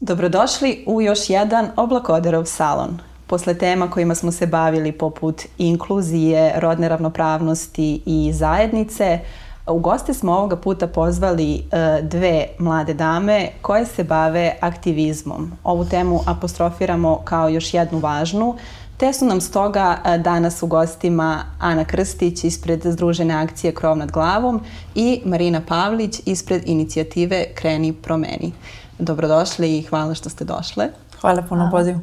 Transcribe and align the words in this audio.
Dobrodošli 0.00 0.84
u 0.86 1.02
još 1.02 1.30
jedan 1.30 1.68
Oblakoderov 1.76 2.44
salon. 2.44 2.98
Posle 3.26 3.58
tema 3.58 3.90
kojima 3.90 4.14
smo 4.14 4.32
se 4.32 4.46
bavili 4.46 4.92
poput 4.92 5.42
inkluzije, 5.58 6.52
rodne 6.56 6.88
ravnopravnosti 6.88 8.02
i 8.06 8.32
zajednice, 8.32 9.20
u 9.66 9.78
goste 9.78 10.14
smo 10.14 10.32
ovoga 10.32 10.56
puta 10.56 10.86
pozvali 10.86 11.54
e, 11.54 11.62
dve 12.02 12.46
mlade 12.58 12.94
dame 12.94 13.48
koje 13.60 13.86
se 13.86 14.04
bave 14.04 14.56
aktivizmom. 14.60 15.52
Ovu 15.64 15.84
temu 15.84 16.20
apostrofiramo 16.26 17.20
kao 17.24 17.48
još 17.48 17.74
jednu 17.74 17.98
važnu, 17.98 18.56
te 18.96 19.12
su 19.12 19.24
nam 19.24 19.40
stoga 19.40 19.98
e, 20.04 20.18
danas 20.18 20.62
u 20.62 20.66
gostima 20.66 21.44
Ana 21.58 21.84
Krstić 21.84 22.44
ispred 22.44 22.80
Združene 22.84 23.34
akcije 23.34 23.74
Krov 23.74 23.96
nad 23.96 24.10
glavom 24.10 24.60
i 24.94 25.22
Marina 25.24 25.60
Pavlić 25.68 26.20
ispred 26.26 26.62
inicijative 26.66 27.44
Kreni 27.54 27.92
promeni. 27.92 28.52
Dobrodošli 28.98 29.78
i 29.78 29.82
hvala 29.82 30.14
što 30.14 30.28
ste 30.28 30.44
došle. 30.44 30.88
Hvala 31.20 31.42
puno 31.42 31.68
pozivu. 31.70 32.00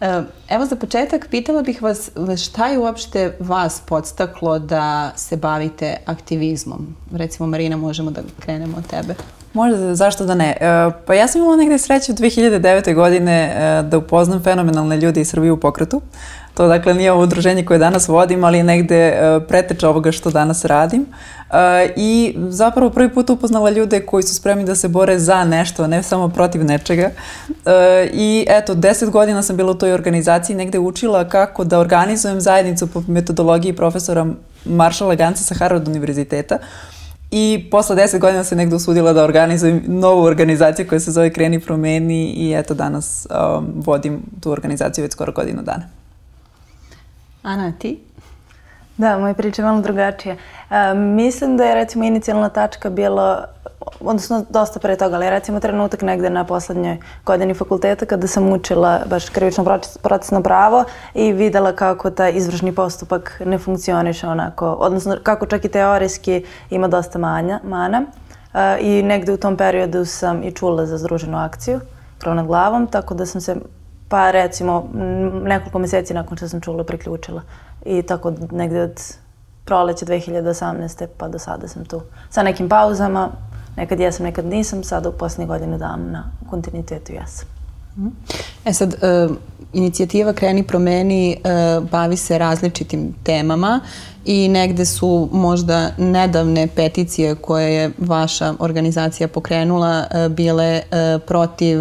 E, 0.00 0.22
evo 0.48 0.66
za 0.66 0.76
početak 0.76 1.26
pitala 1.30 1.62
bih 1.62 1.82
vas 1.82 2.10
šta 2.44 2.66
je 2.66 2.78
uopšte 2.78 3.36
vas 3.40 3.82
podstaklo 3.86 4.58
da 4.58 5.12
se 5.16 5.36
bavite 5.36 5.96
aktivizmom? 6.06 6.96
Recimo 7.12 7.46
Marina, 7.48 7.76
možemo 7.76 8.10
da 8.10 8.22
krenemo 8.40 8.76
od 8.76 8.86
tebe. 8.86 9.14
Možda, 9.52 9.94
zašto 9.94 10.26
da 10.26 10.34
ne? 10.34 10.56
E, 10.60 10.90
pa 11.06 11.14
ja 11.14 11.28
sam 11.28 11.40
imala 11.40 11.56
negde 11.56 11.78
sreće 11.78 12.12
2009. 12.12 12.94
godine 12.94 13.42
e, 13.42 13.82
da 13.82 13.98
upoznam 13.98 14.42
fenomenalne 14.42 14.96
ljudi 14.96 15.20
iz 15.20 15.28
Srbije 15.28 15.52
u 15.52 15.60
pokretu. 15.60 16.00
To 16.54 16.68
dakle 16.68 16.94
nije 16.94 17.12
ovo 17.12 17.22
udruženje 17.22 17.64
koje 17.64 17.78
danas 17.78 18.08
vodim, 18.08 18.44
ali 18.44 18.58
je 18.58 18.64
negde 18.64 18.96
e, 18.96 19.40
preteča 19.48 19.88
ovoga 19.88 20.12
što 20.12 20.30
danas 20.30 20.64
radim. 20.64 21.06
I 21.96 22.34
zapravo 22.48 22.90
prvi 22.90 23.08
put 23.08 23.30
upoznala 23.30 23.70
ljude 23.70 24.00
koji 24.06 24.22
su 24.22 24.34
spremni 24.34 24.64
da 24.64 24.74
se 24.74 24.88
bore 24.88 25.18
za 25.18 25.44
nešto, 25.44 25.86
ne 25.86 26.02
samo 26.02 26.28
protiv 26.28 26.64
nečega. 26.64 27.10
I 28.12 28.46
eto, 28.48 28.74
deset 28.74 29.10
godina 29.10 29.42
sam 29.42 29.56
bila 29.56 29.70
u 29.70 29.74
toj 29.74 29.92
organizaciji, 29.92 30.56
negde 30.56 30.78
učila 30.78 31.28
kako 31.28 31.64
da 31.64 31.78
organizujem 31.78 32.40
zajednicu 32.40 32.86
po 32.86 33.02
metodologiji 33.08 33.72
profesora 33.72 34.26
Maršala 34.64 35.14
Ganca 35.14 35.44
sa 35.44 35.54
Harvard 35.54 35.88
univerziteta. 35.88 36.58
I 37.30 37.68
posle 37.70 37.96
deset 37.96 38.20
godina 38.20 38.44
se 38.44 38.56
negde 38.56 38.76
usudila 38.76 39.12
da 39.12 39.24
organizujem 39.24 39.82
novu 39.86 40.22
organizaciju 40.22 40.88
koja 40.88 41.00
se 41.00 41.10
zove 41.10 41.32
Kreni 41.32 41.60
promeni 41.60 42.30
i 42.30 42.54
eto 42.54 42.74
danas 42.74 43.26
um, 43.30 43.72
vodim 43.74 44.22
tu 44.40 44.50
organizaciju 44.50 45.02
već 45.02 45.12
skoro 45.12 45.32
godinu 45.32 45.62
dana. 45.62 45.82
Ana, 47.42 47.72
ti? 47.78 47.98
Da, 48.96 49.18
moja 49.18 49.34
priča 49.34 49.62
je 49.62 49.66
malo 49.66 49.80
drugačija. 49.80 50.34
Uh, 50.34 50.76
mislim 50.98 51.56
da 51.56 51.64
je 51.64 51.74
recimo 51.74 52.04
inicijalna 52.04 52.48
tačka 52.48 52.90
bila 52.90 53.48
odnosno 54.00 54.44
dosta 54.50 54.80
pre 54.80 54.96
toga, 54.96 55.16
ali 55.16 55.30
recimo 55.30 55.60
trenutak 55.60 56.02
negde 56.02 56.30
na 56.30 56.44
poslednjoj 56.44 56.98
godini 57.26 57.54
fakulteta 57.54 58.06
kada 58.06 58.26
sam 58.26 58.52
učila 58.52 59.00
baš 59.06 59.28
krivično 59.28 59.78
procesno 60.02 60.42
pravo 60.42 60.84
i 61.14 61.32
videla 61.32 61.72
kako 61.72 62.10
taj 62.10 62.32
izvršni 62.32 62.74
postupak 62.74 63.42
ne 63.44 63.58
funkcioniše 63.58 64.28
onako, 64.28 64.66
odnosno 64.66 65.16
kako 65.22 65.46
čak 65.46 65.64
i 65.64 65.68
teorijski 65.68 66.44
ima 66.70 66.88
dosta 66.88 67.18
manja, 67.18 67.60
mana. 67.64 68.02
Uh, 68.52 68.60
I 68.80 69.02
negde 69.02 69.32
u 69.32 69.36
tom 69.36 69.56
periodu 69.56 70.04
sam 70.04 70.42
i 70.42 70.52
čula 70.52 70.86
za 70.86 70.98
združenu 70.98 71.38
akciju, 71.38 71.80
krov 72.18 72.34
nad 72.34 72.46
glavom, 72.46 72.86
tako 72.86 73.14
da 73.14 73.26
sam 73.26 73.40
se 73.40 73.56
pa 74.08 74.30
recimo 74.30 74.88
nekoliko 75.44 75.78
meseci 75.78 76.14
nakon 76.14 76.36
što 76.36 76.48
sam 76.48 76.60
čula 76.60 76.84
priključila. 76.84 77.42
I 77.84 78.02
tako 78.02 78.32
negde 78.50 78.82
od 78.82 79.00
proleća 79.64 80.06
2018. 80.06 81.06
pa 81.16 81.28
do 81.28 81.38
sada 81.38 81.68
sam 81.68 81.84
tu. 81.84 82.00
Sa 82.30 82.42
nekim 82.42 82.68
pauzama, 82.68 83.28
Nekad 83.80 84.00
jesam, 84.00 84.26
nekad 84.26 84.46
nisam, 84.46 84.84
sada 84.84 85.08
u 85.08 85.12
posljednje 85.12 85.46
godinu 85.46 85.78
dana 85.78 86.24
kontinuitetu 86.50 87.12
jesam. 87.12 87.59
Mhm. 88.00 88.08
E 88.64 88.72
sad, 88.72 88.94
e, 88.94 89.28
inicijativa 89.72 90.32
Kreni 90.32 90.62
promeni 90.62 91.32
e, 91.32 91.36
bavi 91.90 92.16
se 92.16 92.38
različitim 92.38 93.14
temama 93.22 93.80
i 94.24 94.48
negde 94.48 94.84
su 94.84 95.28
možda 95.32 95.90
nedavne 95.98 96.66
peticije 96.66 97.34
koje 97.34 97.74
je 97.74 97.90
vaša 97.98 98.54
organizacija 98.58 99.28
pokrenula 99.28 100.04
e, 100.10 100.28
bile 100.28 100.82
protiv 101.26 101.78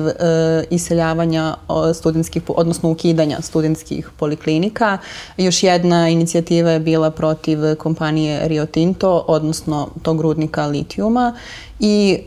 iseljavanja 0.70 1.56
studentskih, 1.94 2.44
odnosno 2.48 2.92
ukidanja 2.92 3.42
studentskih 3.42 4.10
poliklinika. 4.18 4.98
Još 5.38 5.64
jedna 5.64 6.10
inicijativa 6.10 6.72
je 6.72 6.80
bila 6.80 7.12
protiv 7.12 7.76
kompanije 7.76 8.48
Rio 8.48 8.66
Tinto, 8.66 9.26
odnosno 9.28 9.90
tog 10.02 10.22
rudnika 10.22 10.66
litijuma 10.66 11.36
i 11.80 12.20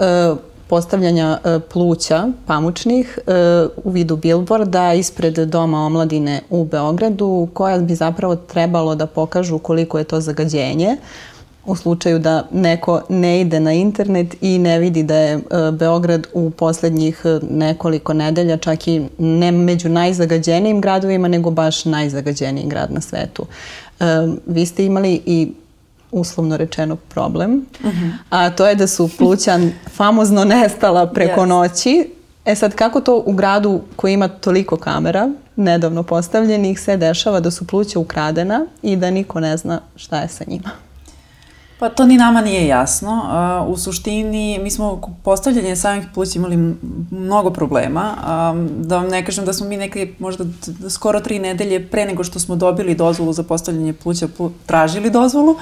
postavljanja 0.72 1.38
e, 1.44 1.58
pluća 1.72 2.28
pamučnih 2.46 3.18
e, 3.26 3.32
u 3.84 3.90
vidu 3.90 4.16
bilborda 4.16 4.92
ispred 4.94 5.34
Doma 5.34 5.86
omladine 5.86 6.40
u 6.50 6.64
Beogradu 6.64 7.48
koja 7.54 7.78
bi 7.78 7.94
zapravo 7.94 8.36
trebalo 8.36 8.94
da 8.94 9.06
pokažu 9.06 9.58
koliko 9.58 9.98
je 9.98 10.04
to 10.04 10.20
zagađenje 10.20 10.96
u 11.66 11.76
slučaju 11.76 12.18
da 12.18 12.46
neko 12.52 13.02
ne 13.08 13.40
ide 13.40 13.60
na 13.60 13.72
internet 13.72 14.36
i 14.40 14.58
ne 14.58 14.78
vidi 14.78 15.02
da 15.02 15.16
je 15.16 15.34
e, 15.34 15.40
Beograd 15.72 16.26
u 16.32 16.50
poslednjih 16.50 17.22
nekoliko 17.50 18.12
nedelja 18.12 18.56
čak 18.56 18.88
i 18.88 19.02
ne 19.18 19.52
među 19.52 19.88
najzagađenijim 19.88 20.80
gradovima, 20.80 21.28
nego 21.28 21.50
baš 21.50 21.84
najzagađeniji 21.84 22.66
grad 22.66 22.92
na 22.92 23.00
svetu. 23.00 23.46
Vi 24.46 24.66
ste 24.66 24.84
imali 24.84 25.20
i 25.26 25.52
uslovno 26.12 26.56
rečeno 26.56 26.96
problem, 26.96 27.66
uh 27.84 27.90
-huh. 27.90 28.12
a 28.30 28.50
to 28.50 28.66
je 28.66 28.74
da 28.74 28.86
su 28.86 29.10
pluća 29.18 29.58
famozno 29.96 30.44
nestala 30.44 31.06
preko 31.06 31.40
yes. 31.40 31.46
noći. 31.46 32.10
E 32.44 32.54
sad, 32.54 32.74
kako 32.74 33.00
to 33.00 33.22
u 33.26 33.32
gradu 33.32 33.80
koji 33.96 34.12
ima 34.12 34.28
toliko 34.28 34.76
kamera, 34.76 35.30
nedavno 35.56 36.02
postavljenih, 36.02 36.80
se 36.80 36.96
dešava 36.96 37.40
da 37.40 37.50
su 37.50 37.66
pluća 37.66 37.98
ukradena 37.98 38.66
i 38.82 38.96
da 38.96 39.10
niko 39.10 39.40
ne 39.40 39.56
zna 39.56 39.80
šta 39.96 40.20
je 40.20 40.28
sa 40.28 40.44
njima? 40.46 40.70
Pa 41.82 41.88
to 41.88 42.04
ni 42.04 42.16
nama 42.16 42.40
nije 42.40 42.66
jasno. 42.66 43.22
U 43.68 43.76
suštini, 43.76 44.58
mi 44.62 44.70
smo 44.70 44.92
oko 44.92 45.10
postavljanja 45.22 45.76
samih 45.76 46.04
pluća 46.14 46.32
imali 46.34 46.74
mnogo 47.10 47.50
problema. 47.50 48.14
Da 48.78 48.96
vam 48.96 49.08
ne 49.08 49.24
kažem 49.24 49.44
da 49.44 49.52
smo 49.52 49.66
mi 49.66 49.76
neke 49.76 50.12
možda 50.18 50.44
skoro 50.90 51.20
tri 51.20 51.38
nedelje 51.38 51.88
pre 51.88 52.04
nego 52.04 52.24
što 52.24 52.38
smo 52.38 52.56
dobili 52.56 52.94
dozvolu 52.94 53.32
za 53.32 53.42
postavljanje 53.42 53.92
pluća 53.92 54.28
tražili 54.66 55.10
dozvolu, 55.10 55.56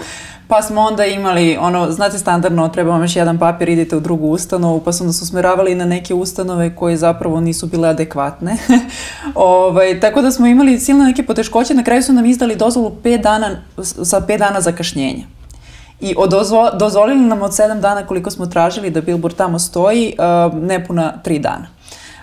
pa 0.48 0.62
smo 0.62 0.80
onda 0.80 1.04
imali 1.04 1.56
ono, 1.60 1.90
znate 1.90 2.18
standardno, 2.18 2.68
treba 2.68 2.90
vam 2.90 3.02
još 3.02 3.16
jedan 3.16 3.38
papir, 3.38 3.68
idete 3.68 3.96
u 3.96 4.00
drugu 4.00 4.28
ustanovu, 4.28 4.80
pa 4.80 4.92
su 4.92 5.04
nas 5.04 5.22
usmeravali 5.22 5.74
na 5.74 5.84
neke 5.84 6.14
ustanove 6.14 6.76
koje 6.76 6.96
zapravo 6.96 7.40
nisu 7.40 7.66
bile 7.66 7.88
adekvatne. 7.88 8.56
ovaj, 9.34 10.00
tako 10.00 10.22
da 10.22 10.30
smo 10.30 10.46
imali 10.46 10.80
silne 10.80 11.04
neke 11.04 11.22
poteškoće, 11.22 11.74
na 11.74 11.84
kraju 11.84 12.02
su 12.02 12.12
nam 12.12 12.26
izdali 12.26 12.56
dozvolu 12.56 12.92
5 13.04 13.22
dana, 13.22 13.62
sa 13.82 14.20
5 14.20 14.38
dana 14.38 14.60
zakašnjenja. 14.60 15.39
I 16.00 16.14
odozvo, 16.18 16.70
dozvolili 16.78 17.20
nam 17.20 17.42
od 17.42 17.54
sedam 17.54 17.80
dana 17.80 18.06
koliko 18.06 18.30
smo 18.30 18.46
tražili 18.46 18.90
da 18.90 19.00
Billboard 19.00 19.36
tamo 19.36 19.58
stoji, 19.58 20.14
uh, 20.18 20.54
nepuna 20.62 21.12
tri 21.22 21.38
dana. 21.38 21.66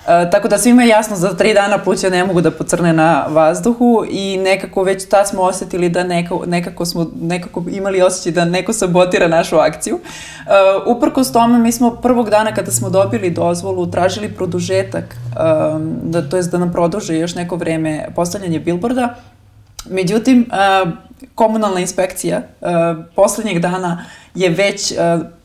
Uh, 0.07 0.31
tako 0.31 0.47
da 0.47 0.57
svima 0.57 0.83
je 0.83 0.89
jasno 0.89 1.15
za 1.15 1.33
tri 1.33 1.53
dana 1.53 1.77
pluća 1.77 2.09
ne 2.09 2.25
mogu 2.25 2.41
da 2.41 2.51
pocrne 2.51 2.93
na 2.93 3.25
vazduhu 3.29 4.05
i 4.09 4.37
nekako 4.37 4.83
već 4.83 5.09
tad 5.09 5.27
smo 5.27 5.41
osetili 5.41 5.89
da 5.89 6.03
neko, 6.03 6.43
nekako 6.45 6.85
smo 6.85 7.07
nekako 7.21 7.63
imali 7.69 8.01
osjećaj 8.01 8.31
da 8.31 8.45
neko 8.45 8.73
sabotira 8.73 9.27
našu 9.27 9.57
akciju. 9.57 9.95
Uh, 9.95 10.97
uprkos 10.97 11.31
tome 11.31 11.57
mi 11.59 11.71
smo 11.71 11.91
prvog 11.91 12.29
dana 12.29 12.53
kada 12.53 12.71
smo 12.71 12.89
dobili 12.89 13.29
dozvolu 13.29 13.91
tražili 13.91 14.29
produžetak, 14.29 15.15
um, 15.75 15.95
da, 16.03 16.29
to 16.29 16.37
jest 16.37 16.51
da 16.51 16.57
nam 16.57 16.71
produže 16.71 17.17
još 17.17 17.35
neko 17.35 17.55
vreme 17.55 18.07
postavljanje 18.15 18.59
billboarda. 18.59 19.15
Međutim, 19.89 20.49
uh, 20.49 20.91
komunalna 21.35 21.79
inspekcija 21.79 22.37
uh, 22.37 22.67
poslednjeg 23.15 23.59
dana 23.59 24.05
je 24.35 24.49
već 24.49 24.91
uh, 24.91 24.97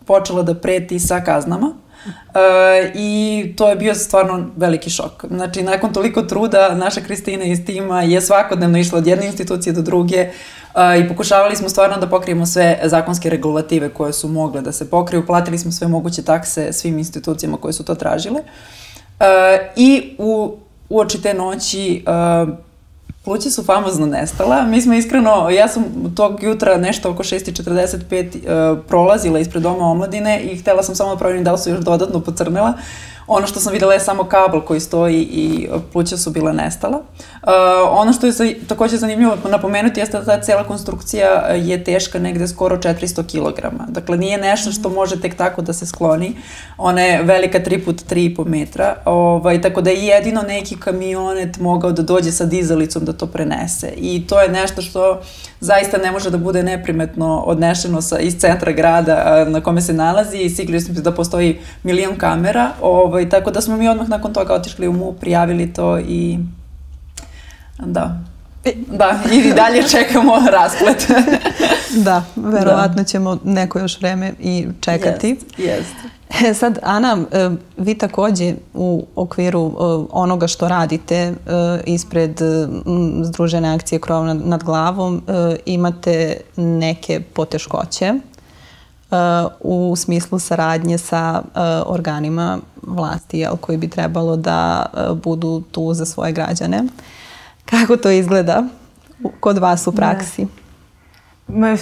počela 0.06 0.43
da 0.43 0.55
preti 0.55 0.99
sa 0.99 1.21
kaznama. 1.21 1.73
Uh, 2.06 2.91
I 2.94 3.55
to 3.56 3.69
je 3.69 3.77
bio 3.77 3.94
stvarno 3.94 4.47
veliki 4.56 4.91
šok. 4.91 5.25
Znači, 5.31 5.62
nakon 5.62 5.93
toliko 5.93 6.23
truda, 6.23 6.75
naša 6.75 7.00
Kristina 7.00 7.44
iz 7.44 7.65
tima 7.67 8.03
je 8.03 8.21
svakodnevno 8.21 8.79
išla 8.79 8.99
od 8.99 9.06
jedne 9.06 9.27
institucije 9.27 9.73
do 9.73 9.83
druge 9.83 10.29
uh, 10.75 11.05
i 11.05 11.09
pokušavali 11.09 11.56
smo 11.56 11.69
stvarno 11.69 11.97
da 11.97 12.09
pokrijemo 12.09 12.47
sve 12.47 12.81
zakonske 12.85 13.31
regulative 13.31 13.88
koje 13.88 14.12
su 14.12 14.29
mogle 14.29 14.61
da 14.61 14.73
se 14.73 14.91
pokriju. 14.91 15.27
Platili 15.27 15.59
smo 15.59 15.73
sve 15.73 15.88
moguće 15.88 16.23
takse 16.23 16.73
svim 16.73 16.99
institucijama 16.99 17.56
koje 17.56 17.73
su 17.73 17.85
to 17.85 17.95
tražile. 17.95 18.41
Uh, 18.41 19.27
I 19.77 20.17
u, 20.19 20.56
uoči 20.88 21.23
te 21.23 21.35
noći 21.35 22.05
uh, 22.06 22.49
Pluća 23.25 23.51
su 23.51 23.65
famozno 23.65 24.07
nestala. 24.07 24.63
Mi 24.63 24.81
smo 24.81 24.95
iskreno, 24.95 25.51
ja 25.51 25.69
sam 25.69 25.85
tog 26.17 26.43
jutra 26.43 26.77
nešto 26.77 27.11
oko 27.11 27.23
6.45 27.23 28.27
uh, 28.27 28.79
e, 28.79 28.83
prolazila 28.89 29.39
ispred 29.39 29.63
doma 29.63 29.85
omladine 29.85 30.41
i 30.41 30.57
htela 30.57 30.83
sam 30.83 30.95
samo 30.95 31.11
da 31.11 31.17
provjerim 31.17 31.45
da 31.45 31.53
li 31.53 31.59
su 31.59 31.71
još 31.71 31.81
dodatno 31.81 32.21
pocrnela. 32.21 32.73
Ono 33.27 33.47
što 33.47 33.61
sam 33.61 33.73
videla 33.73 33.93
je 33.93 34.01
samo 34.01 34.25
kabel 34.25 34.61
koji 34.61 34.81
stoji 34.81 35.23
i 35.23 35.69
pluća 35.93 36.17
su 36.17 36.31
bila 36.31 36.53
nestala. 36.53 36.99
Uh, 36.99 37.49
ono 37.91 38.13
što 38.13 38.27
je 38.27 38.33
za, 38.33 38.45
takođe 38.69 38.97
zanimljivo 38.97 39.37
napomenuti 39.51 40.01
jeste 40.01 40.19
da 40.19 40.25
ta 40.25 40.41
cela 40.41 40.65
konstrukcija 40.65 41.29
je 41.55 41.85
teška 41.85 42.19
negde 42.19 42.49
skoro 42.49 42.77
400 42.77 43.23
kg. 43.23 43.67
Dakle, 43.89 44.17
nije 44.17 44.39
nešto 44.39 44.73
što 44.73 44.89
može 44.89 45.21
tek 45.21 45.37
tako 45.37 45.63
da 45.63 45.73
se 45.73 45.87
skloni. 45.87 46.37
Ona 46.79 47.01
je 47.01 47.23
velika 47.23 47.61
3 47.61 47.85
put 47.85 48.03
3,5 48.11 48.47
metra. 48.47 48.97
Ovaj, 49.05 49.63
tako 49.63 49.81
da 49.81 49.91
je 49.91 50.07
jedino 50.07 50.43
neki 50.43 50.77
kamionet 50.77 51.59
mogao 51.59 51.93
da 51.93 52.03
dođe 52.03 52.33
sa 52.33 52.45
dizalicom 52.45 53.05
da 53.05 53.13
to 53.13 53.27
prenese. 53.27 53.93
I 53.97 54.27
to 54.27 54.41
je 54.41 54.49
nešto 54.49 54.83
što 54.83 55.21
zaista 55.61 55.99
ne 55.99 56.11
može 56.13 56.31
da 56.31 56.39
bude 56.39 56.63
neprimetno 56.63 57.43
odnešeno 57.47 58.03
sa, 58.03 58.19
iz 58.19 58.37
centra 58.39 58.73
grada 58.73 59.45
na 59.49 59.61
kome 59.61 59.81
se 59.81 59.93
nalazi 59.93 60.39
i 60.39 60.51
sigurno 60.51 60.81
da 61.03 61.13
postoji 61.13 61.61
milion 61.83 62.17
kamera. 62.17 62.71
Ovaj, 62.81 63.12
tako 63.31 63.50
da 63.50 63.61
smo 63.61 63.76
mi 63.76 63.88
odmah 63.88 64.09
nakon 64.09 64.32
toga 64.32 64.55
otišli 64.55 64.88
u 64.88 64.93
MU, 64.93 65.12
prijavili 65.12 65.73
to 65.73 65.99
i 65.99 66.38
da, 67.79 68.19
Da, 68.87 69.19
i 69.32 69.53
dalje 69.61 69.88
čekamo 69.88 70.32
rasplet. 70.50 71.11
da, 72.06 72.25
verovatno 72.37 73.03
da. 73.03 73.05
ćemo 73.05 73.38
neko 73.44 73.79
još 73.79 74.00
vreme 74.00 74.32
i 74.41 74.67
čekati. 74.81 75.29
Jest, 75.29 75.59
jest. 75.59 75.94
E, 76.44 76.55
sad, 76.55 76.79
Ana, 76.82 77.19
e, 77.32 77.50
vi 77.76 77.94
takođe 77.94 78.55
u 78.75 79.06
okviru 79.17 79.67
e, 79.67 79.73
onoga 80.11 80.47
što 80.47 80.69
radite 80.69 81.35
ispred 81.87 82.41
Združene 83.23 83.75
akcije 83.75 83.99
Krov 83.99 84.25
nad 84.25 84.64
glavom 84.64 85.23
imate 85.67 86.37
neke 86.56 87.20
poteškoće 87.20 88.14
u 89.61 89.97
smislu 89.97 90.38
saradnje 90.38 90.99
sa 90.99 91.43
organima 91.87 92.59
vlasti 92.82 93.38
jel, 93.38 93.56
koji 93.56 93.79
bi 93.79 93.88
trebalo 93.88 94.37
da 94.37 94.87
budu 95.25 95.62
tu 95.70 95.94
za 95.94 96.05
svoje 96.05 96.32
građane. 96.32 96.85
Kako 97.64 97.97
to 97.97 98.11
izgleda 98.11 98.64
kod 99.41 99.59
vas 99.59 99.87
u 99.87 99.93
praksi? 99.93 100.47
Ne. 101.49 101.76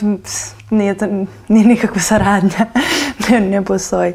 Nije, 0.71 0.95
to, 0.95 1.07
nije 1.49 1.67
nikakva 1.67 2.01
saradnja, 2.01 2.67
ne, 3.29 3.41
ne 3.41 3.65
postoji. 3.65 4.13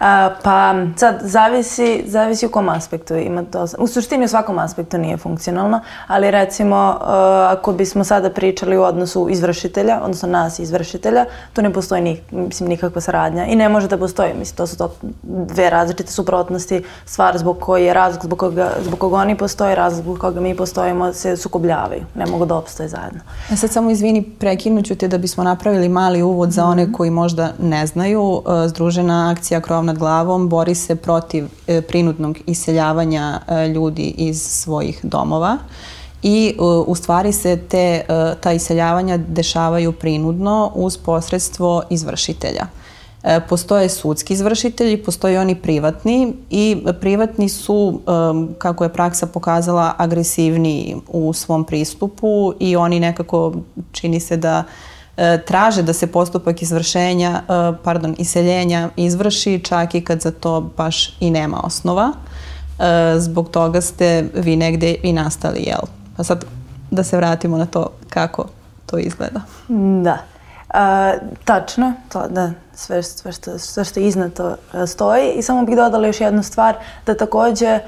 A, 0.00 0.30
pa 0.42 0.74
sad, 0.96 1.18
zavisi, 1.22 2.02
zavisi 2.06 2.46
u 2.46 2.50
kom 2.50 2.68
aspektu 2.68 3.16
ima 3.16 3.42
to. 3.42 3.66
U 3.78 3.86
suštini 3.86 4.24
u 4.24 4.28
svakom 4.28 4.58
aspektu 4.58 4.98
nije 4.98 5.16
funkcionalno, 5.16 5.80
ali 6.06 6.30
recimo 6.30 6.76
a, 6.76 7.48
ako 7.58 7.72
bismo 7.72 8.04
sada 8.04 8.30
pričali 8.30 8.76
u 8.76 8.82
odnosu 8.82 9.28
izvršitelja, 9.30 10.00
odnosno 10.02 10.28
nas 10.28 10.58
izvršitelja, 10.58 11.24
tu 11.52 11.62
ne 11.62 11.72
postoji 11.72 12.02
ni, 12.02 12.20
mislim, 12.30 12.68
nikakva 12.68 13.00
saradnja 13.00 13.46
i 13.46 13.56
ne 13.56 13.68
može 13.68 13.88
da 13.88 13.98
postoji. 13.98 14.34
Mislim, 14.38 14.56
to 14.56 14.66
su 14.66 14.78
to 14.78 14.94
dve 15.22 15.70
različite 15.70 16.12
suprotnosti, 16.12 16.82
stvar 17.06 17.38
zbog 17.38 17.58
koje 17.60 17.84
je 17.84 17.94
razlog 17.94 18.24
zbog 18.24 18.38
koga, 18.38 18.70
zbog 18.84 18.98
koga 18.98 19.16
oni 19.16 19.36
postoje, 19.36 19.74
razlog 19.74 20.02
zbog 20.02 20.18
koga 20.18 20.40
mi 20.40 20.56
postojimo 20.56 21.12
se 21.12 21.36
sukobljavaju. 21.36 22.02
Ne 22.14 22.26
mogu 22.26 22.46
da 22.46 22.54
opstoje 22.54 22.88
zajedno. 22.88 23.20
E 23.52 23.56
sad 23.56 23.70
samo 23.70 23.90
izvini, 23.90 24.22
prekinuću 24.22 24.96
te 24.96 25.08
da 25.08 25.18
bismo 25.18 25.44
napravili 25.44 25.88
mali 25.98 26.22
uvod 26.22 26.50
za 26.50 26.64
one 26.64 26.82
mhm. 26.84 26.92
koji 26.92 27.10
možda 27.10 27.52
ne 27.62 27.86
znaju. 27.86 28.42
E, 28.64 28.68
Združena 28.68 29.30
akcija 29.30 29.60
Krov 29.60 29.84
nad 29.84 29.98
glavom 29.98 30.48
bori 30.48 30.74
se 30.74 30.96
protiv 30.96 31.44
e, 31.66 31.82
prinudnog 31.82 32.38
iseljavanja 32.46 33.40
e, 33.40 33.68
ljudi 33.68 34.14
iz 34.18 34.42
svojih 34.42 35.00
domova 35.02 35.58
i 36.22 36.56
u 36.86 36.94
stvari 36.94 37.32
se 37.32 37.56
te, 37.56 38.02
ta 38.40 38.52
iseljavanja 38.52 39.16
dešavaju 39.16 39.92
prinudno 39.92 40.72
uz 40.74 40.96
posredstvo 40.96 41.82
izvršitelja. 41.90 42.66
Postoje 43.48 43.88
sudski 43.88 44.34
izvršitelji, 44.34 44.96
postoje 44.96 45.40
oni 45.40 45.54
privatni 45.54 46.32
i 46.50 46.76
privatni 47.00 47.48
su, 47.48 48.00
kako 48.58 48.84
je 48.84 48.92
praksa 48.92 49.26
pokazala, 49.26 49.94
agresivniji 49.98 50.96
u 51.08 51.32
svom 51.32 51.64
pristupu 51.64 52.52
i 52.60 52.76
oni 52.76 53.00
nekako 53.00 53.52
čini 53.92 54.20
se 54.20 54.36
da 54.36 54.64
E, 54.64 54.97
traže 55.46 55.82
da 55.82 55.92
se 55.92 56.06
postupak 56.06 56.62
izvršenja, 56.62 57.30
e, 57.30 57.82
pardon, 57.84 58.14
iseljenja 58.18 58.88
izvrši 58.96 59.60
čak 59.64 59.94
i 59.94 60.04
kad 60.04 60.20
za 60.20 60.30
to 60.30 60.60
baš 60.76 61.16
i 61.20 61.30
nema 61.30 61.60
osnova. 61.64 62.12
E, 62.78 63.14
zbog 63.18 63.50
toga 63.50 63.80
ste 63.80 64.24
vi 64.34 64.56
negde 64.56 64.96
i 65.02 65.12
nastali, 65.12 65.62
jel? 65.66 65.80
Pa 66.16 66.24
sad 66.24 66.44
da 66.90 67.04
se 67.04 67.16
vratimo 67.16 67.58
na 67.58 67.66
to 67.66 67.90
kako 68.08 68.44
to 68.86 68.98
izgleda. 68.98 69.40
Da. 70.02 70.18
A, 70.68 71.14
tačno, 71.44 71.92
to 72.12 72.28
da 72.28 72.50
sve, 72.74 73.02
sve, 73.02 73.32
što, 73.32 73.58
sve 73.58 73.84
što 73.84 74.00
iznad 74.00 74.32
to 74.32 74.56
stoji 74.86 75.32
i 75.32 75.42
samo 75.42 75.64
bih 75.64 75.76
dodala 75.76 76.06
još 76.06 76.20
jednu 76.20 76.42
stvar 76.42 76.74
da 77.06 77.16
takođe 77.16 77.78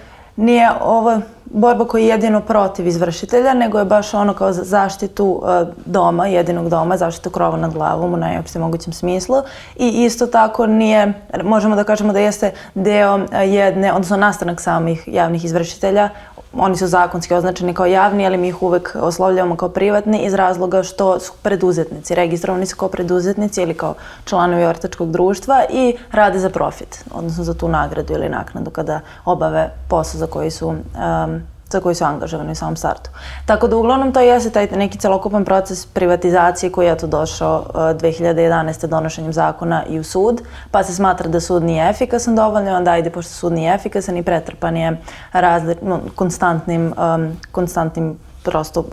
nije 0.40 0.70
ovo 0.80 1.20
borba 1.44 1.84
koja 1.84 2.02
je 2.02 2.08
jedino 2.08 2.40
protiv 2.40 2.86
izvršitelja, 2.86 3.54
nego 3.54 3.78
je 3.78 3.84
baš 3.84 4.14
ono 4.14 4.34
kao 4.34 4.52
zaštitu 4.52 5.24
uh, 5.24 5.68
doma, 5.86 6.26
jedinog 6.26 6.68
doma, 6.68 6.96
zaštitu 6.96 7.30
krova 7.30 7.56
nad 7.56 7.72
glavom 7.72 8.14
u 8.14 8.16
najopšte 8.16 8.58
mogućem 8.58 8.92
smislu. 8.92 9.36
I 9.76 9.88
isto 9.88 10.26
tako 10.26 10.66
nije, 10.66 11.12
možemo 11.42 11.76
da 11.76 11.84
kažemo 11.84 12.12
da 12.12 12.18
jeste 12.18 12.50
deo 12.74 13.14
uh, 13.14 13.22
jedne, 13.44 13.92
odnosno 13.92 14.16
nastanak 14.16 14.60
samih 14.60 15.04
javnih 15.06 15.44
izvršitelja 15.44 16.08
oni 16.52 16.76
su 16.76 16.86
zakonski 16.86 17.34
označeni 17.34 17.74
kao 17.74 17.86
javni, 17.86 18.26
ali 18.26 18.36
mi 18.36 18.48
ih 18.48 18.62
uvek 18.62 18.96
oslovljavamo 19.00 19.56
kao 19.56 19.68
privatni 19.68 20.18
iz 20.18 20.34
razloga 20.34 20.82
što 20.82 21.20
su 21.20 21.32
preduzetnici. 21.42 22.14
Registrovani 22.14 22.66
su 22.66 22.76
kao 22.76 22.88
preduzetnici 22.88 23.62
ili 23.62 23.74
kao 23.74 23.94
članovi 24.24 24.64
ortačkog 24.64 25.10
društva 25.10 25.64
i 25.70 25.96
rade 26.12 26.38
za 26.38 26.50
profit, 26.50 27.04
odnosno 27.10 27.44
za 27.44 27.54
tu 27.54 27.68
nagradu 27.68 28.12
ili 28.12 28.28
naknadu 28.28 28.70
kada 28.70 29.00
obave 29.24 29.70
posao 29.88 30.18
za 30.18 30.26
koji 30.26 30.50
su 30.50 30.68
um, 30.68 31.42
za 31.70 31.80
koji 31.80 31.94
su 31.94 32.04
angažovani 32.04 32.52
u 32.52 32.54
samom 32.54 32.76
startu. 32.76 33.10
Tako 33.46 33.68
da 33.68 33.76
uglavnom 33.76 34.12
to 34.12 34.20
jeste 34.20 34.50
taj 34.50 34.66
neki 34.66 34.98
celokupan 34.98 35.44
proces 35.44 35.86
privatizacije 35.86 36.72
koji 36.72 36.86
je 36.86 36.98
to 36.98 37.06
došao 37.06 37.64
2011. 37.74 38.84
Uh, 38.84 38.90
donošenjem 38.90 39.32
zakona 39.32 39.84
i 39.88 39.98
u 39.98 40.04
sud, 40.04 40.42
pa 40.70 40.84
se 40.84 40.94
smatra 40.94 41.28
da 41.28 41.40
sud 41.40 41.62
nije 41.62 41.90
efikasan 41.90 42.36
dovoljno, 42.36 42.76
onda 42.76 42.90
ajde, 42.90 43.10
pošto 43.10 43.32
sud 43.32 43.52
nije 43.52 43.74
efikasan 43.74 44.16
i 44.16 44.22
pretrpan 44.22 44.76
je 44.76 44.96
razli, 45.32 45.76
no, 45.82 46.00
konstantnim, 46.14 46.94
um, 46.98 47.36
konstantnim 47.52 48.18
prosto 48.42 48.84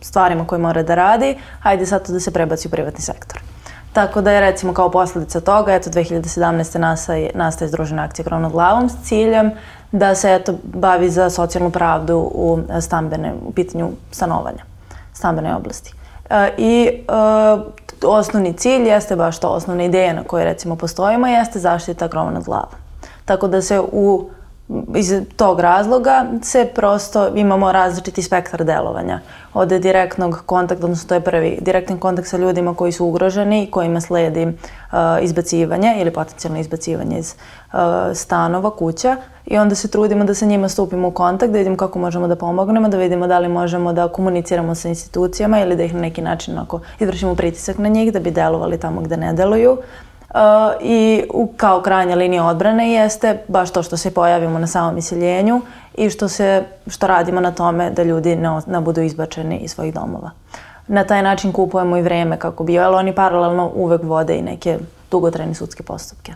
stvarima 0.00 0.46
koje 0.46 0.58
mora 0.58 0.82
da 0.82 0.94
radi, 0.94 1.36
ajde 1.62 1.86
sad 1.86 2.06
to 2.06 2.12
da 2.12 2.20
se 2.20 2.30
prebaci 2.30 2.68
u 2.68 2.70
privatni 2.70 3.00
sektor. 3.00 3.40
Tako 3.92 4.20
da 4.20 4.32
je 4.32 4.40
recimo 4.40 4.74
kao 4.74 4.90
posledica 4.90 5.40
toga, 5.40 5.74
eto 5.74 5.90
2017. 5.90 6.78
nastaje, 6.78 7.30
nastaje 7.34 7.68
Združena 7.68 8.02
akcija 8.02 8.24
Krona 8.24 8.48
glavom 8.48 8.88
s 8.88 9.02
ciljem 9.02 9.50
da 9.92 10.14
se 10.14 10.34
eto 10.34 10.54
bavi 10.62 11.10
za 11.10 11.30
socijalnu 11.30 11.70
pravdu 11.70 12.16
u 12.34 12.58
stambene, 12.80 13.34
u 13.46 13.52
pitanju 13.52 13.88
stanovanja, 14.10 14.64
stambene 15.12 15.56
oblasti. 15.56 15.94
E, 16.30 16.50
I 16.58 16.86
e, 16.86 17.02
osnovni 18.06 18.52
cilj 18.52 18.88
jeste 18.88 19.16
baš 19.16 19.38
to, 19.38 19.48
osnovna 19.48 19.84
ideja 19.84 20.12
na 20.12 20.24
kojoj 20.24 20.44
recimo 20.44 20.76
postojimo 20.76 21.26
jeste 21.26 21.58
zaštita 21.58 22.08
krova 22.08 22.30
nad 22.30 22.44
glavom. 22.44 22.74
Tako 23.24 23.48
da 23.48 23.62
se 23.62 23.80
u 23.92 24.30
iz 24.94 25.14
tog 25.36 25.60
razloga 25.60 26.24
se 26.42 26.68
prosto 26.74 27.28
imamo 27.34 27.72
različiti 27.72 28.22
spektar 28.22 28.64
delovanja. 28.64 29.20
Od 29.54 29.68
direktnog 29.68 30.42
kontakta, 30.46 30.84
odnosno 30.84 31.08
to 31.08 31.14
je 31.14 31.20
prvi 31.20 31.58
direktni 31.60 31.98
kontakt 31.98 32.28
sa 32.28 32.36
ljudima 32.36 32.74
koji 32.74 32.92
su 32.92 33.06
ugroženi 33.06 33.64
i 33.64 33.70
kojima 33.70 34.00
sledi 34.00 34.46
uh, 34.46 34.98
izbacivanje 35.22 35.96
ili 36.00 36.10
potencijalno 36.10 36.60
izbacivanje 36.60 37.18
iz 37.18 37.34
uh, 37.72 37.78
stanova, 38.14 38.70
kuća 38.70 39.16
i 39.46 39.58
onda 39.58 39.74
se 39.74 39.88
trudimo 39.88 40.24
da 40.24 40.34
sa 40.34 40.46
njima 40.46 40.68
stupimo 40.68 41.08
u 41.08 41.10
kontakt, 41.10 41.52
da 41.52 41.58
vidimo 41.58 41.76
kako 41.76 41.98
možemo 41.98 42.28
da 42.28 42.36
pomognemo, 42.36 42.88
da 42.88 42.96
vidimo 42.96 43.26
da 43.26 43.38
li 43.38 43.48
možemo 43.48 43.92
da 43.92 44.08
komuniciramo 44.08 44.74
sa 44.74 44.88
institucijama 44.88 45.60
ili 45.60 45.76
da 45.76 45.82
ih 45.82 45.94
na 45.94 46.00
neki 46.00 46.22
način 46.22 46.58
ako 46.58 46.80
izvršimo 47.00 47.34
pritisak 47.34 47.78
na 47.78 47.88
njih 47.88 48.12
da 48.12 48.20
bi 48.20 48.30
delovali 48.30 48.78
tamo 48.78 49.00
gde 49.00 49.16
ne 49.16 49.32
deluju. 49.32 49.72
Uh, 49.72 50.09
i 50.80 51.24
u, 51.34 51.52
kao 51.56 51.82
krajnja 51.82 52.16
linija 52.16 52.44
odbrane 52.44 52.92
jeste 52.92 53.42
baš 53.48 53.70
to 53.70 53.82
što 53.82 53.96
se 53.96 54.10
pojavimo 54.10 54.58
na 54.58 54.66
samom 54.66 54.98
iseljenju 54.98 55.62
i 55.94 56.10
što, 56.10 56.28
se, 56.28 56.64
što 56.86 57.06
radimo 57.06 57.40
na 57.40 57.52
tome 57.52 57.90
da 57.90 58.02
ljudi 58.02 58.36
ne, 58.36 58.60
ne 58.66 58.80
budu 58.80 59.00
izbačeni 59.00 59.58
iz 59.58 59.70
svojih 59.70 59.94
domova. 59.94 60.30
Na 60.86 61.04
taj 61.04 61.22
način 61.22 61.52
kupujemo 61.52 61.96
i 61.96 62.02
vreme 62.02 62.38
kako 62.38 62.64
bi, 62.64 62.78
ali 62.78 62.96
oni 62.96 63.14
paralelno 63.14 63.70
uvek 63.74 64.02
vode 64.02 64.36
i 64.36 64.42
neke 64.42 64.78
dugotrajne 65.10 65.54
sudske 65.54 65.82
postupke. 65.82 66.32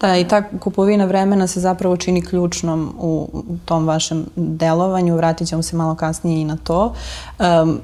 Da, 0.00 0.16
i 0.16 0.28
ta 0.28 0.42
kupovina 0.42 1.04
vremena 1.04 1.46
se 1.46 1.60
zapravo 1.60 1.96
čini 1.96 2.26
ključnom 2.26 2.94
u 2.98 3.28
tom 3.64 3.86
vašem 3.86 4.26
delovanju. 4.36 5.16
Vratit 5.16 5.48
ćemo 5.48 5.62
se 5.62 5.76
malo 5.76 5.94
kasnije 5.94 6.40
i 6.40 6.44
na 6.44 6.56
to. 6.64 6.94
Um, 7.38 7.80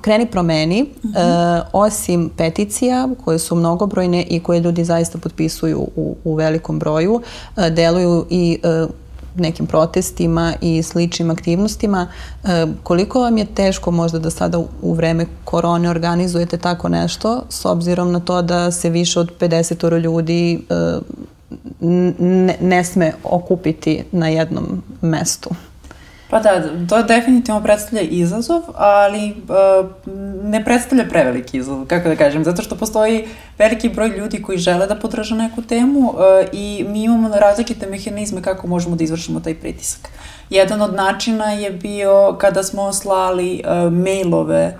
kreni 0.00 0.26
promeni, 0.26 0.82
mm 0.82 1.08
-hmm. 1.08 1.58
e, 1.58 1.62
osim 1.72 2.30
peticija 2.36 3.08
koje 3.24 3.38
su 3.38 3.54
mnogobrojne 3.54 4.22
i 4.22 4.40
koje 4.40 4.60
ljudi 4.60 4.84
zaista 4.84 5.18
potpisuju 5.18 5.78
u, 5.96 6.16
u 6.24 6.34
velikom 6.34 6.78
broju, 6.78 7.22
e, 7.56 7.70
deluju 7.70 8.26
i 8.30 8.58
e, 8.62 8.86
nekim 9.38 9.66
protestima 9.66 10.54
i 10.60 10.82
sličnim 10.82 11.30
aktivnostima. 11.30 12.06
E, 12.44 12.66
koliko 12.82 13.20
vam 13.20 13.38
je 13.38 13.46
teško 13.46 13.90
možda 13.90 14.18
da 14.18 14.30
sada 14.30 14.58
u 14.82 14.94
vreme 14.94 15.26
korone 15.44 15.90
organizujete 15.90 16.58
tako 16.58 16.88
nešto, 16.88 17.42
s 17.48 17.64
obzirom 17.64 18.12
na 18.12 18.20
to 18.20 18.42
da 18.42 18.70
se 18.70 18.90
više 18.90 19.20
od 19.20 19.32
50 19.40 20.00
ljudi 20.00 20.66
e, 20.70 20.98
ne, 21.80 22.56
ne 22.60 22.84
sme 22.84 23.12
okupiti 23.24 24.04
na 24.12 24.28
jednom 24.28 24.82
mestu. 25.00 25.50
Pa 26.30 26.38
da, 26.38 26.62
to 26.88 27.02
definitivno 27.02 27.62
predstavlja 27.62 28.02
izazov, 28.02 28.62
ali 28.74 29.30
uh, 29.30 29.88
ne 30.42 30.64
predstavlja 30.64 31.04
preveliki 31.08 31.58
izazov, 31.58 31.86
kako 31.86 32.08
da 32.08 32.16
kažem, 32.16 32.44
zato 32.44 32.62
što 32.62 32.76
postoji 32.76 33.28
veliki 33.58 33.88
broj 33.88 34.08
ljudi 34.08 34.42
koji 34.42 34.58
žele 34.58 34.86
da 34.86 34.94
podrža 34.94 35.34
neku 35.34 35.62
temu 35.62 35.98
uh, 36.00 36.14
i 36.52 36.86
mi 36.88 37.02
imamo 37.02 37.28
različite 37.28 37.86
mehanizme 37.86 38.42
kako 38.42 38.66
možemo 38.66 38.96
da 38.96 39.04
izvršimo 39.04 39.40
taj 39.40 39.54
pritisak. 39.54 40.08
Jedan 40.50 40.82
od 40.82 40.94
načina 40.94 41.52
je 41.52 41.70
bio 41.70 42.36
kada 42.40 42.62
smo 42.62 42.92
slali 42.92 43.62
uh, 43.64 43.92
mailove 43.92 44.74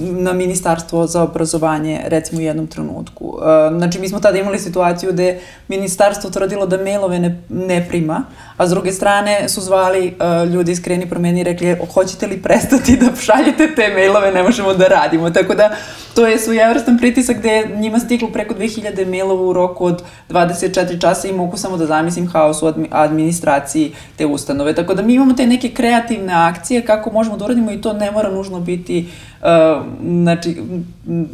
na 0.00 0.32
Ministarstvo 0.32 1.06
za 1.06 1.22
obrazovanje, 1.22 2.00
recimo 2.04 2.40
u 2.40 2.44
jednom 2.44 2.66
trenutku. 2.66 3.38
Znači, 3.76 3.98
mi 3.98 4.08
smo 4.08 4.20
tada 4.20 4.38
imali 4.38 4.58
situaciju 4.58 5.12
gde 5.12 5.40
Ministarstvo 5.68 6.30
tvrdilo 6.30 6.66
da 6.66 6.76
mailove 6.82 7.18
ne, 7.18 7.42
ne 7.48 7.86
prima, 7.88 8.24
a 8.56 8.66
s 8.66 8.70
druge 8.70 8.92
strane 8.92 9.48
su 9.48 9.60
zvali 9.60 10.14
uh, 10.44 10.52
ljudi 10.52 10.72
iz 10.72 10.82
Kreni 10.82 11.08
promeni 11.08 11.40
i 11.40 11.44
rekli 11.44 11.76
hoćete 11.94 12.26
li 12.26 12.42
prestati 12.42 12.96
da 12.96 13.06
šaljete 13.20 13.74
te 13.74 13.92
mailove, 13.94 14.32
ne 14.32 14.42
možemo 14.42 14.74
da 14.74 14.88
radimo. 14.88 15.30
Tako 15.30 15.54
da 15.54 15.70
to 16.14 16.26
je 16.26 16.38
svojevrstan 16.38 16.98
pritisak 16.98 17.36
gde 17.36 17.48
je 17.48 17.76
njima 17.76 17.98
stiglo 17.98 18.28
preko 18.28 18.54
2000 18.54 19.06
mailova 19.06 19.42
u 19.42 19.52
roku 19.52 19.84
od 19.84 20.02
24 20.30 21.00
časa 21.00 21.28
i 21.28 21.32
mogu 21.32 21.56
samo 21.56 21.76
da 21.76 21.86
zamislim 21.86 22.28
haos 22.28 22.62
u 22.62 22.72
administraciji 22.90 23.92
te 24.16 24.26
ustanove. 24.26 24.74
Tako 24.74 24.94
da 24.94 25.02
mi 25.02 25.14
imamo 25.14 25.34
te 25.34 25.46
neke 25.46 25.70
kreativne 25.70 26.32
akcije 26.32 26.82
kako 26.82 27.12
možemo 27.12 27.36
da 27.36 27.44
uradimo 27.44 27.72
i 27.72 27.80
to 27.80 27.92
ne 27.92 28.10
mora 28.10 28.30
nužno 28.30 28.60
biti 28.60 29.08
uh, 29.40 29.86
znači, 30.22 30.56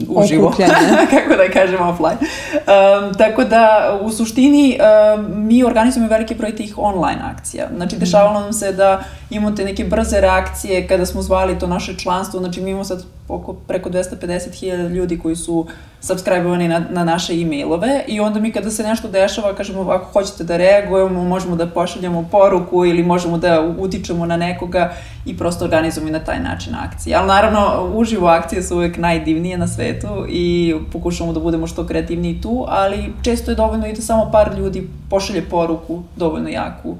uživo, 0.08 0.54
kako 1.14 1.36
da 1.36 1.50
kažem 1.52 1.80
offline. 1.80 2.18
Um, 2.18 3.14
tako 3.14 3.44
da 3.44 3.98
u 4.02 4.10
suštini 4.10 4.78
um, 4.78 5.46
mi 5.46 5.64
organizujemo 5.64 6.08
veliki 6.08 6.34
broj 6.34 6.56
tih 6.56 6.74
online 6.76 7.11
akcija. 7.22 7.68
Znači 7.76 7.96
dešavalo 7.96 8.40
nam 8.40 8.52
se 8.52 8.72
da 8.72 9.04
imamo 9.32 9.56
te 9.56 9.64
neke 9.64 9.84
brze 9.84 10.20
reakcije 10.20 10.88
kada 10.88 11.06
smo 11.06 11.22
zvali 11.22 11.58
to 11.58 11.66
naše 11.66 11.98
članstvo, 11.98 12.40
znači 12.40 12.60
mi 12.60 12.70
imamo 12.70 12.84
sad 12.84 13.04
oko 13.28 13.52
preko 13.52 13.90
250.000 13.90 14.88
ljudi 14.88 15.18
koji 15.18 15.36
su 15.36 15.66
subscribe-ovani 16.02 16.68
na, 16.68 16.82
na 16.90 17.04
naše 17.04 17.32
e-mailove 17.32 18.04
i 18.08 18.20
onda 18.20 18.40
mi 18.40 18.52
kada 18.52 18.70
se 18.70 18.82
nešto 18.82 19.08
dešava, 19.08 19.54
kažemo 19.54 19.90
ako 19.90 20.04
hoćete 20.12 20.44
da 20.44 20.56
reagujemo, 20.56 21.24
možemo 21.24 21.56
da 21.56 21.66
pošaljamo 21.66 22.28
poruku 22.30 22.84
ili 22.84 23.02
možemo 23.02 23.38
da 23.38 23.74
utičemo 23.78 24.26
na 24.26 24.36
nekoga 24.36 24.92
i 25.26 25.36
prosto 25.36 25.64
organizujemo 25.64 26.08
i 26.08 26.12
na 26.12 26.24
taj 26.24 26.40
način 26.40 26.74
akcije. 26.74 27.16
Ali 27.16 27.26
naravno, 27.26 27.90
uživo 27.94 28.28
akcije 28.28 28.62
su 28.62 28.76
uvek 28.76 28.96
najdivnije 28.96 29.58
na 29.58 29.68
svetu 29.68 30.26
i 30.28 30.74
pokušamo 30.92 31.32
da 31.32 31.40
budemo 31.40 31.66
što 31.66 31.86
kreativniji 31.86 32.40
tu, 32.40 32.64
ali 32.68 33.12
često 33.22 33.50
je 33.50 33.54
dovoljno 33.54 33.86
i 33.86 33.92
da 33.92 34.02
samo 34.02 34.30
par 34.32 34.54
ljudi 34.58 34.88
pošalje 35.10 35.42
poruku 35.42 36.02
dovoljno 36.16 36.48
jaku 36.48 36.96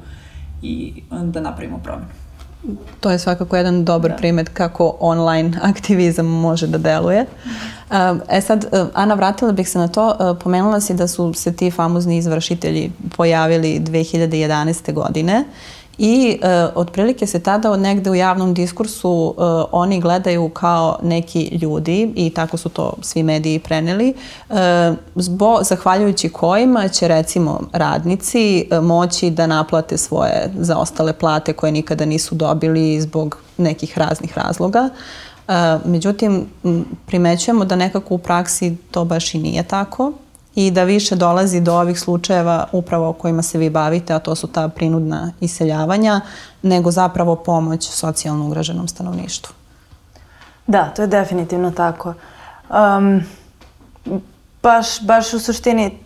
i 0.62 0.92
da 1.10 1.40
napravimo 1.40 1.78
promenu. 1.78 2.22
To 3.00 3.11
je 3.11 3.19
svakako 3.19 3.57
jedan 3.57 3.85
dobar 3.85 4.11
da. 4.11 4.16
primet 4.16 4.49
kako 4.49 4.97
online 5.00 5.59
aktivizam 5.73 6.26
može 6.26 6.66
da 6.66 6.78
deluje. 6.78 7.26
E 8.28 8.40
sad, 8.40 8.64
e, 8.64 8.85
Ana, 8.95 9.14
vratila 9.14 9.52
bih 9.52 9.69
se 9.69 9.78
na 9.78 9.88
to. 9.88 10.11
E, 10.11 10.38
pomenula 10.40 10.81
si 10.81 10.95
da 10.95 11.09
su 11.09 11.35
se 11.35 11.52
ti 11.52 11.71
famozni 11.71 12.16
izvršitelji 12.16 12.92
pojavili 13.16 13.81
2011. 13.81 14.92
godine 14.92 15.45
I 15.99 16.38
e, 16.42 16.66
otprilike 16.75 17.26
se 17.26 17.40
tada 17.40 17.70
od 17.70 17.80
negde 17.80 18.11
u 18.11 18.14
javnom 18.14 18.54
diskursu 18.54 19.34
e, 19.38 19.42
oni 19.72 20.00
gledaju 20.00 20.49
kao 20.49 20.99
neki 21.02 21.58
ljudi 21.62 22.12
i 22.16 22.30
tako 22.30 22.56
su 22.56 22.68
to 22.68 22.92
svi 23.02 23.22
mediji 23.22 23.58
preneli, 23.58 24.14
e, 24.50 24.92
zbo, 25.14 25.58
zahvaljujući 25.62 26.28
kojima 26.28 26.88
će 26.88 27.08
recimo 27.08 27.61
radnici 27.72 28.66
e, 28.70 28.80
moći 28.80 29.30
da 29.30 29.46
naplate 29.46 29.96
svoje 29.96 30.50
zaostale 30.58 31.12
plate 31.12 31.52
koje 31.52 31.72
nikada 31.72 32.04
nisu 32.04 32.34
dobili 32.34 33.00
zbog 33.00 33.38
nekih 33.56 33.99
raznih 33.99 34.38
razloga. 34.38 34.88
E, 35.49 35.52
međutim, 35.84 36.46
primećujemo 37.06 37.64
da 37.64 37.76
nekako 37.76 38.14
u 38.14 38.18
praksi 38.18 38.76
to 38.90 39.04
baš 39.04 39.34
i 39.34 39.38
nije 39.38 39.62
tako 39.62 40.12
i 40.54 40.71
da 40.71 40.85
više 40.85 41.16
dolazi 41.16 41.61
do 41.61 41.75
ovih 41.75 42.00
slučajeva 42.00 42.66
upravo 42.73 43.09
o 43.09 43.12
kojima 43.12 43.42
se 43.42 43.59
vi 43.59 43.71
bavite, 43.71 44.14
a 44.14 44.18
to 44.18 44.35
su 44.35 44.47
ta 44.47 44.68
prinudna 44.68 45.32
iseljavanja, 45.40 46.21
nego 46.62 46.90
zapravo 46.90 47.37
pomoć 47.37 47.90
socijalno 47.90 48.47
ugraženom 48.47 48.88
stanovništvu. 48.88 49.54
Da, 50.66 50.85
to 50.85 51.02
je 51.02 51.09
definitivno 51.09 51.71
tako. 51.71 52.14
Um, 52.71 53.23
baš, 54.62 55.00
baš 55.00 55.35
u 55.35 55.38
suštini 55.38 55.99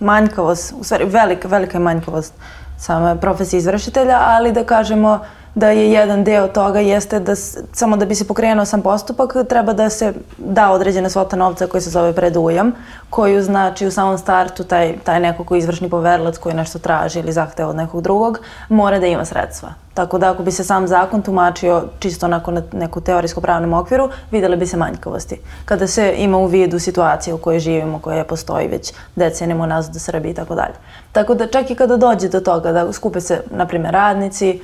manjkavost, 0.00 0.74
u 0.80 0.84
stvari 0.84 1.04
velika, 1.04 1.48
velika 1.48 1.78
je 1.78 1.82
manjkavost 1.82 2.32
same 2.78 3.20
profesije 3.20 3.58
izvršitelja, 3.58 4.18
ali 4.20 4.52
da 4.52 4.64
kažemo 4.64 5.20
da 5.54 5.68
je 5.70 5.92
jedan 5.92 6.24
deo 6.24 6.48
toga 6.48 6.80
jeste 6.80 7.20
da 7.20 7.36
samo 7.72 7.96
da 7.96 8.06
bi 8.06 8.14
se 8.14 8.26
pokrenuo 8.28 8.64
sam 8.64 8.82
postupak 8.82 9.34
treba 9.48 9.72
da 9.72 9.90
se 9.90 10.12
da 10.38 10.70
određena 10.70 11.08
svota 11.08 11.36
novca 11.36 11.66
koji 11.66 11.80
se 11.80 11.90
zove 11.90 12.12
predujam, 12.12 12.72
koju 13.10 13.42
znači 13.42 13.86
u 13.86 13.90
samom 13.90 14.18
startu 14.18 14.64
taj, 14.64 14.98
taj 15.04 15.20
neko 15.20 15.44
koji 15.44 15.58
izvršni 15.58 15.90
poverlac 15.90 16.38
koji 16.38 16.54
nešto 16.54 16.78
traži 16.78 17.18
ili 17.18 17.32
zahteva 17.32 17.70
od 17.70 17.76
nekog 17.76 18.02
drugog 18.02 18.40
mora 18.68 18.98
da 18.98 19.06
ima 19.06 19.24
sredstva. 19.24 19.74
Tako 19.94 20.18
da 20.18 20.30
ako 20.30 20.42
bi 20.42 20.50
se 20.50 20.64
sam 20.64 20.86
zakon 20.86 21.22
tumačio 21.22 21.82
čisto 21.98 22.26
onako 22.26 22.50
na 22.50 22.62
neku 22.72 23.00
teorijsko-pravnom 23.00 23.72
okviru, 23.72 24.08
videli 24.30 24.56
bi 24.56 24.66
se 24.66 24.76
manjkavosti. 24.76 25.40
Kada 25.64 25.86
se 25.86 26.14
ima 26.18 26.38
u 26.38 26.46
vidu 26.46 26.78
situacije 26.78 27.34
u 27.34 27.38
kojoj 27.38 27.58
živimo, 27.58 27.98
koja 27.98 28.24
postoji 28.24 28.68
već 28.68 28.92
decenijama 29.16 29.66
nazad 29.66 29.96
u 29.96 29.98
Srbiji 29.98 30.30
i 30.30 30.34
tako 30.34 30.54
dalje. 30.54 30.74
Tako 31.14 31.34
da 31.34 31.46
čak 31.46 31.70
i 31.70 31.74
kada 31.74 31.96
dođe 31.96 32.28
do 32.28 32.40
toga 32.40 32.72
da 32.72 32.92
skupe 32.92 33.20
se, 33.20 33.42
na 33.50 33.66
primjer, 33.66 33.92
radnici, 33.94 34.60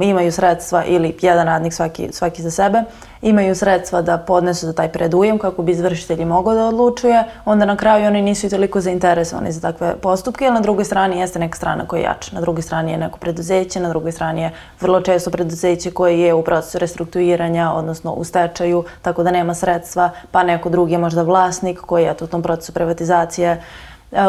imaju 0.00 0.32
sredstva 0.32 0.84
ili 0.84 1.16
jedan 1.20 1.46
radnik 1.46 1.72
svaki, 1.72 2.08
svaki 2.12 2.42
za 2.42 2.50
sebe, 2.50 2.82
imaju 3.22 3.54
sredstva 3.54 4.02
da 4.02 4.18
podnesu 4.18 4.66
za 4.66 4.72
taj 4.72 4.88
predujem 4.88 5.38
kako 5.38 5.62
bi 5.62 5.72
izvršitelji 5.72 6.24
mogao 6.24 6.54
da 6.54 6.66
odlučuje, 6.66 7.24
onda 7.44 7.64
na 7.64 7.76
kraju 7.76 8.06
oni 8.06 8.22
nisu 8.22 8.46
i 8.46 8.50
toliko 8.50 8.80
zainteresovani 8.80 9.52
za 9.52 9.60
takve 9.60 9.96
postupke, 9.96 10.44
ali 10.46 10.54
na 10.54 10.60
drugoj 10.60 10.84
strani 10.84 11.18
jeste 11.18 11.38
neka 11.38 11.56
strana 11.56 11.86
koja 11.86 12.00
je 12.00 12.04
jača. 12.04 12.30
Na 12.34 12.40
drugoj 12.40 12.62
strani 12.62 12.92
je 12.92 12.98
neko 12.98 13.18
preduzeće, 13.18 13.80
na 13.80 13.88
drugoj 13.88 14.12
strani 14.12 14.42
je 14.42 14.52
vrlo 14.80 15.00
često 15.00 15.30
preduzeće 15.30 15.90
koje 15.90 16.20
je 16.20 16.34
u 16.34 16.44
procesu 16.44 16.78
restrukturiranja, 16.78 17.72
odnosno 17.72 18.12
u 18.12 18.24
stečaju, 18.24 18.84
tako 19.02 19.22
da 19.22 19.30
nema 19.30 19.54
sredstva, 19.54 20.10
pa 20.30 20.42
neko 20.42 20.68
drugi 20.68 20.92
je 20.92 20.98
možda 20.98 21.22
vlasnik 21.22 21.80
koji 21.80 22.04
je 22.04 22.14
u 22.20 22.26
tom 22.26 22.42
procesu 22.42 22.72
privatizacije 22.72 23.62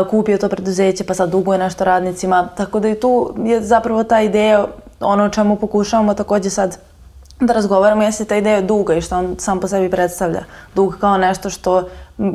kupio 0.10 0.38
to 0.38 0.50
preduzeće 0.50 1.04
pa 1.04 1.14
sad 1.14 1.30
duguje 1.30 1.60
nešto 1.60 1.84
radnicima. 1.84 2.50
Tako 2.58 2.80
da 2.80 2.90
i 2.90 3.00
tu 3.00 3.34
je 3.46 3.62
zapravo 3.62 4.04
ta 4.04 4.22
ideja 4.22 4.68
ono 5.00 5.24
o 5.24 5.30
čemu 5.30 5.56
pokušavamo 5.56 6.14
takođe 6.14 6.50
sad 6.50 6.78
da 7.40 7.54
razgovaramo 7.54 8.04
jeste 8.04 8.26
ta 8.26 8.36
ideja 8.36 8.62
duga 8.62 8.94
i 8.94 9.02
što 9.02 9.18
on 9.18 9.36
sam 9.40 9.60
po 9.60 9.68
sebi 9.68 9.90
predstavlja. 9.92 10.44
Dug 10.76 10.98
kao 11.00 11.18
nešto 11.18 11.50
što 11.50 11.90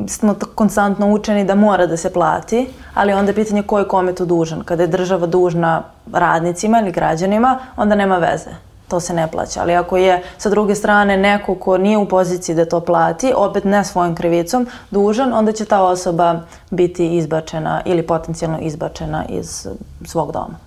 smo 0.09 0.35
konstantno 0.55 1.13
učeni 1.13 1.45
da 1.45 1.55
mora 1.55 1.87
da 1.87 1.97
se 1.97 2.13
plati, 2.13 2.69
ali 2.95 3.13
onda 3.13 3.31
je 3.31 3.35
pitanje 3.35 3.63
ko 3.63 3.79
je 3.79 3.89
kome 3.89 4.15
to 4.15 4.25
dužan. 4.25 4.65
Kada 4.65 4.83
je 4.83 4.87
država 4.87 5.27
dužna 5.27 5.83
radnicima 6.13 6.81
ili 6.81 6.93
građanima, 6.93 7.59
onda 7.77 7.95
nema 7.95 8.19
veze. 8.19 8.66
To 8.89 9.01
se 9.01 9.15
ne 9.15 9.31
plaća. 9.31 9.61
Ali 9.61 9.75
ako 9.75 9.97
je 9.97 10.23
sa 10.39 10.51
druge 10.51 10.75
strane 10.75 11.17
neko 11.17 11.55
ko 11.55 11.79
nije 11.79 11.99
u 11.99 12.09
poziciji 12.09 12.55
da 12.55 12.69
to 12.69 12.81
plati, 12.81 13.33
opet 13.37 13.65
ne 13.65 13.85
svojom 13.85 14.15
krivicom, 14.15 14.67
dužan, 14.91 15.33
onda 15.33 15.53
će 15.53 15.65
ta 15.65 15.83
osoba 15.83 16.41
biti 16.71 17.17
izbačena 17.17 17.83
ili 17.85 18.07
potencijalno 18.07 18.59
izbačena 18.61 19.25
iz 19.29 19.67
svog 20.05 20.33
doma. 20.33 20.66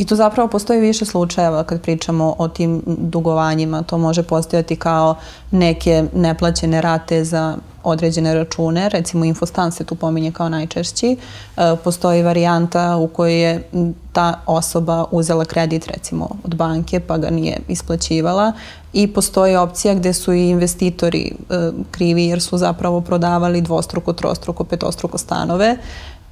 I 0.00 0.04
tu 0.04 0.16
zapravo 0.16 0.48
postoji 0.48 0.80
više 0.80 1.04
slučajeva 1.04 1.64
kad 1.64 1.80
pričamo 1.80 2.34
o 2.38 2.48
tim 2.48 2.82
dugovanjima. 2.86 3.82
To 3.82 3.98
može 3.98 4.22
postojati 4.22 4.76
kao 4.76 5.14
neke 5.50 6.04
neplaćene 6.14 6.80
rate 6.80 7.24
za 7.24 7.56
određene 7.82 8.34
račune, 8.34 8.88
recimo 8.88 9.24
Infostan 9.24 9.72
se 9.72 9.84
tu 9.84 9.94
pominje 9.94 10.32
kao 10.32 10.48
najčešći. 10.48 11.16
E, 11.56 11.76
postoji 11.84 12.22
varijanta 12.22 12.96
u 12.96 13.08
kojoj 13.08 13.42
je 13.42 13.68
ta 14.12 14.40
osoba 14.46 15.04
uzela 15.10 15.44
kredit 15.44 15.86
recimo 15.86 16.28
od 16.44 16.54
banke 16.54 17.00
pa 17.00 17.18
ga 17.18 17.30
nije 17.30 17.58
isplaćivala 17.68 18.52
i 18.92 19.06
postoji 19.06 19.56
opcija 19.56 19.94
gde 19.94 20.12
su 20.12 20.32
i 20.32 20.48
investitori 20.48 21.32
e, 21.50 21.70
krivi 21.90 22.24
jer 22.24 22.42
su 22.42 22.58
zapravo 22.58 23.00
prodavali 23.00 23.60
dvostruko, 23.60 24.12
trostruko, 24.12 24.64
petostruko 24.64 25.18
stanove 25.18 25.76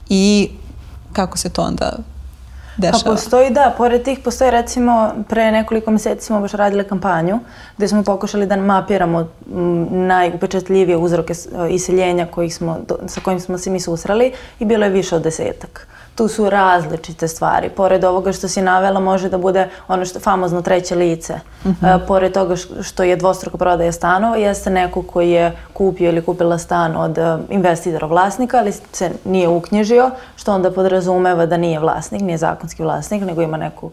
i 0.09 0.49
kako 1.13 1.39
se 1.39 1.49
to 1.49 1.63
onda 1.63 1.93
dešava? 2.79 3.03
Pa 3.05 3.11
postoji, 3.11 3.51
da, 3.51 3.75
pored 3.77 4.03
tih 4.03 4.19
postoji 4.25 4.51
recimo 4.51 5.11
pre 5.29 5.51
nekoliko 5.51 5.91
meseci 5.91 6.27
smo 6.27 6.41
baš 6.41 6.53
radile 6.53 6.85
kampanju 6.85 7.41
gde 7.77 7.89
smo 7.89 8.03
pokušali 8.03 8.47
da 8.47 8.57
mapiramo 8.57 9.29
najupečatljivije 9.91 10.97
uzroke 10.97 11.35
iseljenja 11.71 12.27
kojih 12.27 12.55
smo, 12.55 12.79
sa 13.07 13.21
kojim 13.21 13.41
smo 13.41 13.59
se 13.59 13.71
mi 13.71 13.81
susrali 13.81 14.33
i 14.59 14.65
bilo 14.65 14.85
je 14.85 14.91
više 14.91 15.17
od 15.17 15.23
desetak. 15.23 15.89
Tu 16.19 16.29
su 16.29 16.51
različite 16.51 17.29
stvari. 17.29 17.69
Pored 17.71 18.05
ovoga 18.05 18.33
što 18.33 18.49
si 18.49 18.63
navela 18.63 19.01
može 19.01 19.29
da 19.29 19.39
bude 19.39 19.69
ono 19.89 20.05
što 20.05 20.21
famozno 20.21 20.63
treće 20.63 20.95
lice. 20.95 21.35
Mm 21.65 21.69
-hmm. 21.69 21.97
e, 21.97 22.07
pored 22.07 22.33
toga 22.33 22.57
što 22.83 23.03
je 23.03 23.17
dvostruko 23.17 23.59
prodaja 23.59 23.93
stanova, 23.93 24.37
jeste 24.37 24.71
neko 24.71 25.03
koji 25.03 25.31
je 25.31 25.57
kupio 25.73 26.09
ili 26.09 26.23
kupila 26.25 26.59
stan 26.59 26.97
od 26.97 27.19
e, 27.19 27.39
investitora 27.51 28.07
vlasnika, 28.07 28.59
ali 28.59 28.73
se 28.73 29.11
nije 29.25 29.49
uknjižio, 29.49 30.11
što 30.37 30.55
onda 30.55 30.71
podrazumeva 30.71 31.47
da 31.47 31.57
nije 31.57 31.79
vlasnik, 31.79 32.23
nije 32.23 32.39
zakonski 32.39 32.83
vlasnik, 32.83 33.23
nego 33.23 33.43
ima 33.43 33.57
neku 33.57 33.91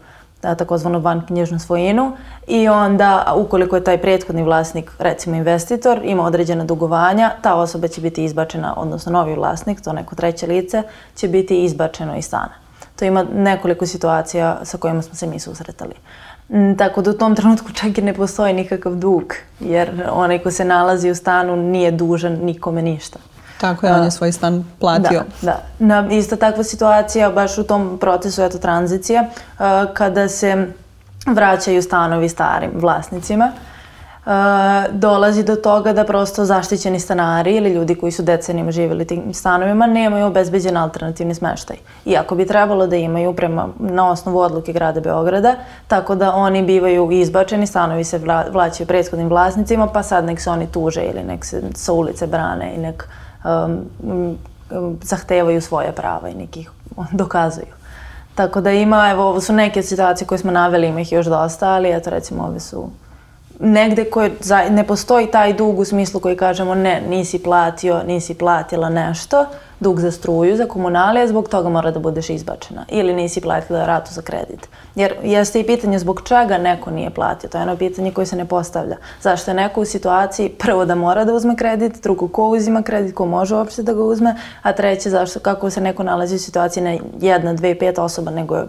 takozvanu 0.55 0.99
vanknjižnu 0.99 1.59
svojinu 1.59 2.11
i 2.47 2.67
onda 2.67 3.33
ukoliko 3.35 3.75
je 3.75 3.83
taj 3.83 4.01
prethodni 4.01 4.43
vlasnik, 4.43 4.91
recimo 4.99 5.35
investitor, 5.35 6.01
ima 6.03 6.23
određena 6.25 6.63
dugovanja, 6.63 7.31
ta 7.41 7.55
osoba 7.55 7.87
će 7.87 8.01
biti 8.01 8.23
izbačena, 8.23 8.73
odnosno 8.77 9.11
novi 9.11 9.35
vlasnik, 9.35 9.81
to 9.81 9.93
neko 9.93 10.15
treće 10.15 10.47
lice, 10.47 10.83
će 11.15 11.27
biti 11.27 11.63
izbačeno 11.63 12.17
iz 12.17 12.25
stana. 12.25 12.53
To 12.95 13.05
ima 13.05 13.25
nekoliko 13.33 13.85
situacija 13.85 14.59
sa 14.63 14.77
kojima 14.77 15.01
smo 15.01 15.15
se 15.15 15.27
mi 15.27 15.39
susretali. 15.39 15.93
Mm, 16.49 16.75
tako 16.77 17.01
da 17.01 17.11
u 17.11 17.13
tom 17.13 17.35
trenutku 17.35 17.73
čak 17.73 17.97
i 17.97 18.01
ne 18.01 18.13
postoji 18.13 18.53
nikakav 18.53 18.95
dug, 18.95 19.33
jer 19.59 20.03
onaj 20.11 20.39
ko 20.39 20.51
se 20.51 20.65
nalazi 20.65 21.11
u 21.11 21.15
stanu 21.15 21.55
nije 21.55 21.91
dužan 21.91 22.33
nikome 22.33 22.81
ništa. 22.81 23.19
Tako 23.61 23.87
je, 23.87 23.93
on 23.93 24.03
je 24.03 24.11
svoj 24.11 24.31
stan 24.31 24.65
platio. 24.79 25.23
Da, 25.41 25.51
da. 25.79 26.01
Na, 26.01 26.07
ista 26.11 26.35
takva 26.35 26.63
situacija, 26.63 27.29
baš 27.29 27.57
u 27.57 27.63
tom 27.63 27.97
procesu, 28.01 28.43
eto, 28.43 28.57
tranzicija, 28.57 29.23
uh, 29.23 29.65
kada 29.93 30.27
se 30.29 30.67
vraćaju 31.25 31.81
stanovi 31.81 32.29
starim 32.29 32.71
vlasnicima, 32.75 33.51
uh, 34.25 34.31
dolazi 34.91 35.43
do 35.43 35.55
toga 35.55 35.93
da 35.93 36.03
prosto 36.03 36.45
zaštićeni 36.45 36.99
stanari 36.99 37.55
ili 37.55 37.69
ljudi 37.69 37.95
koji 37.95 38.11
su 38.11 38.23
decenijima 38.23 38.71
živjeli 38.71 39.05
tim 39.05 39.33
stanovima 39.33 39.87
nemaju 39.87 40.25
obezbeđen 40.25 40.77
alternativni 40.77 41.35
smeštaj. 41.35 41.77
Iako 42.05 42.35
bi 42.35 42.47
trebalo 42.47 42.87
da 42.87 42.95
imaju 42.95 43.33
prema, 43.33 43.67
na 43.79 44.09
osnovu 44.11 44.39
odluke 44.39 44.73
grada 44.73 44.99
Beograda, 44.99 45.55
tako 45.87 46.15
da 46.15 46.33
oni 46.33 46.63
bivaju 46.63 47.11
izbačeni, 47.11 47.67
stanovi 47.67 48.03
se 48.03 48.17
vla, 48.17 48.45
vlaćaju 48.51 48.87
prethodnim 48.87 49.29
vlasnicima, 49.29 49.87
pa 49.87 50.03
sad 50.03 50.25
nek 50.25 50.41
se 50.41 50.49
oni 50.49 50.67
tuže 50.71 51.01
ili 51.01 51.23
nek 51.23 51.45
se 51.45 51.61
sa 51.75 51.93
ulice 51.93 52.27
brane 52.27 52.75
i 52.75 52.77
nek 52.77 53.03
uh, 53.07 53.24
um, 53.45 54.37
zahtevaju 55.01 55.61
svoje 55.61 55.91
prava 55.91 56.29
i 56.29 56.35
nekih 56.35 56.71
dokazuju. 57.11 57.75
Tako 58.35 58.61
da 58.61 58.71
ima, 58.71 59.09
evo, 59.09 59.23
ovo 59.23 59.41
su 59.41 59.53
neke 59.53 59.83
situacije 59.83 60.27
koje 60.27 60.39
smo 60.39 60.51
naveli, 60.51 60.87
ima 60.87 61.01
ih 61.01 61.11
još 61.11 61.25
dosta, 61.25 61.69
ali 61.69 61.91
eto 61.91 62.09
recimo 62.09 62.43
ove 62.43 62.59
su 62.59 62.89
negde 63.59 64.05
koje 64.05 64.31
ne 64.69 64.83
postoji 64.87 65.27
taj 65.31 65.53
dug 65.53 65.79
u 65.79 65.85
smislu 65.85 66.19
koji 66.19 66.37
kažemo 66.37 66.75
ne, 66.75 67.01
nisi 67.07 67.43
platio, 67.43 68.03
nisi 68.03 68.33
platila 68.33 68.89
nešto, 68.89 69.45
dug 69.79 69.99
za 69.99 70.11
struju, 70.11 70.57
za 70.57 70.65
komunalije, 70.65 71.27
zbog 71.27 71.49
toga 71.49 71.69
mora 71.69 71.91
da 71.91 71.99
budeš 71.99 72.29
izbačena. 72.29 72.85
Ili 72.89 73.13
nisi 73.13 73.41
platila 73.41 73.85
ratu 73.85 74.13
za 74.13 74.21
kredit. 74.21 74.67
Jer 74.95 75.13
jeste 75.23 75.59
i 75.59 75.65
pitanje 75.65 75.99
zbog 75.99 76.21
čega 76.25 76.57
neko 76.57 76.91
nije 76.91 77.09
platio. 77.09 77.49
To 77.49 77.57
je 77.57 77.61
jedno 77.61 77.77
pitanje 77.77 78.11
koje 78.11 78.25
se 78.25 78.35
ne 78.35 78.45
postavlja. 78.45 78.97
Zašto 79.21 79.51
je 79.51 79.55
neko 79.55 79.81
u 79.81 79.85
situaciji 79.85 80.49
prvo 80.49 80.85
da 80.85 80.95
mora 80.95 81.25
da 81.25 81.33
uzme 81.33 81.55
kredit, 81.55 82.03
drugo 82.03 82.27
ko 82.27 82.47
uzima 82.47 82.81
kredit, 82.81 83.15
ko 83.15 83.25
može 83.25 83.55
uopšte 83.55 83.83
da 83.83 83.93
ga 83.93 84.03
uzme, 84.03 84.35
a 84.61 84.73
treće 84.73 85.09
zašto, 85.09 85.39
kako 85.39 85.69
se 85.69 85.81
neko 85.81 86.03
nalazi 86.03 86.35
u 86.35 86.39
situaciji 86.39 86.83
ne 86.83 86.99
jedna, 87.19 87.53
dve, 87.53 87.79
pet 87.79 87.99
osoba, 87.99 88.31
nego 88.31 88.55
je 88.55 88.67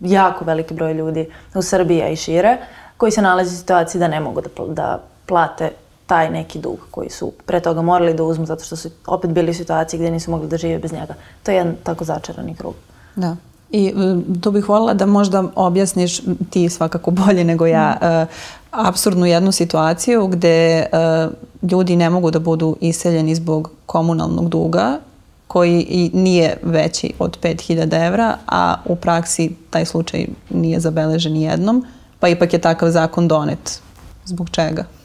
jako 0.00 0.44
veliki 0.44 0.74
broj 0.74 0.92
ljudi 0.92 1.28
u 1.54 1.62
Srbiji 1.62 2.12
i 2.12 2.16
šire, 2.16 2.56
koji 2.96 3.12
se 3.12 3.22
nalazi 3.22 3.54
u 3.54 3.58
situaciji 3.58 3.98
da 3.98 4.08
ne 4.08 4.20
mogu 4.20 4.40
da, 4.40 4.48
da 4.66 5.00
plate 5.26 5.70
taj 6.10 6.30
neki 6.30 6.58
dug 6.58 6.78
koji 6.90 7.10
su 7.10 7.32
pre 7.46 7.60
toga 7.60 7.82
morali 7.82 8.14
da 8.14 8.22
uzmu 8.22 8.46
zato 8.46 8.64
što 8.64 8.76
su 8.76 8.88
opet 9.06 9.30
bili 9.30 9.50
u 9.50 9.54
situaciji 9.54 9.98
gdje 9.98 10.10
nisu 10.10 10.30
mogli 10.30 10.48
da 10.48 10.56
žive 10.56 10.78
bez 10.78 10.92
njega. 10.92 11.14
To 11.42 11.50
je 11.50 11.56
jedan 11.56 11.76
tako 11.82 12.04
začarani 12.04 12.54
krug. 12.54 12.74
Da. 13.16 13.36
I 13.70 13.86
e, 13.86 13.92
to 14.40 14.50
bih 14.50 14.68
voljela 14.68 14.94
da 14.94 15.06
možda 15.06 15.44
objasniš 15.54 16.20
ti 16.50 16.68
svakako 16.68 17.10
bolje 17.10 17.44
nego 17.44 17.66
ja 17.66 17.98
mm. 18.02 18.06
uh, 18.06 18.28
absurdnu 18.70 19.26
jednu 19.26 19.52
situaciju 19.52 20.26
gde 20.26 20.86
uh, 20.92 21.70
ljudi 21.70 21.96
ne 21.96 22.10
mogu 22.10 22.30
da 22.30 22.38
budu 22.38 22.76
iseljeni 22.80 23.34
zbog 23.34 23.70
komunalnog 23.86 24.48
duga 24.48 24.98
koji 25.46 25.80
i 25.80 26.10
nije 26.14 26.56
veći 26.62 27.12
od 27.18 27.38
5000 27.42 28.06
evra, 28.06 28.36
a 28.46 28.76
u 28.84 28.96
praksi 28.96 29.52
taj 29.70 29.84
slučaj 29.84 30.26
nije 30.50 30.80
zabeležen 30.80 31.36
jednom, 31.36 31.84
pa 32.20 32.28
ipak 32.28 32.52
je 32.52 32.58
takav 32.58 32.90
zakon 32.90 33.28
donet. 33.28 33.80
Zbog 34.24 34.50
čega? 34.50 34.99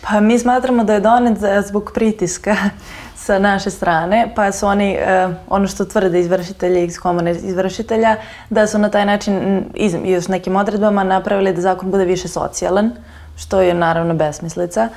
Pa 0.00 0.20
mi 0.20 0.38
smatramo 0.38 0.84
da 0.84 0.94
je 0.94 1.00
donet 1.00 1.38
zbog 1.66 1.90
pritiska 1.94 2.56
sa 3.24 3.38
naše 3.38 3.70
strane, 3.70 4.32
pa 4.36 4.52
su 4.52 4.66
oni, 4.66 4.98
uh, 5.26 5.34
ono 5.48 5.66
što 5.66 5.84
tvrde 5.84 6.20
izvršitelji 6.20 6.84
iz 6.84 6.98
komune 6.98 7.30
izvršitelja, 7.30 8.16
da 8.50 8.66
su 8.66 8.78
na 8.78 8.88
taj 8.88 9.06
način 9.06 9.64
iz, 9.74 9.96
još 10.04 10.28
nekim 10.28 10.56
odredbama 10.56 11.04
napravili 11.04 11.52
da 11.52 11.60
zakon 11.60 11.90
bude 11.90 12.04
više 12.04 12.28
socijalan, 12.28 12.90
što 13.36 13.60
je 13.60 13.74
naravno 13.74 14.14
besmislica. 14.14 14.88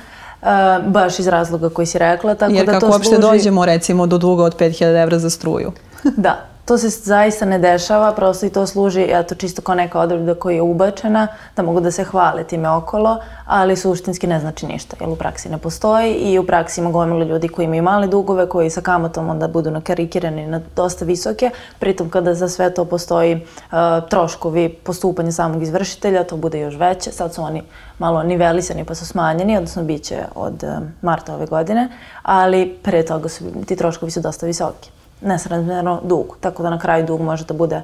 Uh, 0.42 0.48
baš 0.86 1.18
iz 1.18 1.28
razloga 1.28 1.68
koji 1.68 1.86
si 1.86 1.98
rekla. 1.98 2.34
Tako 2.34 2.52
Jer 2.52 2.66
da 2.66 2.72
kako 2.72 2.86
to 2.86 2.92
uopšte 2.92 3.16
služi... 3.16 3.20
dođemo 3.20 3.64
recimo 3.66 4.06
do 4.06 4.18
duga 4.18 4.44
od 4.44 4.56
5000 4.56 5.02
evra 5.02 5.18
za 5.18 5.30
struju? 5.30 5.72
da, 6.16 6.46
To 6.64 6.78
se 6.78 6.88
zaista 6.88 7.44
ne 7.44 7.58
dešava, 7.58 8.12
prosto 8.12 8.46
i 8.46 8.50
to 8.50 8.66
služi, 8.66 9.06
eto, 9.08 9.34
čisto 9.34 9.62
kao 9.62 9.74
neka 9.74 10.00
odredba 10.00 10.34
koja 10.34 10.54
je 10.54 10.62
ubačena, 10.62 11.28
da 11.56 11.62
mogu 11.62 11.80
da 11.80 11.90
se 11.90 12.04
hvale 12.04 12.44
time 12.44 12.70
okolo, 12.70 13.18
ali 13.46 13.76
suštinski 13.76 14.26
ne 14.26 14.40
znači 14.40 14.66
ništa, 14.66 14.96
jer 15.00 15.08
u 15.08 15.16
praksi 15.16 15.48
ne 15.48 15.58
postoji 15.58 16.14
i 16.14 16.38
u 16.38 16.46
praksi 16.46 16.80
ima 16.80 16.90
gomilo 16.90 17.24
ljudi 17.24 17.48
koji 17.48 17.64
imaju 17.64 17.82
male 17.82 18.06
dugove, 18.06 18.48
koji 18.48 18.70
sa 18.70 18.80
kamatom 18.80 19.28
onda 19.28 19.48
budu 19.48 19.70
nakarikirani 19.70 20.46
na 20.46 20.60
dosta 20.76 21.04
visoke, 21.04 21.50
pritom 21.78 22.10
kada 22.10 22.34
za 22.34 22.48
sve 22.48 22.74
to 22.74 22.84
postoji 22.84 23.34
uh, 23.34 23.78
troškovi 24.08 24.68
postupanja 24.68 25.32
samog 25.32 25.62
izvršitelja, 25.62 26.24
to 26.24 26.36
bude 26.36 26.60
još 26.60 26.74
veće, 26.78 27.12
sad 27.12 27.34
su 27.34 27.42
oni 27.42 27.62
malo 27.98 28.22
nivelisani 28.22 28.84
pa 28.84 28.94
su 28.94 29.06
smanjeni, 29.06 29.56
odnosno 29.56 29.82
bit 29.82 30.02
će 30.02 30.18
od 30.34 30.62
uh, 30.62 30.86
marta 31.02 31.34
ove 31.34 31.46
godine, 31.46 31.88
ali 32.22 32.78
pre 32.82 33.04
toga 33.04 33.28
su, 33.28 33.44
ti 33.66 33.76
troškovi 33.76 34.10
su 34.12 34.20
dosta 34.20 34.46
visoki 34.46 35.01
nesrazmjerno 35.24 36.00
dug. 36.04 36.36
Tako 36.40 36.62
da 36.62 36.70
na 36.70 36.78
kraju 36.78 37.06
dug 37.06 37.20
može 37.20 37.44
da 37.44 37.54
bude 37.54 37.82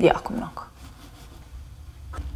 jako 0.00 0.32
mnogo. 0.32 0.62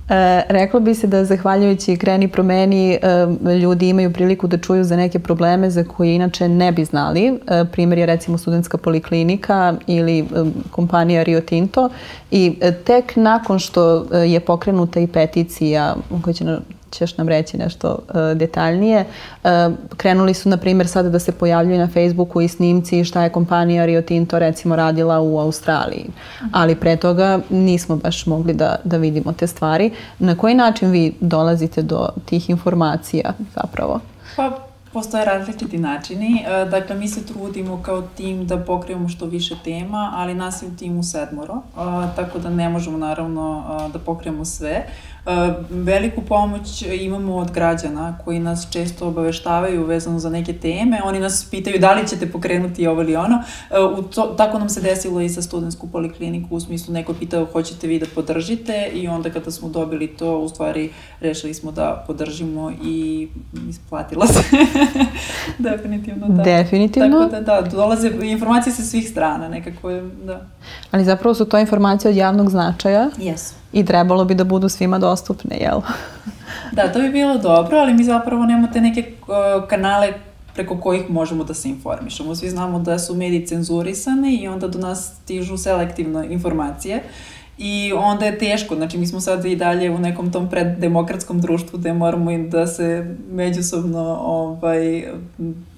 E, 0.08 0.42
reklo 0.48 0.80
bi 0.80 0.94
se 0.94 1.06
da 1.06 1.24
zahvaljujući 1.24 1.96
Kreni 1.96 2.28
promeni 2.28 2.98
e, 3.02 3.26
ljudi 3.54 3.88
imaju 3.88 4.12
priliku 4.12 4.46
da 4.46 4.58
čuju 4.58 4.84
za 4.84 4.96
neke 4.96 5.18
probleme 5.18 5.70
za 5.70 5.84
koje 5.84 6.14
inače 6.14 6.48
ne 6.48 6.72
bi 6.72 6.84
znali. 6.84 7.26
E, 7.26 7.64
primjer 7.72 7.98
je 7.98 8.06
recimo 8.06 8.38
studentska 8.38 8.78
poliklinika 8.78 9.74
ili 9.86 10.18
e, 10.18 10.24
kompanija 10.70 11.22
Rio 11.22 11.40
Tinto 11.40 11.90
i 12.30 12.58
e, 12.60 12.72
tek 12.72 13.16
nakon 13.16 13.58
što 13.58 14.06
e, 14.12 14.18
je 14.18 14.40
pokrenuta 14.40 15.00
i 15.00 15.06
peticija 15.06 15.96
koja 16.22 16.34
će 16.34 16.44
ćeš 16.90 17.16
nam 17.16 17.28
reći 17.28 17.56
nešto 17.56 17.88
uh, 17.88 18.38
detaljnije. 18.38 19.04
Uh, 19.44 19.50
krenuli 19.96 20.34
su, 20.34 20.48
na 20.48 20.56
primjer, 20.56 20.88
sada 20.88 21.08
da 21.08 21.18
se 21.18 21.32
pojavljuju 21.32 21.78
na 21.78 21.88
Facebooku 21.88 22.40
i 22.40 22.48
snimci 22.48 23.04
šta 23.04 23.22
je 23.22 23.30
kompanija 23.30 23.86
Rio 23.86 24.02
Tinto 24.02 24.38
recimo 24.38 24.76
radila 24.76 25.20
u 25.20 25.38
Australiji. 25.38 26.06
Ali 26.52 26.74
pre 26.74 26.96
toga 26.96 27.40
nismo 27.50 27.96
baš 27.96 28.26
mogli 28.26 28.54
da, 28.54 28.76
da 28.84 28.96
vidimo 28.96 29.32
te 29.32 29.46
stvari. 29.46 29.90
Na 30.18 30.36
koji 30.36 30.54
način 30.54 30.90
vi 30.90 31.14
dolazite 31.20 31.82
do 31.82 32.08
tih 32.24 32.50
informacija 32.50 33.32
zapravo? 33.54 34.00
Pa 34.36 34.66
Postoje 34.96 35.24
različiti 35.24 35.78
načini. 35.78 36.44
E, 36.46 36.64
dakle, 36.64 36.96
mi 36.96 37.08
se 37.08 37.26
trudimo 37.26 37.82
kao 37.82 38.02
tim 38.02 38.46
da 38.46 38.56
pokrijemo 38.58 39.08
što 39.08 39.26
više 39.26 39.54
tema, 39.64 40.12
ali 40.14 40.34
nas 40.34 40.62
je 40.62 40.68
u 40.68 40.76
timu 40.76 41.02
sedmoro, 41.02 41.54
tako 42.16 42.38
da 42.38 42.50
ne 42.50 42.68
možemo 42.68 42.98
naravno 42.98 43.64
da 43.92 43.98
pokrijemo 43.98 44.44
sve. 44.44 44.86
Veliku 45.70 46.22
pomoć 46.22 46.82
imamo 47.00 47.36
od 47.36 47.50
građana 47.50 48.18
koji 48.24 48.38
nas 48.38 48.66
često 48.70 49.08
obaveštavaju 49.08 49.86
vezano 49.86 50.18
za 50.18 50.30
neke 50.30 50.52
teme. 50.52 51.00
Oni 51.04 51.20
nas 51.20 51.48
pitaju 51.50 51.78
da 51.78 51.92
li 51.92 52.08
ćete 52.08 52.32
pokrenuti 52.32 52.86
ovo 52.86 53.02
ili 53.02 53.16
ono. 53.16 53.42
U 53.98 54.02
to, 54.02 54.22
tako 54.22 54.58
nam 54.58 54.68
se 54.68 54.80
desilo 54.80 55.20
i 55.20 55.28
sa 55.28 55.42
studentsku 55.42 55.88
polikliniku, 55.88 56.56
u 56.56 56.60
smislu 56.60 56.94
neko 56.94 57.12
pitao 57.12 57.44
hoćete 57.44 57.86
vi 57.86 57.98
da 57.98 58.06
podržite 58.14 58.90
i 58.92 59.08
onda 59.08 59.30
kada 59.30 59.50
smo 59.50 59.68
dobili 59.68 60.06
to, 60.06 60.38
u 60.38 60.48
stvari 60.48 60.90
rešili 61.20 61.54
smo 61.54 61.72
da 61.72 62.04
podržimo 62.06 62.72
i 62.84 63.28
isplatilo 63.68 64.26
se. 64.26 64.42
Definitivno 65.58 66.28
da. 66.28 66.42
Definitivno. 66.42 67.18
Tako 67.18 67.30
da 67.30 67.40
da, 67.40 67.68
dolaze 67.70 68.10
informacije 68.22 68.72
sa 68.72 68.82
svih 68.82 69.08
strana 69.08 69.48
nekako, 69.48 69.90
da. 70.24 70.46
Ali 70.90 71.04
zapravo 71.04 71.34
su 71.34 71.44
to 71.44 71.58
informacije 71.58 72.10
od 72.10 72.16
javnog 72.16 72.50
značaja. 72.50 73.10
Jesu 73.18 73.54
i 73.72 73.84
trebalo 73.84 74.24
bi 74.24 74.34
da 74.34 74.44
budu 74.44 74.68
svima 74.68 74.98
dostupne, 74.98 75.56
jel? 75.56 75.80
da, 76.76 76.92
to 76.92 77.00
bi 77.00 77.08
bilo 77.08 77.38
dobro, 77.38 77.78
ali 77.78 77.94
mi 77.94 78.04
zapravo 78.04 78.46
nemamo 78.46 78.68
te 78.72 78.80
neke 78.80 79.12
uh, 79.22 79.68
kanale 79.68 80.12
preko 80.54 80.76
kojih 80.76 81.10
možemo 81.10 81.44
da 81.44 81.54
se 81.54 81.68
informišemo. 81.68 82.34
Svi 82.34 82.50
znamo 82.50 82.78
da 82.78 82.98
su 82.98 83.14
mediji 83.14 83.46
cenzurisani 83.46 84.36
i 84.36 84.48
onda 84.48 84.68
do 84.68 84.78
nas 84.78 85.12
stižu 85.22 85.56
selektivno 85.56 86.24
informacije 86.24 87.02
i 87.58 87.92
onda 87.96 88.24
je 88.24 88.38
teško, 88.38 88.74
znači 88.74 88.98
mi 88.98 89.06
smo 89.06 89.20
sad 89.20 89.44
i 89.44 89.56
dalje 89.56 89.90
u 89.90 89.98
nekom 89.98 90.32
tom 90.32 90.50
preddemokratskom 90.50 91.40
društvu 91.40 91.78
gde 91.78 91.92
moramo 91.92 92.30
i 92.30 92.48
da 92.48 92.66
se 92.66 93.16
međusobno 93.30 94.18
ovaj, 94.20 95.04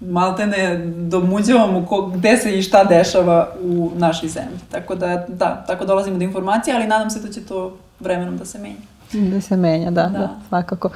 maltene 0.00 0.86
domuđavamo 0.96 1.86
ko, 1.86 2.06
gde 2.06 2.36
se 2.36 2.58
i 2.58 2.62
šta 2.62 2.84
dešava 2.84 3.52
u 3.62 3.90
našoj 3.96 4.28
zemlji. 4.28 4.58
Tako 4.70 4.94
da, 4.94 5.26
da, 5.28 5.64
tako 5.66 5.84
dolazimo 5.84 6.18
do 6.18 6.24
informacije, 6.24 6.76
ali 6.76 6.86
nadam 6.86 7.10
se 7.10 7.20
da 7.20 7.32
će 7.32 7.40
to 7.40 7.76
vremenom 8.00 8.36
da 8.36 8.44
se 8.44 8.58
menja. 8.58 8.97
Da 9.12 9.40
se 9.40 9.56
menja, 9.56 9.90
da, 9.90 10.02
da. 10.02 10.18
da 10.18 10.28
svakako. 10.48 10.90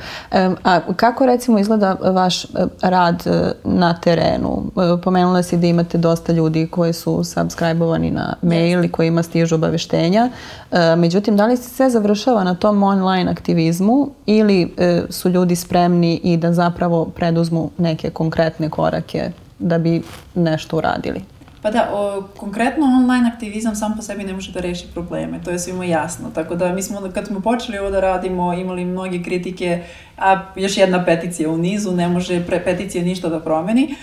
A 0.64 0.80
kako 0.96 1.26
recimo 1.26 1.58
izgleda 1.58 1.96
vaš 2.02 2.44
e, 2.44 2.48
rad 2.82 3.22
e, 3.26 3.52
na 3.64 3.94
terenu? 3.94 4.62
E, 4.76 5.02
pomenula 5.02 5.42
si 5.42 5.56
da 5.56 5.66
imate 5.66 5.98
dosta 5.98 6.32
ljudi 6.32 6.66
koji 6.66 6.92
su 6.92 7.24
subscribe-ovani 7.24 8.10
na 8.10 8.34
mail 8.42 8.84
i 8.84 8.88
kojima 8.88 9.22
stižu 9.22 9.54
obaveštenja. 9.54 10.30
Međutim, 10.96 11.36
da 11.36 11.46
li 11.46 11.56
se 11.56 11.70
sve 11.70 11.90
završava 11.90 12.44
na 12.44 12.54
tom 12.54 12.82
online 12.82 13.30
aktivizmu 13.30 14.10
ili 14.26 14.74
su 15.10 15.28
ljudi 15.28 15.56
spremni 15.56 16.20
i 16.24 16.36
da 16.36 16.52
zapravo 16.52 17.04
preduzmu 17.04 17.70
neke 17.78 18.10
konkretne 18.10 18.70
korake 18.70 19.30
da 19.58 19.78
bi 19.78 20.02
nešto 20.34 20.76
uradili? 20.76 21.31
Pa 21.62 21.70
da, 21.70 21.90
o, 21.92 22.22
konkretno 22.36 22.86
online 22.86 23.30
aktivizam 23.34 23.76
sam 23.76 23.96
po 23.96 24.02
sebi 24.02 24.24
ne 24.24 24.32
može 24.32 24.52
da 24.52 24.60
reši 24.60 24.86
probleme, 24.94 25.40
to 25.44 25.50
je 25.50 25.58
svima 25.58 25.84
jasno. 25.84 26.30
Tako 26.34 26.54
da 26.54 26.72
mi 26.72 26.82
smo, 26.82 27.10
kad 27.14 27.26
smo 27.26 27.40
počeli 27.40 27.78
ovo 27.78 27.90
da 27.90 28.00
radimo, 28.00 28.54
imali 28.54 28.84
mnoge 28.84 29.22
kritike, 29.22 29.82
a 30.18 30.44
još 30.56 30.76
jedna 30.76 31.04
peticija 31.04 31.50
u 31.50 31.56
nizu, 31.56 31.92
ne 31.92 32.08
može 32.08 32.46
pre 32.46 32.64
peticije 32.64 33.04
ništa 33.04 33.28
da 33.28 33.40
promeni. 33.40 33.94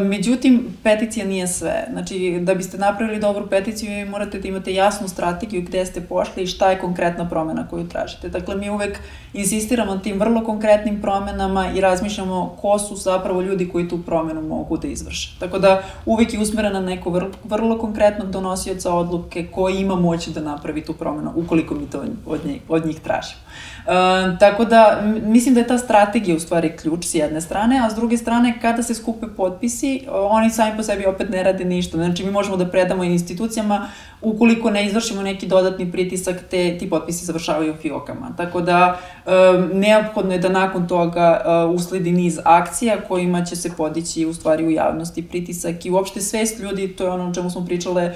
Međutim, 0.00 0.76
peticija 0.82 1.26
nije 1.26 1.46
sve. 1.46 1.86
Znači, 1.92 2.38
da 2.40 2.54
biste 2.54 2.78
napravili 2.78 3.20
dobru 3.20 3.46
peticiju, 3.46 4.06
morate 4.06 4.38
da 4.38 4.48
imate 4.48 4.74
jasnu 4.74 5.08
strategiju 5.08 5.62
gde 5.62 5.86
ste 5.86 6.00
pošli 6.00 6.42
i 6.42 6.46
šta 6.46 6.70
je 6.70 6.78
konkretna 6.78 7.28
promena 7.28 7.68
koju 7.68 7.88
tražite. 7.88 8.28
Dakle, 8.28 8.56
mi 8.56 8.70
uvek 8.70 8.98
insistiramo 9.32 9.94
na 9.94 10.02
tim 10.02 10.18
vrlo 10.18 10.44
konkretnim 10.44 11.00
promenama 11.02 11.70
i 11.76 11.80
razmišljamo 11.80 12.56
ko 12.60 12.78
su 12.78 12.96
zapravo 12.96 13.40
ljudi 13.40 13.68
koji 13.68 13.88
tu 13.88 14.02
promenu 14.02 14.42
mogu 14.42 14.76
da 14.76 14.88
izvrše. 14.88 15.36
Tako 15.40 15.58
da, 15.58 15.82
uvek 16.06 16.34
je 16.34 16.40
usmerena 16.40 16.80
neko 16.80 17.10
vrlo, 17.10 17.30
vrlo 17.44 17.78
konkretnog 17.78 18.30
donosioca 18.30 18.94
odluke 18.94 19.46
koji 19.46 19.76
ima 19.76 19.94
moći 19.94 20.30
da 20.30 20.40
napravi 20.40 20.84
tu 20.84 20.92
promenu, 20.92 21.32
ukoliko 21.36 21.74
mi 21.74 21.86
to 21.86 22.04
od 22.26 22.46
njih, 22.46 22.60
od 22.68 22.86
njih 22.86 23.00
tražimo. 23.00 23.43
E, 23.86 24.38
tako 24.38 24.64
da, 24.64 25.02
mislim 25.22 25.54
da 25.54 25.60
je 25.60 25.66
ta 25.66 25.78
strategija 25.78 26.36
u 26.36 26.40
stvari 26.40 26.76
ključ 26.76 27.04
s 27.04 27.14
jedne 27.14 27.40
strane, 27.40 27.80
a 27.84 27.90
s 27.90 27.94
druge 27.94 28.16
strane, 28.16 28.58
kada 28.60 28.82
se 28.82 28.94
skupe 28.94 29.26
potpisi, 29.36 30.06
oni 30.10 30.50
sami 30.50 30.76
po 30.76 30.82
sebi 30.82 31.06
opet 31.06 31.30
ne 31.30 31.42
rade 31.42 31.64
ništa. 31.64 31.96
Znači, 31.96 32.24
mi 32.24 32.30
možemo 32.30 32.56
da 32.56 32.70
predamo 32.70 33.04
institucijama, 33.04 33.88
ukoliko 34.22 34.70
ne 34.70 34.86
izvršimo 34.86 35.22
neki 35.22 35.46
dodatni 35.46 35.92
pritisak, 35.92 36.36
te, 36.50 36.78
ti 36.78 36.90
potpisi 36.90 37.24
završavaju 37.24 37.72
u 37.72 37.76
fiokama. 37.76 38.34
Tako 38.36 38.60
da, 38.60 38.98
e, 39.26 39.30
neophodno 39.74 40.32
je 40.32 40.38
da 40.38 40.48
nakon 40.48 40.88
toga 40.88 41.42
e, 41.44 41.64
usledi 41.64 42.12
niz 42.12 42.38
akcija 42.44 43.00
kojima 43.08 43.44
će 43.44 43.56
se 43.56 43.70
podići 43.76 44.26
u 44.26 44.34
stvari 44.34 44.66
u 44.66 44.70
javnosti 44.70 45.28
pritisak 45.28 45.86
i 45.86 45.90
uopšte 45.90 46.20
svest 46.20 46.60
ljudi, 46.60 46.88
to 46.96 47.04
je 47.04 47.10
ono 47.10 47.30
o 47.30 47.34
čemu 47.34 47.50
smo 47.50 47.66
pričale, 47.66 48.14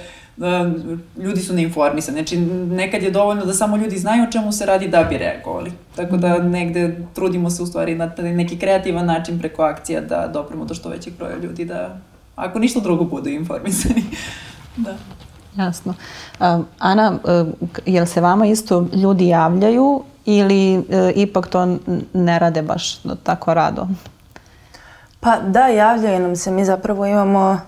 ljudi 1.16 1.40
su 1.40 1.54
neinformisani. 1.54 2.16
Znači, 2.18 2.36
nekad 2.70 3.02
je 3.02 3.10
dovoljno 3.10 3.44
da 3.44 3.54
samo 3.54 3.76
ljudi 3.76 3.98
znaju 3.98 4.24
o 4.24 4.32
čemu 4.32 4.52
se 4.52 4.66
radi 4.66 4.88
da 4.88 5.04
bi 5.04 5.18
reagovali. 5.18 5.72
Tako 5.96 6.16
da 6.16 6.38
negde 6.38 6.96
trudimo 7.14 7.50
se 7.50 7.62
u 7.62 7.66
stvari 7.66 7.94
na 7.94 8.10
neki 8.18 8.58
kreativan 8.58 9.06
način 9.06 9.38
preko 9.38 9.62
akcija 9.62 10.00
da 10.00 10.30
dopremo 10.32 10.64
do 10.64 10.74
što 10.74 10.88
većeg 10.88 11.12
broja 11.18 11.36
ljudi 11.36 11.64
da, 11.64 11.98
ako 12.36 12.58
ništa 12.58 12.80
drugo, 12.80 13.04
budu 13.04 13.28
informisani. 13.28 14.04
da. 14.76 14.96
Jasno. 15.56 15.94
Ana, 16.78 17.18
jel 17.86 18.06
se 18.06 18.20
vama 18.20 18.46
isto 18.46 18.86
ljudi 18.92 19.28
javljaju 19.28 20.02
ili 20.24 20.78
uh, 20.78 20.84
ipak 21.14 21.46
to 21.46 21.78
ne 22.12 22.38
rade 22.38 22.62
baš 22.62 23.02
tako 23.22 23.54
rado? 23.54 23.88
Pa 25.20 25.36
da, 25.40 25.66
javljaju 25.66 26.20
nam 26.20 26.36
se. 26.36 26.50
Mi 26.50 26.64
zapravo 26.64 27.06
imamo 27.06 27.60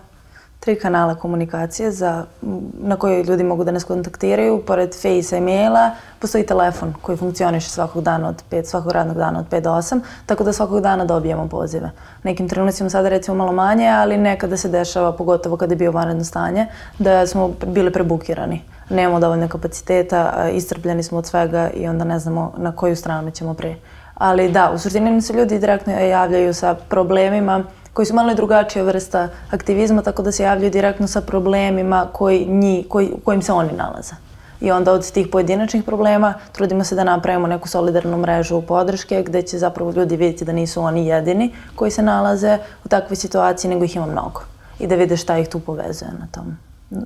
tri 0.60 0.76
kanala 0.78 1.14
komunikacije 1.14 1.90
za, 1.90 2.24
na 2.72 2.96
koje 2.96 3.24
ljudi 3.24 3.44
mogu 3.44 3.64
da 3.64 3.70
nas 3.70 3.84
kontaktiraju. 3.84 4.62
Pored 4.66 4.94
Face 4.94 5.38
i 5.38 5.40
maila 5.40 5.90
postoji 6.18 6.46
telefon 6.46 6.94
koji 7.02 7.18
funkcioniše 7.18 7.70
svakog 7.70 8.02
dana 8.02 8.28
od 8.28 8.42
5, 8.50 8.64
svakog 8.64 8.92
radnog 8.92 9.16
dana 9.16 9.38
od 9.38 9.48
5 9.48 9.60
do 9.60 9.70
8, 9.70 10.00
tako 10.26 10.44
da 10.44 10.52
svakog 10.52 10.80
dana 10.80 11.04
dobijamo 11.04 11.48
pozive. 11.48 11.90
Nekim 12.22 12.48
trenucima 12.48 12.90
sada 12.90 13.08
recimo 13.08 13.36
malo 13.36 13.52
manje, 13.52 13.88
ali 13.88 14.16
nekada 14.16 14.56
se 14.56 14.68
dešava, 14.68 15.12
pogotovo 15.12 15.56
kada 15.56 15.72
je 15.72 15.76
bio 15.76 15.92
vanredno 15.92 16.24
stanje, 16.24 16.66
da 16.98 17.26
smo 17.26 17.50
bili 17.66 17.92
prebukirani. 17.92 18.62
Nemamo 18.90 19.20
dovoljno 19.20 19.48
kapaciteta, 19.48 20.48
istrpljeni 20.52 21.02
smo 21.02 21.18
od 21.18 21.26
svega 21.26 21.70
i 21.70 21.88
onda 21.88 22.04
ne 22.04 22.18
znamo 22.18 22.52
na 22.56 22.76
koju 22.76 22.96
stranu 22.96 23.30
ćemo 23.30 23.54
pre. 23.54 23.74
Ali 24.14 24.52
da, 24.52 24.70
u 24.74 24.78
suštini 24.78 25.22
se 25.22 25.32
ljudi 25.32 25.58
direktno 25.58 25.92
javljaju 25.92 26.54
sa 26.54 26.74
problemima, 26.74 27.64
koji 27.92 28.06
su 28.06 28.14
malo 28.14 28.34
drugačija 28.34 28.84
vrsta 28.84 29.28
aktivizma, 29.50 30.02
tako 30.02 30.22
da 30.22 30.32
se 30.32 30.42
javljaju 30.42 30.70
direktno 30.70 31.06
sa 31.06 31.20
problemima 31.20 32.06
koji 32.12 32.46
nji, 32.46 32.86
koji, 32.88 33.10
u 33.12 33.20
kojim 33.24 33.42
se 33.42 33.52
oni 33.52 33.72
nalaze. 33.72 34.14
I 34.60 34.70
onda 34.70 34.92
od 34.92 35.10
tih 35.12 35.28
pojedinačnih 35.32 35.84
problema 35.84 36.34
trudimo 36.52 36.84
se 36.84 36.94
da 36.94 37.04
napravimo 37.04 37.46
neku 37.46 37.68
solidarnu 37.68 38.18
mrežu 38.18 38.62
podrške 38.62 39.22
gde 39.22 39.42
će 39.42 39.58
zapravo 39.58 39.90
ljudi 39.90 40.16
vidjeti 40.16 40.44
da 40.44 40.52
nisu 40.52 40.82
oni 40.82 41.06
jedini 41.06 41.52
koji 41.74 41.90
se 41.90 42.02
nalaze 42.02 42.58
u 42.84 42.88
takvoj 42.88 43.16
situaciji, 43.16 43.70
nego 43.70 43.84
ih 43.84 43.96
ima 43.96 44.06
mnogo. 44.06 44.42
I 44.78 44.86
da 44.86 44.94
vide 44.94 45.16
šta 45.16 45.38
ih 45.38 45.48
tu 45.48 45.60
povezuje 45.60 46.10
na 46.20 46.26
tom, 46.32 46.56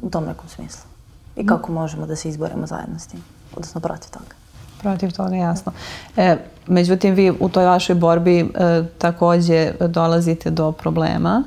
u 0.03 0.11
tom 0.11 0.25
nekom 0.25 0.49
smislu. 0.49 0.85
I 1.37 1.47
kako 1.47 1.73
možemo 1.73 2.07
da 2.07 2.17
se 2.17 2.29
izborimo 2.29 2.67
zajedno 2.67 2.99
s 2.99 3.07
tim, 3.07 3.25
odnosno 3.57 3.81
protiv 3.81 4.11
toga 4.11 4.44
protiv 4.85 5.13
toga, 5.13 5.37
jasno. 5.37 5.73
E, 6.17 6.37
međutim, 6.67 7.15
vi 7.15 7.33
u 7.41 7.49
toj 7.49 7.65
vašoj 7.65 7.95
borbi 7.95 8.41
e, 8.41 8.45
takođe 8.99 9.73
dolazite 9.81 10.51
do 10.51 10.73
problema, 10.73 11.43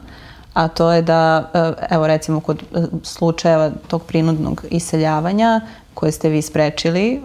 a 0.53 0.67
to 0.67 0.91
je 0.91 1.01
da, 1.01 1.49
e, 1.53 1.73
evo 1.95 2.07
recimo 2.07 2.39
kod 2.39 2.61
e, 2.61 2.81
slučajeva 3.03 3.71
tog 3.87 4.03
prinudnog 4.03 4.65
iseljavanja 4.69 5.61
koje 5.93 6.11
ste 6.11 6.29
vi 6.29 6.41
sprečili 6.41 7.13
e, 7.13 7.19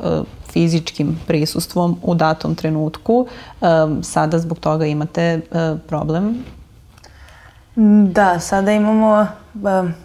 fizičkim 0.53 1.18
prisustvom 1.27 1.98
u 2.03 2.14
datom 2.14 2.55
trenutku, 2.55 3.27
e, 3.27 3.66
sada 4.03 4.38
zbog 4.38 4.59
toga 4.59 4.87
imate 4.87 5.22
e, 5.22 5.40
problem 5.88 6.44
Da, 8.12 8.40
sada 8.40 8.72
imamo 8.72 9.27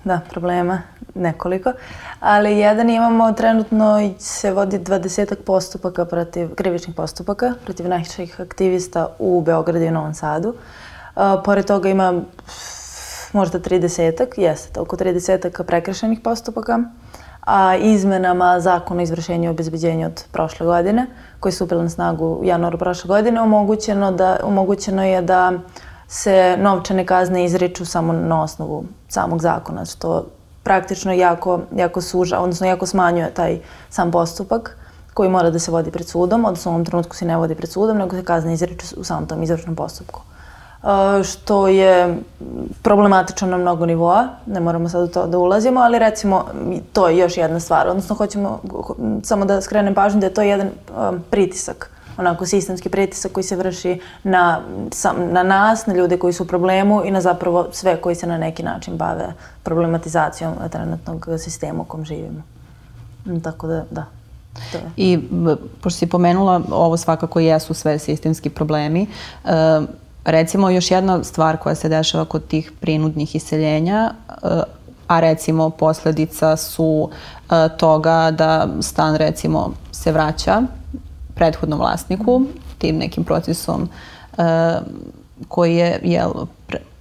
da, 0.03 0.19
problema 0.29 0.81
nekoliko, 1.17 1.73
ali 2.19 2.57
jedan 2.57 2.89
imamo 2.89 3.31
trenutno 3.31 4.09
se 4.19 4.51
vodi 4.51 4.79
20 4.79 5.35
postupaka 5.45 6.05
protiv, 6.05 6.55
krivičnih 6.55 6.95
postupaka 6.95 7.53
protiv 7.63 7.87
naših 7.87 8.41
aktivista 8.41 9.07
u 9.19 9.41
Beogradu 9.41 9.85
i 9.85 9.91
Novom 9.91 10.13
Sadu. 10.13 10.49
Uh, 10.49 11.23
pored 11.45 11.65
toga 11.65 11.89
ima 11.89 12.21
možda 13.33 13.59
30-ak, 13.59 14.37
jeste, 14.37 14.79
oko 14.79 14.95
30-ak 14.95 15.63
prekršenih 15.63 16.19
postupaka, 16.23 16.79
a 17.41 17.75
izmenama 17.75 18.59
zakona 18.59 18.99
o 18.99 19.03
izvršenju 19.03 19.45
i 19.45 19.49
obezbeđenju 19.49 20.07
od 20.07 20.23
prošle 20.31 20.65
godine, 20.65 21.07
koji 21.39 21.51
su 21.51 21.63
upili 21.63 21.83
na 21.83 21.89
snagu 21.89 22.25
u 22.25 22.45
januaru 22.45 22.77
prošle 22.77 23.07
godine, 23.07 23.41
omogućeno, 23.41 24.11
da, 24.11 24.37
omogućeno 24.43 25.05
je 25.05 25.21
da 25.21 25.53
se 26.07 26.55
novčane 26.59 27.05
kazne 27.05 27.45
izriču 27.45 27.85
samo 27.85 28.13
na 28.13 28.43
osnovu 28.43 28.85
samog 29.07 29.41
zakona, 29.41 29.85
što 29.85 30.25
praktično 30.67 31.13
jako, 31.13 31.59
jako 31.75 32.01
suža, 32.01 32.39
odnosno 32.39 32.67
jako 32.67 32.85
smanjuje 32.85 33.33
taj 33.33 33.59
sam 33.89 34.11
postupak 34.11 34.77
koji 35.13 35.29
mora 35.29 35.49
da 35.49 35.59
se 35.59 35.71
vodi 35.71 35.91
pred 35.91 36.07
sudom, 36.07 36.45
odnosno 36.45 36.71
u 36.71 36.73
ovom 36.73 36.85
trenutku 36.85 37.15
se 37.15 37.25
ne 37.25 37.37
vodi 37.37 37.55
pred 37.55 37.71
sudom, 37.71 37.97
nego 37.97 38.15
se 38.15 38.23
kazne 38.23 38.53
izriču 38.53 38.95
u 38.97 39.03
samom 39.03 39.27
tom 39.27 39.43
izvršnom 39.43 39.75
postupku. 39.75 40.21
Uh, 40.83 41.23
što 41.23 41.67
je 41.67 42.17
problematično 42.81 43.47
na 43.47 43.57
mnogo 43.57 43.85
nivoa, 43.85 44.27
ne 44.45 44.59
moramo 44.59 44.89
sad 44.89 45.03
u 45.03 45.07
to 45.07 45.25
da 45.27 45.37
ulazimo, 45.37 45.79
ali 45.79 45.99
recimo 45.99 46.45
to 46.93 47.07
je 47.07 47.17
još 47.17 47.37
jedna 47.37 47.59
stvar, 47.59 47.87
odnosno 47.87 48.15
hoćemo 48.15 48.59
samo 49.23 49.45
da 49.45 49.61
skrenem 49.61 49.95
pažnju 49.95 50.19
da 50.19 50.27
je 50.27 50.33
to 50.33 50.41
jedan 50.41 50.67
um, 50.69 51.23
pritisak 51.29 51.96
onako 52.17 52.45
sistemski 52.45 52.89
pritisak 52.89 53.31
koji 53.31 53.43
se 53.43 53.55
vrši 53.55 53.99
na, 54.23 54.61
sam, 54.91 55.15
na 55.31 55.43
nas, 55.43 55.85
na 55.85 55.93
ljude 55.93 56.17
koji 56.17 56.33
su 56.33 56.43
u 56.43 56.47
problemu 56.47 57.05
i 57.05 57.11
na 57.11 57.21
zapravo 57.21 57.67
sve 57.71 58.01
koji 58.01 58.15
se 58.15 58.27
na 58.27 58.37
neki 58.37 58.63
način 58.63 58.97
bave 58.97 59.33
problematizacijom 59.63 60.53
trenutnog 60.71 61.27
sistema 61.39 61.81
u 61.81 61.85
kom 61.85 62.05
živimo. 62.05 62.43
Mm, 63.25 63.39
tako 63.39 63.67
da, 63.67 63.85
da. 63.91 64.05
To 64.71 64.77
je. 64.77 64.83
I 64.97 65.19
pošto 65.81 65.97
si 65.97 66.07
pomenula, 66.07 66.61
ovo 66.71 66.97
svakako 66.97 67.39
jesu 67.39 67.73
sve 67.73 67.99
sistemski 67.99 68.49
problemi. 68.49 69.07
E, 69.45 69.49
recimo 70.25 70.69
još 70.69 70.91
jedna 70.91 71.23
stvar 71.23 71.57
koja 71.57 71.75
se 71.75 71.89
dešava 71.89 72.25
kod 72.25 72.47
tih 72.47 72.71
prinudnih 72.79 73.35
iseljenja, 73.35 74.11
e, 74.29 74.61
a 75.07 75.19
recimo 75.19 75.69
posledica 75.69 76.57
su 76.57 77.09
e, 77.49 77.69
toga 77.77 78.31
da 78.31 78.67
stan 78.81 79.15
recimo 79.15 79.73
se 79.91 80.11
vraća 80.11 80.61
prethodnom 81.37 81.79
vlasniku, 81.79 82.41
tim 82.77 82.97
nekim 82.97 83.23
procesom 83.23 83.89
uh, 84.37 84.45
koji 85.47 85.75
je 85.75 85.99
jel, 86.03 86.33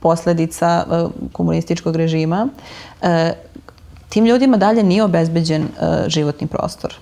posledica 0.01 0.85
uh, 0.87 1.11
komunističkog 1.33 1.97
režima. 1.97 2.49
Uh, 3.03 3.09
tim 4.09 4.27
ljudima 4.27 4.57
dalje 4.57 4.83
nije 4.83 5.05
obezbeđen 5.05 5.69
životni 6.07 6.47
prostor. 6.47 6.95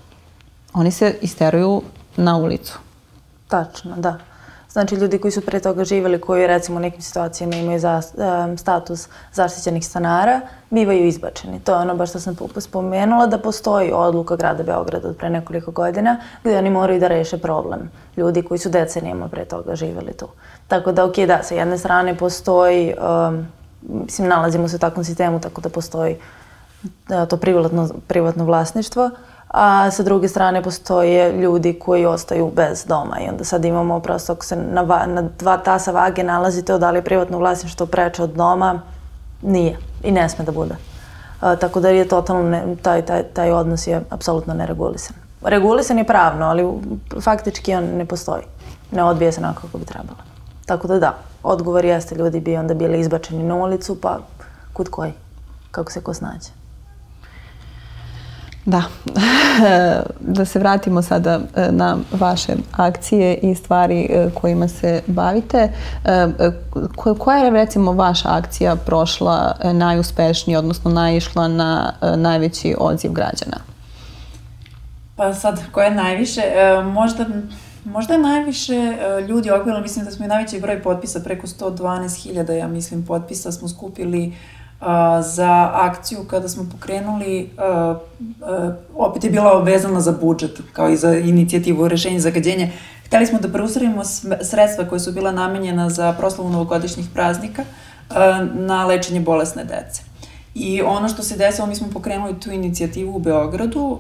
oni 0.75 0.91
se 0.91 1.15
isteruju 1.23 1.83
na 2.17 2.37
ulicu. 2.37 2.79
Tačno, 3.49 3.97
da. 3.97 4.19
Znači, 4.75 4.95
ljudi 4.95 5.19
koji 5.19 5.31
su 5.31 5.41
pre 5.41 5.61
toga 5.61 5.85
živeli, 5.85 6.21
koji 6.21 6.47
recimo 6.47 6.77
u 6.77 6.81
nekim 6.81 7.03
situacijama 7.03 7.57
imaju 7.57 7.79
za, 7.79 8.03
um, 8.15 8.59
status 8.59 9.09
zaštićenih 9.33 9.87
stanara, 9.87 10.41
bivaju 10.71 11.07
izbačeni. 11.07 11.61
To 11.61 11.73
je 11.73 11.79
ono 11.79 11.95
baš 11.97 12.11
što 12.11 12.21
sam 12.21 12.37
spomenula, 12.59 13.27
da 13.27 13.39
postoji 13.39 13.93
odluka 13.93 14.37
grada 14.37 14.63
Beograda 14.63 15.09
od 15.09 15.17
pre 15.17 15.31
nekoliko 15.31 15.71
godina 15.71 16.17
gde 16.45 16.59
oni 16.59 16.71
moraju 16.71 17.01
da 17.01 17.09
reše 17.09 17.39
problem 17.39 17.91
ljudi 18.17 18.43
koji 18.43 18.59
su 18.59 18.69
decenijama 18.69 19.29
pre 19.29 19.45
toga 19.45 19.77
živeli 19.77 20.13
tu. 20.13 20.29
Tako 20.69 20.93
da, 20.93 21.05
ok, 21.05 21.17
da, 21.17 21.43
sa 21.43 21.55
jedne 21.55 21.79
strane 21.79 22.17
postoji, 22.17 22.95
um, 23.29 23.47
mislim, 23.83 24.29
nalazimo 24.29 24.69
se 24.69 24.77
u 24.77 24.79
takvom 24.79 25.05
sistemu, 25.05 25.41
tako 25.41 25.61
da 25.61 25.69
postoji 25.69 26.17
da, 27.09 27.27
to 27.27 27.37
privatno, 27.37 27.89
privatno 28.09 28.45
vlasništvo, 28.45 29.11
a 29.57 29.91
sa 29.91 30.03
druge 30.03 30.29
strane 30.29 30.63
postoje 30.63 31.33
ljudi 31.33 31.79
koji 31.79 32.07
ostaju 32.07 32.51
bez 32.57 32.85
doma 32.85 33.21
i 33.21 33.29
onda 33.29 33.45
sad 33.45 33.65
imamo 33.65 34.01
prosto 34.01 34.33
ako 34.33 34.45
se 34.45 34.57
na, 34.57 34.83
na 35.07 35.23
dva 35.39 35.57
tasa 35.57 35.93
vage 35.93 36.23
nalazite 36.23 36.79
da 36.79 36.91
li 36.91 36.99
je 36.99 37.05
privatno 37.05 37.39
vlasništvo 37.39 37.87
preče 37.87 38.23
od 38.23 38.31
doma, 38.31 38.81
nije 39.43 39.79
i 40.03 40.13
ne 40.13 40.29
sme 40.29 40.45
da 40.45 40.53
bude. 40.53 40.75
A, 41.41 41.57
tako 41.57 41.81
da 41.81 41.89
je 41.89 42.09
totalno, 42.09 42.43
ne, 42.43 42.77
taj, 42.83 43.03
taj, 43.03 43.23
taj 43.23 43.53
odnos 43.53 43.87
je 43.87 44.03
apsolutno 44.11 44.55
neregulisan. 44.55 45.17
Regulisan 45.43 45.99
je 45.99 46.05
pravno, 46.05 46.47
ali 46.47 46.65
faktički 47.21 47.75
on 47.75 47.85
ne 47.85 48.07
postoji. 48.07 48.43
Ne 48.91 49.05
odbije 49.05 49.33
se 49.33 49.41
onako 49.41 49.61
kako 49.61 49.79
bi 49.79 49.85
trebalo. 49.85 50.19
Tako 50.67 50.89
da 50.89 50.99
da, 50.99 51.15
odgovor 51.43 51.85
jeste 51.85 52.15
ljudi 52.15 52.41
bi 52.41 52.57
onda 52.57 52.75
bili 52.75 53.01
izbačeni 53.01 53.43
na 53.43 53.55
ulicu, 53.55 54.01
pa 54.01 54.19
kud 54.73 54.89
koji, 54.89 55.13
kako 55.71 55.93
se 55.93 56.01
ko 56.01 56.15
snađe. 56.15 56.64
Da, 58.67 58.83
da 60.37 60.45
se 60.45 60.59
vratimo 60.59 61.03
sada 61.03 61.41
e, 61.57 61.73
na 61.73 61.97
vaše 62.13 62.53
akcije 62.73 63.35
i 63.35 63.55
stvari 63.55 64.09
e, 64.11 64.31
kojima 64.35 64.69
se 64.69 65.03
bavite. 65.07 65.69
E, 66.05 66.29
koja 67.19 67.39
je 67.39 67.51
recimo 67.51 67.93
vaša 67.93 68.29
akcija 68.29 68.77
prošla 68.77 69.57
najuspešnije, 69.73 70.59
odnosno 70.59 70.91
naišla 70.91 71.49
na 71.49 71.93
najveći 72.17 72.75
odziv 72.79 73.13
građana? 73.13 73.57
Pa 75.17 75.35
sad, 75.35 75.61
koja 75.73 75.87
je 75.87 75.95
najviše? 75.95 76.43
Možda 76.85 77.27
Možda 77.85 78.19
najviše 78.19 78.97
ljudi 79.29 79.51
okvirno, 79.51 79.81
mislim 79.81 80.05
da 80.05 80.11
smo 80.11 80.25
i 80.25 80.29
najveći 80.29 80.61
broj 80.61 80.83
potpisa, 80.83 81.21
preko 81.21 81.47
112.000, 81.47 82.53
ja 82.53 82.69
mislim, 82.69 83.07
potpisa 83.07 83.53
smo 83.53 83.69
skupili 83.69 84.29
uh, 84.29 84.64
za 85.23 85.71
akciju 85.75 86.25
kada 86.31 86.49
smo 86.49 86.67
pokrenuli, 86.73 87.51
opet 88.97 89.25
je 89.25 89.31
bila 89.31 89.63
vezana 89.63 90.01
za 90.01 90.13
budžet, 90.13 90.61
kao 90.73 90.89
i 90.89 90.97
za 90.97 91.15
inicijativu 91.15 91.89
rešenja 91.89 92.21
zagađenja. 92.21 92.69
Hteli 93.07 93.27
smo 93.27 93.39
da 93.39 93.49
preusredimo 93.49 94.03
sredstva 94.43 94.85
koje 94.89 95.01
su 95.01 95.13
bila 95.13 95.33
namenjena 95.33 95.91
za 95.91 96.13
proslavu 96.13 96.51
novogodišnjih 96.51 97.07
praznika 97.15 97.65
na 98.55 98.87
lečenje 98.87 99.21
bolesne 99.21 99.65
dece. 99.65 100.03
I 100.55 100.83
ono 100.83 101.09
što 101.09 101.23
se 101.23 101.37
desilo, 101.37 101.67
mi 101.67 101.75
smo 101.75 101.87
pokrenuli 101.93 102.41
tu 102.41 102.51
inicijativu 102.51 103.17
u 103.17 103.19
Beogradu, 103.19 103.81
uh, 103.81 103.99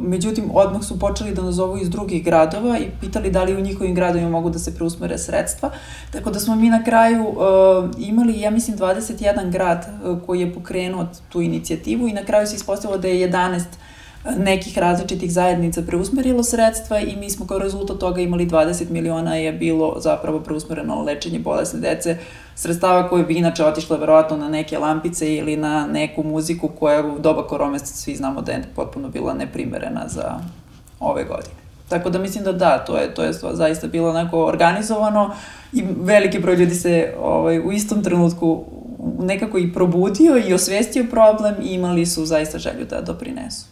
međutim, 0.00 0.50
odmah 0.54 0.84
su 0.84 0.98
počeli 0.98 1.34
da 1.34 1.42
nas 1.42 1.54
zovu 1.54 1.78
iz 1.78 1.90
drugih 1.90 2.24
gradova 2.24 2.78
i 2.78 2.90
pitali 3.00 3.30
da 3.30 3.44
li 3.44 3.56
u 3.56 3.60
njihovim 3.60 3.94
gradovima 3.94 4.30
mogu 4.30 4.50
da 4.50 4.58
se 4.58 4.74
preusmere 4.74 5.18
sredstva. 5.18 5.70
Tako 6.10 6.30
da 6.30 6.40
smo 6.40 6.56
mi 6.56 6.70
na 6.70 6.84
kraju 6.84 7.28
uh, 7.28 7.36
imali, 7.98 8.40
ja 8.40 8.50
mislim, 8.50 8.76
21 8.76 9.50
grad 9.50 9.86
uh, 10.04 10.18
koji 10.26 10.40
je 10.40 10.54
pokrenuo 10.54 11.06
tu 11.28 11.40
inicijativu 11.40 12.08
i 12.08 12.12
na 12.12 12.24
kraju 12.24 12.46
se 12.46 12.56
ispostavilo 12.56 12.98
da 12.98 13.08
je 13.08 13.30
11 13.30 13.62
nekih 14.36 14.78
različitih 14.78 15.32
zajednica 15.32 15.82
preusmerilo 15.82 16.42
sredstva 16.42 17.00
i 17.00 17.16
mi 17.16 17.30
smo 17.30 17.46
kao 17.46 17.58
rezultat 17.58 17.98
toga 17.98 18.20
imali 18.20 18.46
20 18.46 18.90
miliona 18.90 19.36
je 19.36 19.52
bilo 19.52 19.96
zapravo 20.00 20.40
preusmereno 20.40 21.02
lečenje 21.02 21.38
bolesne 21.38 21.80
dece, 21.80 22.18
sredstava 22.54 23.08
koje 23.08 23.24
bi 23.24 23.34
inače 23.34 23.64
otišle 23.64 23.98
verovatno 23.98 24.36
na 24.36 24.48
neke 24.48 24.78
lampice 24.78 25.34
ili 25.34 25.56
na 25.56 25.86
neku 25.86 26.22
muziku 26.22 26.68
koja 26.68 27.06
u 27.06 27.18
doba 27.18 27.46
korone 27.46 27.78
svi 27.78 28.16
znamo 28.16 28.42
da 28.42 28.52
je 28.52 28.64
potpuno 28.76 29.08
bila 29.08 29.34
neprimerena 29.34 30.08
za 30.08 30.40
ove 31.00 31.24
godine. 31.24 31.54
Tako 31.88 32.10
da 32.10 32.18
mislim 32.18 32.44
da 32.44 32.52
da, 32.52 32.78
to 32.78 32.96
je, 32.96 33.14
to 33.14 33.22
je 33.22 33.32
zaista 33.32 33.86
bilo 33.86 34.10
onako 34.10 34.44
organizovano 34.44 35.30
i 35.72 35.84
veliki 36.00 36.38
broj 36.38 36.56
ljudi 36.56 36.74
se 36.74 37.14
ovaj, 37.20 37.58
u 37.58 37.72
istom 37.72 38.02
trenutku 38.02 38.64
nekako 39.18 39.58
i 39.58 39.72
probudio 39.72 40.38
i 40.48 40.54
osvestio 40.54 41.06
problem 41.10 41.54
i 41.62 41.74
imali 41.74 42.06
su 42.06 42.26
zaista 42.26 42.58
želju 42.58 42.84
da 42.90 43.00
doprinesu. 43.00 43.66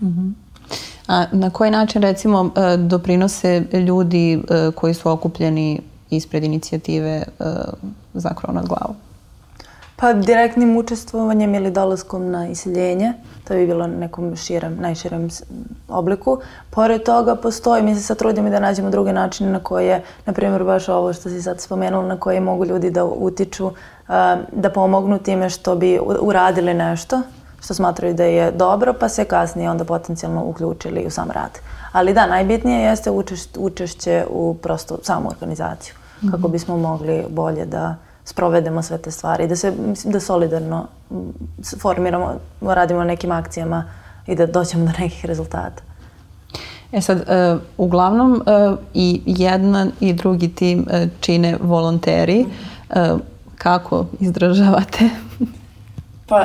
-hmm. 0.00 0.32
A 1.06 1.26
na 1.32 1.50
koji 1.50 1.70
način 1.70 2.02
recimo 2.02 2.50
e, 2.56 2.76
doprinose 2.76 3.62
ljudi 3.72 4.32
e, 4.32 4.70
koji 4.74 4.94
su 4.94 5.10
okupljeni 5.10 5.80
ispred 6.10 6.44
inicijative 6.44 7.22
za 8.14 8.30
krov 8.34 8.54
nad 8.54 8.68
glavu? 8.68 8.94
Pa 9.96 10.12
direktnim 10.12 10.76
učestvovanjem 10.76 11.54
ili 11.54 11.70
dolaskom 11.70 12.30
na 12.30 12.48
iseljenje, 12.48 13.12
to 13.48 13.54
bi 13.54 13.66
bilo 13.66 13.86
nekom 13.86 14.36
širem, 14.36 14.76
najširem 14.80 15.28
obliku. 15.88 16.38
Pored 16.70 17.02
toga 17.02 17.34
postoji, 17.36 17.82
mi 17.82 17.94
se 17.94 18.02
sad 18.02 18.18
trudimo 18.18 18.50
da 18.50 18.60
nađemo 18.60 18.90
druge 18.90 19.12
načine 19.12 19.50
na 19.52 19.58
koje, 19.58 20.02
na 20.26 20.32
primjer 20.32 20.64
baš 20.64 20.88
ovo 20.88 21.12
što 21.12 21.28
si 21.28 21.42
sad 21.42 21.60
spomenula, 21.60 22.06
na 22.06 22.20
koje 22.20 22.40
mogu 22.40 22.64
ljudi 22.64 22.90
da 22.90 23.04
utiču, 23.04 23.70
da 24.52 24.70
pomognu 24.74 25.18
time 25.18 25.50
što 25.50 25.76
bi 25.76 26.00
uradili 26.20 26.74
nešto 26.74 27.22
što 27.60 27.74
smatraju 27.74 28.14
da 28.14 28.24
je 28.24 28.50
dobro, 28.52 28.94
pa 29.00 29.08
se 29.08 29.24
kasnije 29.24 29.70
onda 29.70 29.84
potencijalno 29.84 30.44
uključili 30.44 31.06
u 31.06 31.10
sam 31.10 31.30
rad. 31.30 31.58
Ali 31.92 32.14
da, 32.14 32.26
najbitnije 32.26 32.80
jeste 32.80 33.10
učešće, 33.56 34.24
u 34.30 34.54
prosto 34.62 34.98
samu 35.02 35.28
organizaciju. 35.28 35.94
Kako 36.20 36.42
mhm. 36.42 36.52
bismo 36.52 36.76
mogli 36.76 37.24
bolje 37.28 37.66
da 37.66 37.96
sprovedemo 38.24 38.82
sve 38.82 38.98
te 38.98 39.10
stvari, 39.10 39.48
da 39.48 39.56
se 39.56 39.72
da 40.04 40.20
solidarno 40.20 40.86
formiramo, 41.80 42.34
radimo 42.60 43.04
nekim 43.04 43.30
akcijama 43.30 43.84
i 44.26 44.34
da 44.34 44.46
doćemo 44.46 44.84
do 44.84 44.92
nekih 44.98 45.24
rezultata. 45.24 45.82
E 46.92 47.00
sad, 47.00 47.18
uh, 47.18 47.60
uglavnom 47.76 48.32
uh, 48.32 48.78
i 48.94 49.22
jedan 49.26 49.92
i 50.00 50.12
drugi 50.12 50.48
tim 50.54 50.78
uh, 50.78 51.08
čine 51.20 51.56
volonteri. 51.60 52.46
Uh, 52.90 53.20
kako 53.62 54.06
izdržavate 54.20 55.10
Pa 56.30 56.44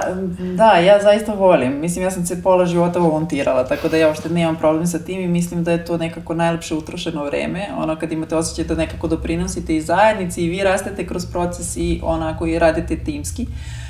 da, 0.57 0.71
ja 0.71 0.99
zaista 1.01 1.33
volim. 1.33 1.79
Mislim, 1.79 2.03
ja 2.03 2.11
sam 2.11 2.25
se 2.25 2.43
pola 2.43 2.65
života 2.65 2.99
volontirala, 2.99 3.63
tako 3.63 3.89
da 3.89 3.97
ja 3.97 4.07
uopšte 4.07 4.29
nemam 4.29 4.55
problem 4.55 4.87
sa 4.87 4.99
tim 4.99 5.21
i 5.21 5.27
mislim 5.27 5.63
da 5.63 5.71
je 5.71 5.85
to 5.85 5.97
nekako 5.97 6.33
najlepše 6.33 6.75
utrošeno 6.75 7.25
vreme. 7.25 7.67
Ono 7.77 7.95
kad 7.95 8.11
imate 8.11 8.35
osjećaj 8.35 8.65
da 8.65 8.75
nekako 8.75 9.07
doprinosite 9.07 9.75
i 9.75 9.81
zajednici 9.81 10.41
i 10.41 10.49
vi 10.49 10.63
rastete 10.63 11.07
kroz 11.07 11.25
proces 11.25 11.77
i 11.77 12.01
onako 12.03 12.45
i 12.45 12.59
radite 12.59 12.97
timski. 12.97 13.43
Uh, 13.43 13.84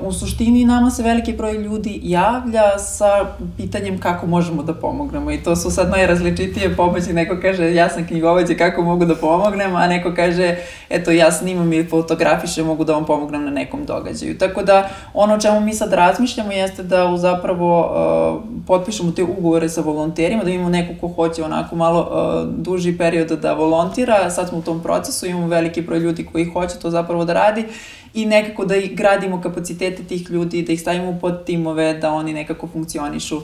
u 0.00 0.12
suštini 0.12 0.64
nama 0.64 0.90
se 0.90 1.02
veliki 1.02 1.32
broj 1.32 1.52
ljudi 1.52 2.00
javlja 2.02 2.78
sa 2.78 3.26
pitanjem 3.56 4.00
kako 4.00 4.26
možemo 4.26 4.62
da 4.62 4.74
pomognemo 4.74 5.30
i 5.30 5.42
to 5.42 5.56
su 5.56 5.70
sad 5.70 5.90
najrazličitije 5.90 6.76
pomoći. 6.76 7.12
Neko 7.12 7.36
kaže 7.42 7.74
ja 7.74 7.88
sam 7.88 8.06
knjigovođe 8.06 8.56
kako 8.56 8.82
mogu 8.82 9.04
da 9.04 9.14
pomognem, 9.14 9.76
a 9.76 9.86
neko 9.86 10.12
kaže 10.16 10.56
eto 10.90 11.10
ja 11.10 11.32
snimam 11.32 11.72
i 11.72 11.84
fotografišem 11.84 12.66
mogu 12.66 12.84
da 12.84 12.92
vam 12.92 13.06
pomognem 13.06 13.44
na 13.44 13.50
nekom 13.50 13.84
događaju. 13.84 14.38
Tako 14.38 14.62
da 14.62 14.90
ono 15.14 15.40
čemu 15.40 15.60
mi 15.60 15.74
sad 15.74 15.92
razmišljamo 15.92 16.52
jeste 16.52 16.82
da 16.82 17.06
u 17.06 17.16
zapravo 17.16 17.80
uh, 17.80 18.42
potpišemo 18.66 19.12
te 19.12 19.22
ugovore 19.22 19.68
sa 19.68 19.80
volonterima, 19.80 20.44
da 20.44 20.50
imamo 20.50 20.68
neko 20.68 20.94
ko 21.00 21.08
hoće 21.08 21.44
onako 21.44 21.76
malo 21.76 22.00
uh, 22.00 22.54
duži 22.56 22.98
period 22.98 23.28
da 23.28 23.52
volontira. 23.52 24.30
Sad 24.30 24.48
smo 24.48 24.58
u 24.58 24.62
tom 24.62 24.82
procesu, 24.82 25.26
imamo 25.26 25.46
veliki 25.46 25.82
broj 25.82 25.98
ljudi 25.98 26.26
koji 26.32 26.44
hoće 26.44 26.78
to 26.78 26.90
zapravo 26.90 27.24
da 27.24 27.32
radi 27.32 27.64
i 28.14 28.26
nekako 28.26 28.64
da 28.64 28.74
gradimo 28.92 29.40
kapacitete 29.40 30.02
tih 30.02 30.30
ljudi, 30.30 30.62
da 30.62 30.72
ih 30.72 30.80
stavimo 30.80 31.18
pod 31.20 31.44
timove, 31.44 31.94
da 31.94 32.10
oni 32.10 32.32
nekako 32.32 32.68
funkcionišu 32.72 33.36
uh, 33.36 33.42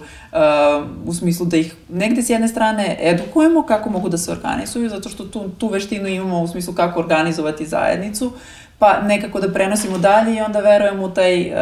u 1.07 1.14
smislu 1.14 1.46
da 1.46 1.57
ih 1.57 1.74
negde 1.88 2.22
s 2.22 2.31
jedne 2.31 2.48
strane 2.48 2.96
edukujemo 3.00 3.62
kako 3.62 3.90
mogu 3.90 4.09
da 4.09 4.18
se 4.18 4.33
organizuju, 4.33 4.88
zato 4.88 5.09
što 5.09 5.24
tu, 5.24 5.48
tu 5.59 5.68
veštinu 5.68 6.09
imamo 6.09 6.42
u 6.42 6.48
smislu 6.48 6.74
kako 6.74 7.00
organizovati 7.00 7.66
zajednicu, 7.66 8.33
pa 8.78 9.02
nekako 9.02 9.40
da 9.40 9.52
prenosimo 9.52 9.98
dalje 9.98 10.37
i 10.37 10.40
onda 10.40 10.61
verujemo 10.61 11.04
u 11.04 11.11
taj, 11.11 11.40
uh, 11.40 11.57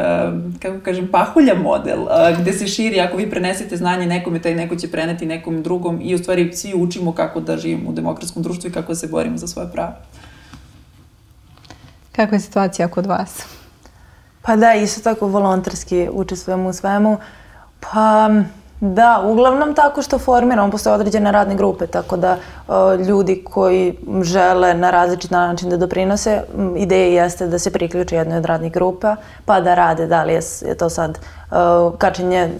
kako 0.62 0.80
kažem, 0.84 1.08
pahulja 1.08 1.54
model, 1.54 2.02
uh, 2.02 2.40
gde 2.40 2.52
se 2.52 2.66
širi, 2.66 3.00
ako 3.00 3.16
vi 3.16 3.30
prenesete 3.30 3.76
znanje 3.76 4.06
nekome, 4.06 4.42
taj 4.42 4.54
neko 4.54 4.76
će 4.76 4.90
preneti 4.90 5.26
nekom 5.26 5.62
drugom 5.62 6.00
i 6.02 6.14
u 6.14 6.18
stvari 6.18 6.52
svi 6.52 6.74
učimo 6.74 7.12
kako 7.12 7.40
da 7.40 7.56
živimo 7.56 7.90
u 7.90 7.92
demokratskom 7.92 8.42
društvu 8.42 8.70
i 8.70 8.72
kako 8.72 8.92
da 8.92 8.96
se 8.96 9.08
borimo 9.08 9.36
za 9.36 9.46
svoje 9.46 9.68
prava. 9.72 9.96
Kakva 12.16 12.37
je 12.37 12.40
situacija 12.40 12.88
kod 12.88 13.07
vas? 13.07 13.42
Pa 14.42 14.57
da, 14.57 14.74
isto 14.74 15.00
tako 15.00 15.26
volonterski 15.26 16.09
učestvujemo 16.12 16.68
u 16.68 16.72
svemu. 16.72 17.18
Pa 17.81 18.31
Da, 18.81 19.22
uglavnom 19.24 19.74
tako 19.74 20.02
što 20.02 20.18
formiramo, 20.18 20.70
postoje 20.70 20.94
određene 20.94 21.33
radne 21.33 21.55
grupe, 21.55 21.87
tako 21.87 22.16
da 22.16 22.37
o, 22.68 22.94
ljudi 22.94 23.44
koji 23.44 23.98
žele 24.22 24.74
na 24.74 24.90
različit 24.90 25.31
način 25.31 25.70
da 25.70 25.76
doprinose, 25.76 26.42
ideja 26.76 27.22
jeste 27.22 27.46
da 27.46 27.59
se 27.59 27.72
priključe 27.72 28.16
jednoj 28.16 28.38
od 28.38 28.44
radnih 28.44 28.72
grupa, 28.72 29.16
pa 29.44 29.61
da 29.61 29.74
rade, 29.74 30.07
da 30.07 30.24
li 30.24 30.33
je, 30.33 30.40
je 30.66 30.74
to 30.74 30.90
sad 30.90 31.18
kačenje 31.98 32.50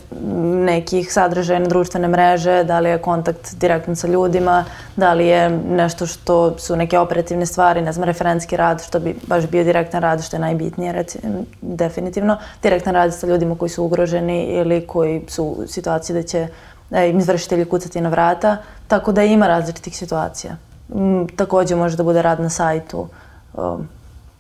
nekih 0.65 1.13
sadržaja 1.13 1.59
na 1.59 1.67
društvene 1.67 2.09
mreže, 2.09 2.65
da 2.65 2.79
li 2.81 2.89
je 2.89 2.99
kontakt 2.99 3.55
direktno 3.57 3.95
sa 3.97 4.07
ljudima, 4.07 4.65
da 4.97 5.13
li 5.13 5.27
je 5.27 5.51
nešto 5.51 6.07
što 6.07 6.59
su 6.59 6.77
neke 6.77 6.99
operativne 6.99 7.47
stvari, 7.47 7.83
ne 7.83 7.93
znam, 7.93 8.05
referenski 8.05 8.57
rad, 8.57 8.85
što 8.85 9.01
bi 9.01 9.17
baš 9.27 9.47
bio 9.47 9.65
direktan 9.65 10.03
rad, 10.03 10.25
što 10.25 10.37
je 10.37 10.41
najbitnije, 10.41 10.93
reci, 10.93 11.19
definitivno. 11.61 12.39
Direktan 12.63 12.95
rad 12.95 13.15
sa 13.15 13.27
ljudima 13.27 13.57
koji 13.59 13.69
su 13.69 13.85
ugroženi 13.85 14.45
ili 14.45 14.87
koji 14.87 15.23
su 15.29 15.45
u 15.45 15.67
situaciji 15.67 16.15
da 16.15 16.23
će 16.23 16.49
e, 16.91 17.11
im 17.11 17.19
izvršitelji 17.19 17.65
kucati 17.65 18.01
na 18.01 18.09
vrata, 18.09 18.57
tako 18.89 19.13
da 19.13 19.23
ima 19.23 19.47
različitih 19.47 19.97
situacija. 19.97 20.57
M, 20.95 21.27
takođe 21.37 21.75
može 21.77 21.97
da 21.97 22.03
bude 22.03 22.23
rad 22.23 22.41
na 22.41 22.51
sajtu, 22.51 23.09
o, 23.55 23.79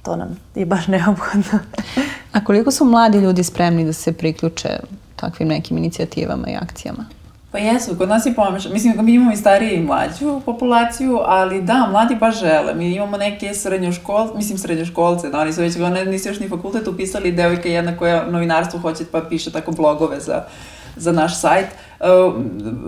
to 0.02 0.16
nam 0.16 0.37
je 0.54 0.66
baš 0.66 0.87
neophodno. 0.87 1.59
A 2.37 2.44
koliko 2.44 2.70
su 2.70 2.85
mladi 2.85 3.18
ljudi 3.18 3.44
spremni 3.44 3.85
da 3.85 3.92
se 3.92 4.12
priključe 4.12 4.68
takvim 5.16 5.49
nekim 5.49 5.79
inicijativama 5.79 6.49
i 6.49 6.57
akcijama? 6.57 7.05
Pa 7.53 7.59
jesu, 7.59 7.99
kod 7.99 8.09
nas 8.09 8.27
je 8.27 8.35
pomešano. 8.35 8.75
Mislim, 8.75 9.05
mi 9.05 9.14
imamo 9.14 9.33
i 9.33 9.37
stariju 9.37 9.75
i 9.75 9.81
mlađu 9.81 10.40
populaciju, 10.44 11.18
ali 11.25 11.62
da, 11.62 11.88
mladi 11.90 12.14
baš 12.14 12.40
žele. 12.40 12.75
Mi 12.75 12.94
imamo 12.94 13.16
neke 13.16 13.55
srednjoškol, 13.55 14.37
mislim 14.37 14.59
srednjoškolce, 14.59 15.29
da 15.29 15.40
oni 15.40 15.53
su 15.53 15.61
već, 15.61 15.77
one 15.77 16.05
nisu 16.05 16.29
još 16.29 16.40
ni 16.40 16.49
fakultet 16.49 16.88
upisali, 16.88 17.33
devojka 17.33 17.68
jedna 17.68 17.96
koja 17.96 18.27
novinarstvo 18.31 18.81
hoće 18.81 19.05
pa 19.12 19.20
piše 19.20 19.53
tako 19.53 19.72
blogove 19.72 20.20
za, 20.20 20.44
za 20.96 21.12
naš 21.12 21.40
sajt. 21.40 21.66
Uh, 21.66 21.95
Uh, 22.00 22.35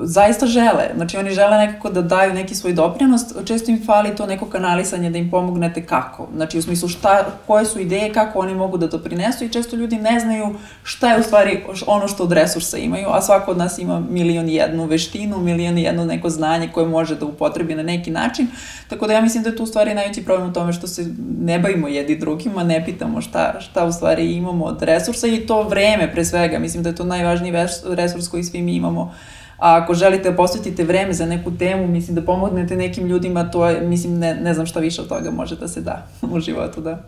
zaista 0.02 0.46
žele. 0.46 0.90
Znači 0.96 1.16
oni 1.16 1.30
žele 1.30 1.58
nekako 1.58 1.90
da 1.90 2.02
daju 2.02 2.34
neki 2.34 2.54
svoj 2.54 2.72
doprinos, 2.72 3.22
često 3.44 3.70
im 3.70 3.86
fali 3.86 4.16
to 4.16 4.26
neko 4.26 4.46
kanalisanje 4.46 5.10
da 5.10 5.18
im 5.18 5.30
pomognete 5.30 5.86
kako. 5.86 6.28
Znači 6.36 6.58
u 6.58 6.62
smislu 6.62 6.88
šta, 6.88 7.26
koje 7.46 7.64
su 7.64 7.80
ideje, 7.80 8.12
kako 8.12 8.38
oni 8.38 8.54
mogu 8.54 8.78
da 8.78 8.86
doprinesu 8.86 9.44
i 9.44 9.48
često 9.48 9.76
ljudi 9.76 9.96
ne 9.96 10.20
znaju 10.20 10.54
šta 10.82 11.12
je 11.12 11.20
u 11.20 11.22
stvari 11.22 11.64
ono 11.86 12.08
što 12.08 12.22
od 12.22 12.32
resursa 12.32 12.78
imaju, 12.78 13.06
a 13.10 13.22
svako 13.22 13.50
od 13.50 13.58
nas 13.58 13.78
ima 13.78 14.02
milion 14.10 14.48
i 14.48 14.54
jednu 14.54 14.84
veštinu, 14.84 15.38
milion 15.38 15.78
i 15.78 15.82
jedno 15.82 16.04
neko 16.04 16.30
znanje 16.30 16.68
koje 16.74 16.86
može 16.86 17.16
da 17.16 17.26
upotrebi 17.26 17.74
na 17.74 17.82
neki 17.82 18.10
način. 18.10 18.46
Tako 18.88 19.06
da 19.06 19.12
ja 19.12 19.20
mislim 19.20 19.42
da 19.42 19.50
je 19.50 19.56
tu 19.56 19.62
u 19.62 19.66
stvari 19.66 19.94
najveći 19.94 20.24
problem 20.24 20.48
u 20.48 20.52
tome 20.52 20.72
što 20.72 20.86
se 20.86 21.06
ne 21.40 21.58
bavimo 21.58 21.88
jedni 21.88 22.16
drugima, 22.16 22.64
ne 22.64 22.84
pitamo 22.84 23.20
šta, 23.20 23.60
šta 23.60 23.84
u 23.84 23.92
stvari 23.92 24.36
imamo 24.36 24.64
od 24.64 24.82
resursa 24.82 25.26
i 25.26 25.46
to 25.46 25.62
vreme 25.62 26.12
pre 26.12 26.24
svega. 26.24 26.58
Mislim 26.58 26.82
da 26.82 26.88
je 26.88 26.96
to 26.96 27.04
najvažniji 27.04 27.52
resurs 27.84 28.28
koji 28.28 28.44
svi 28.44 28.62
mi 28.62 28.74
imamo 28.74 28.97
imamo. 28.98 29.14
A 29.58 29.82
ako 29.82 29.94
želite 29.94 30.30
da 30.30 30.36
posvetite 30.36 30.84
vreme 30.84 31.12
za 31.12 31.26
neku 31.26 31.50
temu, 31.58 31.86
mislim 31.86 32.14
da 32.14 32.22
pomognete 32.22 32.76
nekim 32.76 33.06
ljudima, 33.06 33.50
to 33.50 33.68
je, 33.68 33.80
mislim, 33.80 34.18
ne, 34.18 34.34
ne 34.34 34.54
znam 34.54 34.66
šta 34.66 34.80
više 34.80 35.02
od 35.02 35.08
toga 35.08 35.30
može 35.30 35.56
da 35.56 35.68
se 35.68 35.80
da 35.80 36.06
u 36.34 36.40
životu, 36.40 36.80
da. 36.80 36.98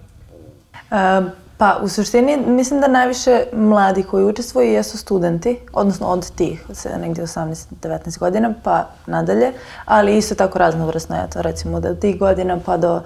Uh, 0.90 1.30
pa, 1.58 1.78
u 1.82 1.88
suštini, 1.88 2.36
mislim 2.46 2.80
da 2.80 2.88
najviše 2.88 3.44
mladi 3.52 4.02
koji 4.02 4.24
učestvuju 4.24 4.72
jesu 4.72 4.98
studenti, 4.98 5.58
odnosno 5.72 6.06
od 6.06 6.30
tih, 6.30 6.66
negdje 7.00 7.24
18-19 7.24 8.18
godina, 8.18 8.54
pa 8.62 8.88
nadalje, 9.06 9.52
ali 9.84 10.16
isto 10.16 10.34
tako 10.34 10.58
raznovrsno, 10.58 11.16
eto, 11.24 11.42
recimo 11.42 11.80
da 11.80 11.90
od 11.90 11.98
tih 11.98 12.18
godina 12.18 12.58
pa 12.66 12.76
do 12.76 13.02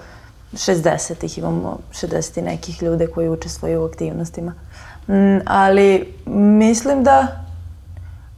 60-ih 0.53 1.39
imamo 1.39 1.79
60 1.93 2.43
nekih 2.43 2.83
ljude 2.83 3.07
koji 3.07 3.29
učestvuju 3.29 3.83
u 3.83 3.85
aktivnostima. 3.85 4.53
Mm, 5.09 5.39
ali 5.47 6.15
mislim 6.27 7.05
Da, 7.05 7.44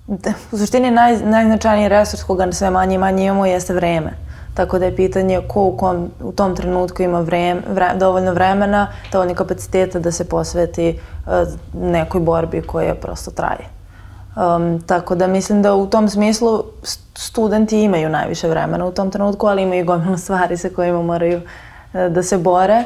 u 0.52 0.58
suštini 0.58 0.90
naj, 0.90 1.16
najznačajniji 1.16 1.88
resurs 1.88 2.22
koga 2.22 2.52
sve 2.52 2.70
manje 2.70 2.94
i 2.94 2.98
manje 2.98 3.24
imamo 3.24 3.46
jeste 3.46 3.74
vreme. 3.74 4.10
Tako 4.54 4.78
da 4.78 4.84
je 4.84 4.96
pitanje 4.96 5.40
ko 5.48 5.62
u, 5.62 5.76
kom, 5.76 6.10
u 6.20 6.32
tom 6.32 6.56
trenutku 6.56 7.02
ima 7.02 7.20
vreme, 7.20 7.60
vre, 7.68 7.90
dovoljno 7.94 8.32
vremena, 8.32 8.88
dovoljno 9.12 9.34
kapaciteta 9.34 9.98
da 9.98 10.12
se 10.12 10.28
posveti 10.28 10.98
uh, 11.26 11.32
nekoj 11.82 12.20
borbi 12.20 12.62
koja 12.62 12.94
prosto 12.94 13.30
traje. 13.30 13.68
Um, 14.36 14.82
tako 14.86 15.14
da 15.14 15.26
mislim 15.26 15.62
da 15.62 15.74
u 15.74 15.86
tom 15.86 16.08
smislu 16.08 16.62
studenti 17.14 17.82
imaju 17.82 18.08
najviše 18.08 18.48
vremena 18.48 18.86
u 18.86 18.92
tom 18.92 19.10
trenutku, 19.10 19.46
ali 19.46 19.62
imaju 19.62 19.84
gomilu 19.84 20.16
stvari 20.24 20.56
sa 20.56 20.68
kojima 20.76 21.02
moraju 21.02 21.38
uh, 21.38 22.00
da 22.12 22.22
se 22.22 22.38
bore. 22.38 22.84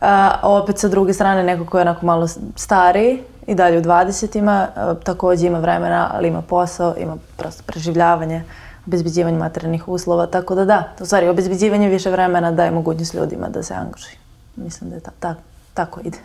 A 0.00 0.40
opet 0.42 0.78
sa 0.78 0.88
druge 0.88 1.12
strane 1.12 1.44
neko 1.44 1.66
ko 1.66 1.78
je 1.78 1.82
onako 1.82 2.06
malo 2.06 2.26
stariji 2.56 3.22
i 3.46 3.54
dalje 3.54 3.78
u 3.78 3.82
20-ima, 3.82 4.66
takođe 5.04 5.46
ima 5.46 5.58
vremena, 5.58 6.10
ali 6.14 6.28
ima 6.28 6.42
posao, 6.42 6.94
ima 6.98 7.16
prosto 7.36 7.62
preživljavanje, 7.66 8.44
obezbeđivanje 8.86 9.38
materijalnih 9.38 9.88
uslova, 9.88 10.26
tako 10.26 10.54
da 10.54 10.64
da, 10.64 10.88
u 11.00 11.06
stvari 11.06 11.28
obezbeđivanje 11.28 11.88
više 11.88 12.10
vremena 12.10 12.50
daje 12.50 12.70
mogućnost 12.70 13.14
ljudima 13.14 13.48
da 13.48 13.62
se 13.62 13.74
angažuju. 13.74 14.16
Mislim 14.56 14.90
da 14.90 14.96
je 14.96 15.02
ta, 15.02 15.10
ta, 15.20 15.34
tako 15.74 16.00
ide. 16.04 16.18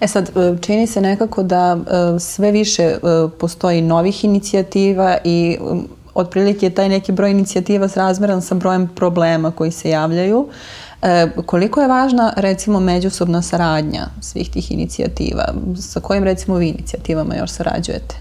E 0.00 0.08
sad, 0.08 0.30
e, 0.36 0.56
čini 0.60 0.86
se 0.86 1.00
nekako 1.00 1.42
da 1.42 1.76
e, 1.76 2.20
sve 2.20 2.50
više 2.50 2.82
e, 2.82 2.98
postoji 3.40 3.82
novih 3.82 4.24
inicijativa 4.24 5.16
i 5.24 5.58
otprilike 6.14 6.70
taj 6.70 6.88
neki 6.88 7.12
broj 7.12 7.30
inicijativa 7.30 7.88
srazmeran 7.88 8.42
sa 8.42 8.54
brojem 8.54 8.88
problema 8.88 9.50
koji 9.50 9.70
se 9.70 9.90
javljaju. 9.90 10.48
E, 11.02 11.28
koliko 11.46 11.80
je 11.80 11.88
važna 11.88 12.32
recimo 12.36 12.80
međusobna 12.80 13.42
saradnja 13.42 14.06
svih 14.20 14.50
tih 14.50 14.72
inicijativa? 14.72 15.44
Sa 15.80 16.00
kojim 16.00 16.24
recimo 16.24 16.56
vi 16.56 16.68
inicijativama 16.68 17.34
još 17.34 17.50
sarađujete? 17.50 18.14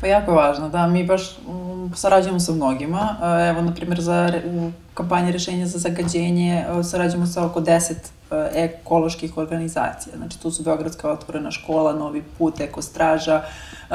Pa 0.00 0.06
jako 0.06 0.32
važno, 0.32 0.68
da, 0.68 0.86
mi 0.86 1.04
baš 1.04 1.38
um, 1.48 1.92
sarađujemo 1.94 2.40
sa 2.40 2.52
mnogima. 2.52 3.16
E, 3.22 3.48
evo, 3.48 3.62
na 3.62 3.74
primjer, 3.74 4.00
za, 4.00 4.32
u 4.46 4.70
kampanji 4.94 5.32
rešenja 5.32 5.66
za 5.66 5.78
zagađenje 5.78 6.64
e, 6.80 6.84
sarađujemo 6.84 7.26
sa 7.26 7.46
oko 7.46 7.60
10 7.60 7.92
e, 7.92 8.50
ekoloških 8.54 9.38
organizacija. 9.38 10.16
Znači, 10.16 10.40
tu 10.40 10.50
su 10.50 10.62
Beogradska 10.62 11.10
otvorena 11.10 11.50
škola, 11.50 11.92
Novi 11.92 12.22
put, 12.38 12.60
Ekostraža, 12.60 13.42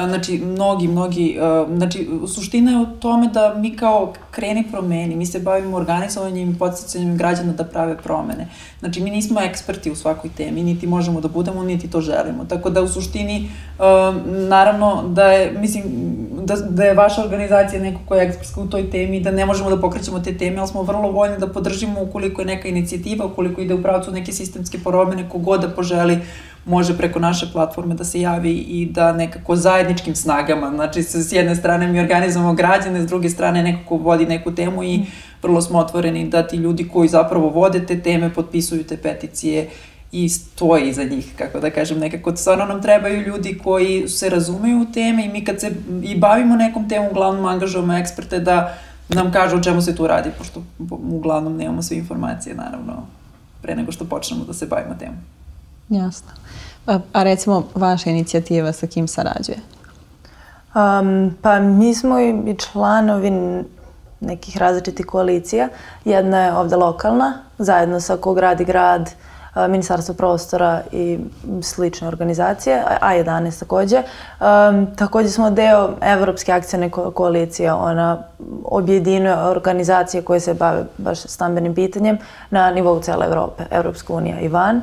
Znači, 0.05 0.37
mnogi, 0.37 0.87
mnogi, 0.87 1.39
znači, 1.75 2.09
suština 2.35 2.71
je 2.71 2.77
u 2.77 2.85
tome 2.85 3.27
da 3.27 3.53
mi 3.57 3.75
kao 3.75 4.13
kreni 4.31 4.63
promeni, 4.71 5.15
mi 5.15 5.25
se 5.25 5.39
bavimo 5.39 5.77
organizovanjem 5.77 6.51
i 6.51 6.57
podsjećanjem 6.57 7.17
građana 7.17 7.53
da 7.53 7.63
prave 7.63 7.97
promene. 7.97 8.47
Znači, 8.79 9.01
mi 9.01 9.11
nismo 9.11 9.41
eksperti 9.41 9.91
u 9.91 9.95
svakoj 9.95 10.29
temi, 10.37 10.63
niti 10.63 10.87
možemo 10.87 11.21
da 11.21 11.27
budemo, 11.27 11.63
niti 11.63 11.89
to 11.89 12.01
želimo. 12.01 12.45
Tako 12.45 12.69
da, 12.69 12.81
u 12.81 12.87
suštini, 12.87 13.49
naravno, 14.27 15.03
da 15.07 15.23
je, 15.23 15.51
mislim, 15.51 15.83
da, 16.43 16.55
da 16.55 16.83
je 16.83 16.93
vaša 16.93 17.23
organizacija 17.23 17.81
neko 17.81 17.99
koja 18.07 18.21
je 18.21 18.27
ekspertska 18.27 18.61
u 18.61 18.67
toj 18.67 18.89
temi, 18.89 19.21
da 19.21 19.31
ne 19.31 19.45
možemo 19.45 19.69
da 19.69 19.81
pokrećemo 19.81 20.19
te 20.19 20.37
teme, 20.37 20.59
ali 20.59 20.67
smo 20.67 20.81
vrlo 20.87 21.11
voljni 21.11 21.37
da 21.37 21.47
podržimo 21.47 22.01
ukoliko 22.01 22.41
je 22.41 22.45
neka 22.45 22.67
inicijativa, 22.67 23.25
ukoliko 23.25 23.61
ide 23.61 23.73
u 23.73 23.81
pravcu 23.81 24.11
neke 24.11 24.31
sistemske 24.31 24.79
porobene, 24.83 25.29
kogod 25.29 25.61
da 25.61 25.69
poželi 25.69 26.19
može 26.65 26.97
preko 26.97 27.19
naše 27.19 27.47
platforme 27.53 27.95
da 27.95 28.03
se 28.03 28.21
javi 28.21 28.51
i 28.51 28.85
da 28.85 29.13
nekako 29.13 29.55
zajedničkim 29.55 30.15
snagama, 30.15 30.69
znači 30.75 31.03
s 31.03 31.31
jedne 31.31 31.55
strane 31.55 31.87
mi 31.87 31.99
organizujemo 31.99 32.53
građane, 32.53 33.01
s 33.01 33.07
druge 33.07 33.29
strane 33.29 33.63
nekako 33.63 33.97
vodi 33.97 34.25
neku 34.25 34.55
temu 34.55 34.83
i 34.83 35.05
vrlo 35.41 35.61
smo 35.61 35.79
otvoreni 35.79 36.29
da 36.29 36.47
ti 36.47 36.57
ljudi 36.57 36.87
koji 36.87 37.09
zapravo 37.09 37.49
vode 37.49 37.85
te 37.85 38.01
teme 38.01 38.33
potpisuju 38.33 38.83
te 38.83 38.97
peticije 38.97 39.69
i 40.11 40.29
stoji 40.29 40.89
iza 40.89 41.03
njih, 41.03 41.25
kako 41.37 41.59
da 41.59 41.69
kažem, 41.69 41.99
nekako 41.99 42.35
stvarno 42.35 42.65
nam 42.65 42.81
trebaju 42.81 43.21
ljudi 43.21 43.57
koji 43.63 44.07
se 44.07 44.29
razumeju 44.29 44.81
u 44.81 44.91
teme 44.93 45.25
i 45.25 45.29
mi 45.29 45.45
kad 45.45 45.61
se 45.61 45.71
i 46.03 46.17
bavimo 46.17 46.55
nekom 46.55 46.89
temom, 46.89 47.07
uglavnom 47.11 47.45
angažujemo 47.45 47.97
eksperte 47.97 48.39
da 48.39 48.77
nam 49.09 49.31
kažu 49.31 49.57
o 49.57 49.63
čemu 49.63 49.81
se 49.81 49.95
tu 49.95 50.07
radi, 50.07 50.31
pošto 50.37 50.63
uglavnom 50.89 51.57
nemamo 51.57 51.81
sve 51.81 51.97
informacije, 51.97 52.55
naravno, 52.55 52.93
pre 53.61 53.75
nego 53.75 53.91
što 53.91 54.05
počnemo 54.05 54.45
da 54.45 54.53
se 54.53 54.65
bavimo 54.65 54.95
temom. 54.99 55.17
Jasno. 55.89 56.29
A, 56.87 56.99
a 57.13 57.23
recimo 57.23 57.63
vaša 57.75 58.09
inicijativa 58.09 58.73
sa 58.73 58.87
kim 58.87 59.07
sarađuje? 59.07 59.57
Um, 60.75 61.35
pa 61.41 61.59
mi 61.59 61.95
smo 61.95 62.19
i 62.19 62.55
članovi 62.57 63.31
nekih 64.19 64.57
različitih 64.57 65.05
koalicija. 65.05 65.69
Jedna 66.05 66.39
je 66.39 66.53
ovde 66.53 66.75
lokalna, 66.75 67.33
zajedno 67.57 67.99
sa 67.99 68.17
Ko 68.17 68.33
gradi 68.33 68.65
grad, 68.65 69.11
Ministarstvo 69.69 70.15
prostora 70.15 70.81
i 70.91 71.19
slične 71.61 72.07
organizacije, 72.07 72.83
A11 73.01 73.59
takođe. 73.59 74.03
Takođe 74.95 75.29
smo 75.29 75.51
deo 75.51 75.89
Evropske 76.01 76.51
akcijne 76.51 76.89
ko 76.89 77.11
koalicije, 77.11 77.73
ona 77.73 78.23
objedinuje 78.63 79.35
organizacije 79.37 80.21
koje 80.21 80.39
se 80.39 80.53
bave 80.53 80.83
baš 80.97 81.19
stambenim 81.19 81.75
pitanjem 81.75 82.17
na 82.49 82.71
nivou 82.71 82.99
cele 82.99 83.25
Evrope, 83.25 83.63
Evropska 83.71 84.13
unija 84.13 84.39
i 84.39 84.47
van. 84.47 84.81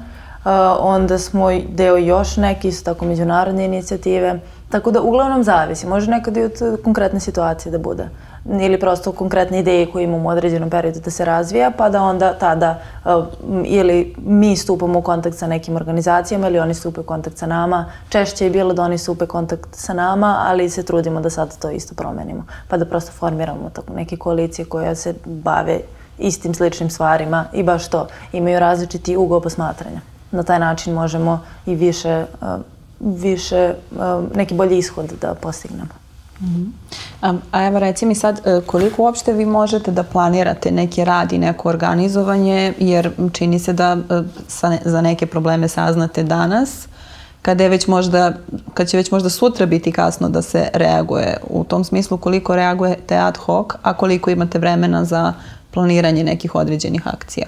Onda 0.81 1.19
smo 1.19 1.49
deo 1.69 1.97
još 1.97 2.37
neke, 2.37 2.69
isto 2.69 2.95
tako 2.95 3.05
međunarodne 3.05 3.65
inicijative. 3.65 4.41
Tako 4.69 4.91
da 4.91 5.01
uglavnom 5.01 5.45
zavisi, 5.45 5.87
može 5.87 6.11
nekad 6.11 6.37
i 6.37 6.43
od 6.43 6.81
konkretne 6.85 7.21
situacije 7.21 7.73
da 7.73 7.79
bude. 7.79 8.09
Ili 8.45 8.81
prosto 8.81 9.13
konkretne 9.13 9.59
ideje 9.59 9.87
koje 9.93 10.05
imamo 10.05 10.29
u 10.29 10.33
određenom 10.33 10.71
periodu 10.71 11.01
da 11.01 11.11
se 11.11 11.25
razvija, 11.25 11.71
pa 11.71 11.89
da 11.89 12.03
onda 12.03 12.33
tada 12.39 12.79
ili 13.65 14.15
mi 14.19 14.57
stupamo 14.57 14.99
u 14.99 15.03
kontakt 15.03 15.37
sa 15.37 15.47
nekim 15.47 15.77
organizacijama 15.77 16.49
ili 16.49 16.59
oni 16.59 16.75
stupe 16.75 17.01
u 17.01 17.05
kontakt 17.05 17.39
sa 17.39 17.47
nama. 17.47 17.93
Češće 18.09 18.45
je 18.45 18.51
bilo 18.51 18.75
da 18.75 18.83
oni 18.83 18.99
stupe 18.99 19.25
u 19.25 19.29
kontakt 19.29 19.69
sa 19.73 19.95
nama, 19.95 20.37
ali 20.47 20.71
se 20.71 20.83
trudimo 20.83 21.21
da 21.21 21.31
sad 21.31 21.59
to 21.59 21.71
isto 21.71 21.95
promenimo. 21.95 22.47
Pa 22.69 22.77
da 22.77 22.85
prosto 22.85 23.13
formiramo 23.13 23.71
tako 23.73 23.93
neke 23.93 24.17
koalicije 24.17 24.65
koje 24.65 24.97
se 24.97 25.15
bave 25.25 25.81
istim 26.19 26.55
sličnim 26.55 26.91
stvarima 26.91 27.45
i 27.53 27.63
baš 27.63 27.89
to, 27.89 28.07
imaju 28.33 28.61
različiti 28.61 29.17
ugao 29.17 29.41
posmatranja. 29.41 30.01
Na 30.31 30.43
taj 30.43 30.59
način 30.59 30.95
možemo 30.95 31.41
i 31.67 31.75
više, 31.75 32.25
uh, 32.41 32.49
više 33.01 33.75
uh, 33.91 34.37
neki 34.37 34.55
bolji 34.55 34.79
ishod 34.79 35.13
da 35.21 35.35
postignemo. 35.35 36.04
Mm 36.41 36.73
a 37.53 37.67
evo 37.67 37.79
reci 37.79 38.07
mi 38.07 38.15
sad 38.15 38.41
e, 38.47 38.61
koliko 38.67 39.03
uopšte 39.03 39.33
vi 39.33 39.47
možete 39.47 39.91
da 39.91 40.03
planirate 40.03 40.71
neki 40.71 41.05
rad 41.05 41.33
i 41.33 41.39
neko 41.39 41.69
organizovanje 41.69 42.73
jer 42.79 43.11
čini 43.33 43.59
se 43.59 43.73
da 43.73 43.97
e, 44.11 44.23
sa, 44.49 44.79
za 44.85 45.01
neke 45.01 45.27
probleme 45.27 45.69
saznate 45.69 46.23
danas 46.23 46.89
kada 47.43 47.65
je 47.65 47.71
već 47.71 47.87
možda, 47.87 48.33
kad 48.75 48.89
će 48.89 48.97
već 48.97 49.11
možda 49.11 49.31
sutra 49.31 49.67
biti 49.67 49.93
kasno 49.93 50.29
da 50.29 50.43
se 50.43 50.69
reaguje 50.73 51.37
u 51.51 51.65
tom 51.65 51.85
smislu 51.85 52.19
koliko 52.19 52.57
reagujete 52.57 53.17
ad 53.17 53.37
hoc, 53.37 53.67
a 53.83 53.97
koliko 53.97 54.31
imate 54.31 54.59
vremena 54.59 55.05
za 55.05 55.33
planiranje 55.71 56.25
nekih 56.25 56.55
određenih 56.55 57.09
akcija? 57.09 57.47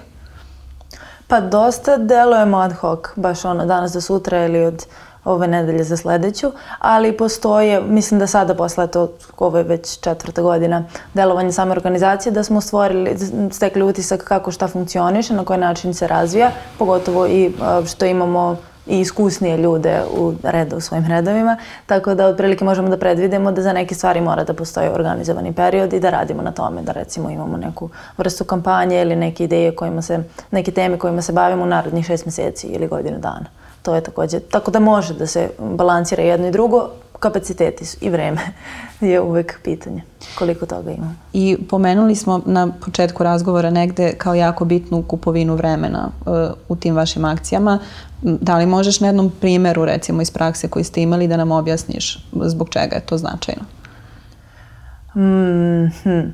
Pa 1.28 1.40
dosta 1.40 1.96
delujemo 1.96 2.58
ad 2.58 2.72
hoc, 2.72 3.00
baš 3.16 3.44
ono 3.44 3.66
danas 3.66 3.92
do 3.92 4.00
sutra 4.00 4.44
ili 4.44 4.64
od 4.64 4.86
ove 5.26 5.48
nedelje 5.48 5.84
za 5.84 5.96
sledeću, 5.96 6.52
ali 6.78 7.16
postoje, 7.16 7.80
mislim 7.80 8.20
da 8.20 8.26
sada 8.26 8.54
posle 8.54 8.86
to, 8.86 9.08
ovo 9.38 9.58
je 9.58 9.64
već 9.64 10.00
četvrta 10.00 10.42
godina 10.42 10.84
delovanja 11.14 11.52
same 11.52 11.72
organizacije, 11.72 12.32
da 12.32 12.44
smo 12.44 12.60
stvorili, 12.60 13.16
stekli 13.52 13.82
utisak 13.82 14.24
kako 14.24 14.50
šta 14.50 14.68
funkcioniše, 14.68 15.34
na 15.34 15.44
koji 15.44 15.58
način 15.58 15.94
se 15.94 16.06
razvija, 16.06 16.50
pogotovo 16.78 17.26
i 17.26 17.52
što 17.86 18.06
imamo 18.06 18.56
i 18.86 19.00
iskusnije 19.00 19.56
ljude 19.56 20.02
u 20.18 20.34
reda 20.42 20.76
u 20.76 20.80
svojim 20.80 21.06
redovima, 21.06 21.56
tako 21.86 22.14
da 22.14 22.26
otprilike 22.26 22.64
možemo 22.64 22.88
da 22.88 22.96
predvidimo 22.96 23.52
da 23.52 23.62
za 23.62 23.72
neke 23.72 23.94
stvari 23.94 24.20
mora 24.20 24.44
da 24.44 24.54
postoji 24.54 24.88
organizovani 24.88 25.52
period 25.52 25.92
i 25.92 26.00
da 26.00 26.10
radimo 26.10 26.42
na 26.42 26.52
tome, 26.52 26.82
da 26.82 26.92
recimo 26.92 27.30
imamo 27.30 27.56
neku 27.56 27.90
vrstu 28.18 28.44
kampanje 28.44 29.02
ili 29.02 29.16
neke 29.16 29.44
ideje 29.44 29.74
kojima 29.74 30.02
se, 30.02 30.22
neke 30.50 30.70
teme 30.70 30.98
kojima 30.98 31.22
se 31.22 31.32
bavimo 31.32 31.62
u 31.62 31.66
narodnih 31.66 32.06
šest 32.06 32.26
meseci 32.26 32.66
ili 32.66 32.86
godinu 32.86 33.18
dana. 33.18 33.65
To 33.86 33.94
je 33.94 34.00
takođe, 34.00 34.40
tako 34.40 34.70
da 34.70 34.80
može 34.80 35.14
da 35.14 35.26
se 35.26 35.50
balansira 35.58 36.22
jedno 36.22 36.48
i 36.48 36.50
drugo, 36.50 36.88
kapaciteti 37.20 37.86
su 37.86 37.96
i 38.00 38.10
vreme 38.10 38.40
je 39.10 39.20
uvek 39.20 39.60
pitanje 39.64 40.02
koliko 40.38 40.66
toga 40.66 40.90
ima. 40.90 41.14
I 41.32 41.56
pomenuli 41.70 42.14
smo 42.14 42.40
na 42.46 42.72
početku 42.84 43.22
razgovora 43.22 43.70
negde 43.70 44.12
kao 44.18 44.34
jako 44.34 44.64
bitnu 44.64 45.02
kupovinu 45.02 45.54
vremena 45.54 46.10
uh, 46.20 46.34
u 46.68 46.76
tim 46.76 46.96
vašim 46.96 47.24
akcijama. 47.24 47.78
Da 48.22 48.56
li 48.56 48.66
možeš 48.66 49.00
na 49.00 49.06
jednom 49.06 49.32
primeru 49.40 49.84
recimo 49.84 50.22
iz 50.22 50.30
prakse 50.30 50.68
koji 50.68 50.84
ste 50.84 51.02
imali 51.02 51.28
da 51.28 51.36
nam 51.36 51.52
objasniš 51.52 52.26
zbog 52.32 52.68
čega 52.68 52.96
je 52.96 53.06
to 53.06 53.18
značajno? 53.18 53.62
Mm, 55.14 55.90
hm. 56.02 56.28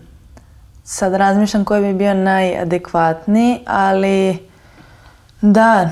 Sad 0.84 1.14
razmišljam 1.14 1.64
koji 1.64 1.82
bi 1.82 1.98
bio 1.98 2.14
najadekvatniji, 2.14 3.58
ali 3.66 4.38
da, 5.40 5.90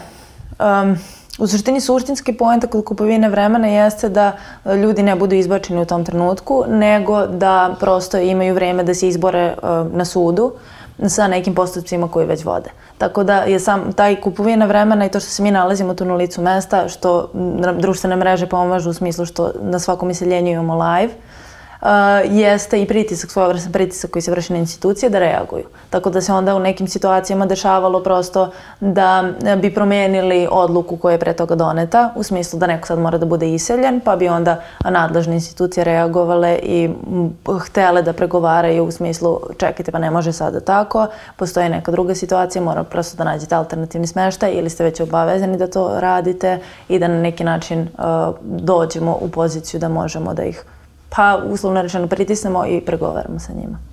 um, 0.58 0.98
U 1.41 1.47
suštini 1.47 1.80
suštinski 1.80 2.32
poenta 2.32 2.66
kod 2.66 2.84
kupovine 2.84 3.28
vremena 3.28 3.68
jeste 3.68 4.09
da 4.09 4.32
e, 4.64 4.76
ljudi 4.76 5.03
ne 5.03 5.16
budu 5.16 5.34
izbačeni 5.34 5.82
u 5.82 5.84
tom 5.84 6.05
trenutku, 6.05 6.64
nego 6.68 7.26
da 7.26 7.76
prosto 7.80 8.18
imaju 8.18 8.55
vreme 8.55 8.84
da 8.84 8.95
se 8.95 9.09
izbore 9.09 9.55
uh, 9.62 9.93
na 9.93 10.05
sudu 10.05 10.53
sa 11.09 11.28
nekim 11.28 11.55
postupcima 11.55 12.09
koji 12.09 12.26
već 12.26 12.45
vode. 12.45 12.70
Tako 12.99 13.24
da 13.24 13.36
je 13.36 13.61
sam 13.61 13.93
taj 13.93 14.20
kupovina 14.20 14.66
vremena 14.66 15.07
i 15.07 15.09
to 15.09 15.20
što 15.20 15.30
se 15.30 15.43
mi 15.43 15.51
nalazimo 15.51 15.95
tu 15.95 16.05
na 16.05 16.14
licu 16.14 16.43
mesta, 16.43 16.88
što 16.88 17.30
društvene 17.78 18.16
mreže 18.16 18.47
pomažu 18.47 18.91
u 18.91 18.93
smislu 18.93 19.26
što 19.26 19.53
na 19.61 19.78
svakom 19.78 20.11
iseljenju 20.11 20.53
imamo 20.53 20.84
live, 20.84 21.12
jeste 22.24 22.82
i 22.82 22.86
pritisak, 22.86 23.30
svojevrsan 23.30 23.72
pritisak 23.72 24.10
koji 24.10 24.22
se 24.22 24.30
vrši 24.30 24.52
na 24.52 24.58
institucije 24.58 25.10
da 25.10 25.18
reaguju. 25.18 25.64
Tako 25.90 26.10
da 26.10 26.20
se 26.20 26.32
onda 26.32 26.54
u 26.54 26.58
nekim 26.58 26.88
situacijama 26.88 27.46
dešavalo 27.46 28.02
prosto 28.02 28.50
da 28.80 29.24
bi 29.62 29.74
promenili 29.74 30.48
odluku 30.50 30.96
koja 30.96 31.12
je 31.12 31.18
pre 31.18 31.32
toga 31.32 31.54
doneta, 31.54 32.12
u 32.16 32.22
smislu 32.22 32.58
da 32.58 32.66
neko 32.66 32.86
sad 32.86 32.98
mora 32.98 33.18
da 33.18 33.26
bude 33.26 33.54
iseljen, 33.54 34.00
pa 34.00 34.16
bi 34.16 34.28
onda 34.28 34.60
nadležne 34.84 35.34
institucije 35.34 35.84
reagovale 35.84 36.58
i 36.62 36.90
htele 37.60 38.02
da 38.02 38.12
pregovaraju 38.12 38.84
u 38.84 38.90
smislu 38.90 39.40
čekajte 39.58 39.92
pa 39.92 39.98
ne 39.98 40.10
može 40.10 40.32
sada 40.32 40.60
tako, 40.60 41.06
postoji 41.36 41.68
neka 41.68 41.90
druga 41.90 42.14
situacija, 42.14 42.62
mora 42.62 42.84
prosto 42.84 43.16
da 43.16 43.24
nađete 43.24 43.54
alternativni 43.54 44.06
smeštaj 44.06 44.52
ili 44.52 44.70
ste 44.70 44.84
već 44.84 45.00
obavezani 45.00 45.56
da 45.56 45.66
to 45.66 46.00
radite 46.00 46.58
i 46.88 46.98
da 46.98 47.08
na 47.08 47.20
neki 47.20 47.44
način 47.44 47.80
uh, 47.80 48.34
dođemo 48.42 49.18
u 49.20 49.28
poziciju 49.28 49.80
da 49.80 49.88
možemo 49.88 50.34
da 50.34 50.44
ih 50.44 50.64
pa 51.16 51.42
uslovno 51.46 51.82
rečeno 51.82 52.06
pritisnemo 52.06 52.66
i 52.66 52.80
pregovaramo 52.80 53.38
sa 53.38 53.52
njima. 53.52 53.89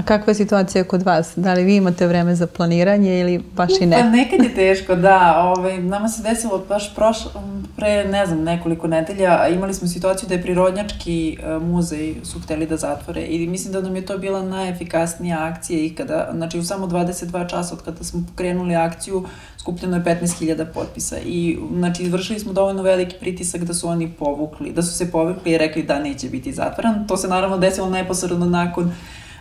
A 0.00 0.02
kakva 0.02 0.30
je 0.30 0.34
situacija 0.34 0.84
kod 0.84 1.02
vas? 1.02 1.32
Da 1.36 1.54
li 1.54 1.64
vi 1.64 1.76
imate 1.76 2.06
vreme 2.06 2.34
za 2.34 2.46
planiranje 2.46 3.20
ili 3.20 3.42
baš 3.56 3.70
i 3.80 3.86
ne? 3.86 3.96
Pa 3.96 4.02
nekad 4.02 4.44
je 4.44 4.54
teško, 4.54 4.94
da. 4.94 5.42
Ovaj, 5.56 5.78
nama 5.78 6.08
se 6.08 6.22
desilo 6.22 6.64
baš 6.68 6.94
prošlo, 6.94 7.30
pre, 7.76 8.04
ne 8.04 8.26
znam, 8.26 8.42
nekoliko 8.42 8.86
nedelja, 8.86 9.48
imali 9.48 9.74
smo 9.74 9.88
situaciju 9.88 10.28
da 10.28 10.34
je 10.34 10.42
Prirodnjački 10.42 11.38
e, 11.42 11.58
muzej 11.58 12.14
su 12.24 12.40
hteli 12.40 12.66
da 12.66 12.76
zatvore 12.76 13.26
i 13.26 13.46
mislim 13.46 13.72
da 13.72 13.80
nam 13.80 13.96
je 13.96 14.06
to 14.06 14.18
bila 14.18 14.42
najefikasnija 14.42 15.44
akcija 15.44 15.84
ikada. 15.84 16.28
Znači, 16.34 16.58
u 16.58 16.64
samo 16.64 16.86
22 16.86 17.50
časa 17.50 17.74
od 17.74 17.82
kada 17.82 18.04
smo 18.04 18.24
pokrenuli 18.30 18.76
akciju, 18.76 19.26
skupljeno 19.58 19.96
je 19.96 20.02
15.000 20.02 20.66
potpisa 20.74 21.16
i 21.24 21.58
znači 21.72 22.02
izvršili 22.02 22.38
smo 22.38 22.52
dovoljno 22.52 22.82
veliki 22.82 23.16
pritisak 23.20 23.64
da 23.64 23.74
su 23.74 23.88
oni 23.88 24.12
povukli, 24.18 24.72
da 24.72 24.82
su 24.82 24.98
se 24.98 25.10
povukli 25.10 25.52
i 25.52 25.58
rekli 25.58 25.82
da 25.82 25.98
neće 25.98 26.28
biti 26.28 26.52
zatvoran. 26.52 27.06
To 27.06 27.16
se 27.16 27.28
naravno 27.28 27.58
desilo 27.58 27.90
neposredno 27.90 28.46
nakon 28.46 28.92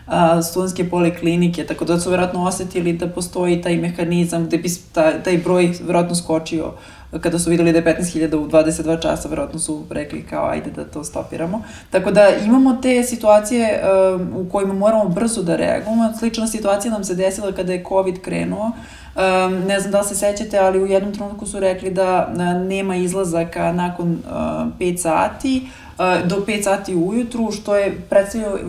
a, 0.10 0.42
studentske 0.42 0.90
poliklinike, 0.90 1.66
tako 1.66 1.86
da 1.86 2.00
su 2.00 2.10
verovatno 2.10 2.46
osetili 2.46 2.94
da 2.94 3.08
postoji 3.08 3.62
taj 3.62 3.78
mehanizam 3.78 4.46
gde 4.46 4.58
bi 4.58 4.70
taj, 4.94 5.24
taj 5.24 5.38
broj 5.38 5.74
verovatno 5.82 6.16
skočio 6.16 6.74
kada 7.22 7.40
su 7.40 7.50
videli 7.50 7.72
da 7.72 7.78
je 7.78 7.86
15.000 7.86 8.36
u 8.36 8.48
22 8.48 9.02
časa, 9.02 9.30
verovatno 9.30 9.60
su 9.60 9.86
rekli 9.90 10.22
kao 10.24 10.50
ajde 10.50 10.72
da 10.72 10.86
to 10.86 11.04
stopiramo. 11.04 11.64
Tako 11.90 12.12
da 12.12 12.30
imamo 12.46 12.78
te 12.82 13.04
situacije 13.04 13.82
um, 14.16 14.30
u 14.36 14.50
kojima 14.50 14.74
moramo 14.74 15.10
brzo 15.10 15.42
da 15.42 15.56
reagujemo. 15.56 16.14
Slična 16.20 16.48
situacija 16.48 16.92
nam 16.92 17.04
se 17.04 17.16
desila 17.16 17.52
kada 17.52 17.74
je 17.74 17.84
COVID 17.90 18.22
krenuo. 18.22 18.66
Um, 18.66 19.54
ne 19.68 19.80
znam 19.80 19.92
da 19.92 20.00
li 20.00 20.08
se 20.08 20.16
sećate, 20.16 20.58
ali 20.60 20.84
u 20.84 20.88
jednom 20.88 21.14
trenutku 21.14 21.46
su 21.46 21.60
rekli 21.60 21.92
da 21.92 22.34
uh, 22.34 22.68
nema 22.68 22.96
izlazaka 22.96 23.72
nakon 23.72 24.12
uh, 24.12 24.32
5 24.80 24.98
sati. 24.98 25.62
Uh, 25.64 25.89
do 26.26 26.36
5 26.48 26.64
sati 26.64 26.96
ujutru, 26.96 27.52
što 27.52 27.76
je 27.76 28.02
predstavio 28.10 28.60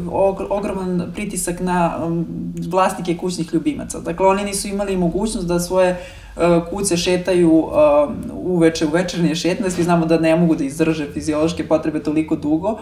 ogroman 0.51 1.12
pritisak 1.14 1.61
na 1.61 1.99
um, 2.05 2.26
vlasnike 2.68 3.16
kućnih 3.16 3.55
ljubimaca. 3.55 4.01
Dakle, 4.01 4.26
oni 4.26 4.45
nisu 4.45 4.68
imali 4.68 4.97
mogućnost 4.97 5.47
da 5.47 5.61
svoje 5.61 6.01
uh, 6.37 6.43
kuće 6.70 6.97
šetaju 6.97 7.53
um, 7.53 7.70
uveče 8.35 8.87
u 8.87 8.91
večernje 8.91 9.35
šetne, 9.35 9.70
svi 9.70 9.83
znamo 9.83 10.07
da 10.07 10.18
ne 10.18 10.37
mogu 10.37 10.55
da 10.55 10.64
izdrže 10.64 11.07
fiziološke 11.14 11.68
potrebe 11.68 12.03
toliko 12.03 12.37
dugo. 12.37 12.68
Uh, 12.70 12.78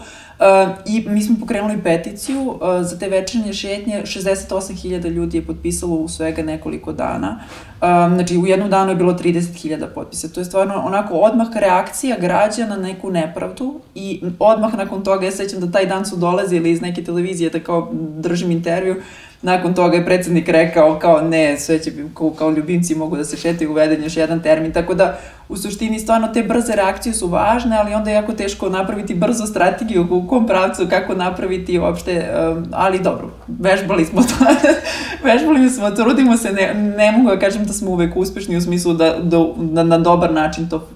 I 0.85 1.05
mi 1.09 1.21
smo 1.21 1.35
pokrenuli 1.39 1.83
peticiju 1.83 2.59
za 2.81 2.99
te 2.99 3.09
večernje 3.09 3.53
šetnje, 3.53 4.01
68.000 4.05 5.09
ljudi 5.09 5.37
je 5.37 5.45
potpisalo 5.45 5.95
u 5.95 6.07
svega 6.07 6.43
nekoliko 6.43 6.93
dana. 6.93 7.39
Znači, 7.79 8.37
u 8.37 8.45
jednom 8.45 8.69
danu 8.69 8.91
je 8.91 8.95
bilo 8.95 9.13
30.000 9.13 9.87
potpisa. 9.95 10.27
To 10.27 10.41
je 10.41 10.45
stvarno 10.45 10.73
onako 10.85 11.13
odmah 11.13 11.47
reakcija 11.53 12.17
građana 12.19 12.75
na 12.75 12.81
neku 12.81 13.11
nepravdu 13.11 13.79
i 13.95 14.21
odmah 14.39 14.73
nakon 14.73 15.03
toga, 15.03 15.25
ja 15.25 15.31
sećam 15.31 15.59
da 15.59 15.71
taj 15.71 15.85
dan 15.85 16.05
su 16.05 16.15
dolazili 16.15 16.71
iz 16.71 16.81
neke 16.81 17.03
televizije 17.03 17.49
da 17.49 17.59
kao 17.59 17.89
držim 17.93 18.51
intervju, 18.51 18.95
nakon 19.41 19.73
toga 19.73 19.97
je 19.97 20.05
predsednik 20.05 20.49
rekao 20.49 20.99
kao 20.99 21.21
ne, 21.21 21.59
sve 21.59 21.79
će 21.79 21.91
kao, 22.13 22.29
kao 22.29 22.51
ljubimci 22.51 22.95
mogu 22.95 23.17
da 23.17 23.25
se 23.25 23.37
šetaju, 23.37 23.71
uveden 23.71 24.03
još 24.03 24.17
jedan 24.17 24.41
termin, 24.41 24.73
tako 24.73 24.93
da 24.93 25.17
u 25.49 25.57
suštini 25.57 25.99
stvarno 25.99 26.27
te 26.27 26.43
brze 26.43 26.75
reakcije 26.75 27.13
su 27.13 27.27
važne, 27.27 27.77
ali 27.77 27.93
onda 27.93 28.09
je 28.09 28.13
jako 28.13 28.33
teško 28.33 28.69
napraviti 28.69 29.15
brzo 29.15 29.45
strategiju 29.45 30.07
u 30.09 30.27
kom 30.27 30.47
pravcu, 30.47 30.87
kako 30.89 31.13
napraviti 31.13 31.79
uopšte, 31.79 32.29
ali 32.71 32.99
dobro, 32.99 33.29
vežbali 33.47 34.05
smo 34.05 34.21
to, 34.21 34.45
vežbali 35.29 35.69
smo, 35.69 35.91
trudimo 35.91 36.37
se, 36.37 36.51
ne, 36.51 36.73
ne 36.73 37.11
mogu 37.11 37.29
da 37.29 37.39
kažem 37.39 37.65
da 37.65 37.73
smo 37.73 37.91
uvek 37.91 38.17
uspešni 38.17 38.57
u 38.57 38.61
smislu 38.61 38.93
da, 38.93 39.17
da, 39.19 39.37
da 39.57 39.83
na 39.83 39.97
dobar 39.97 40.33
način 40.33 40.69
to 40.69 40.87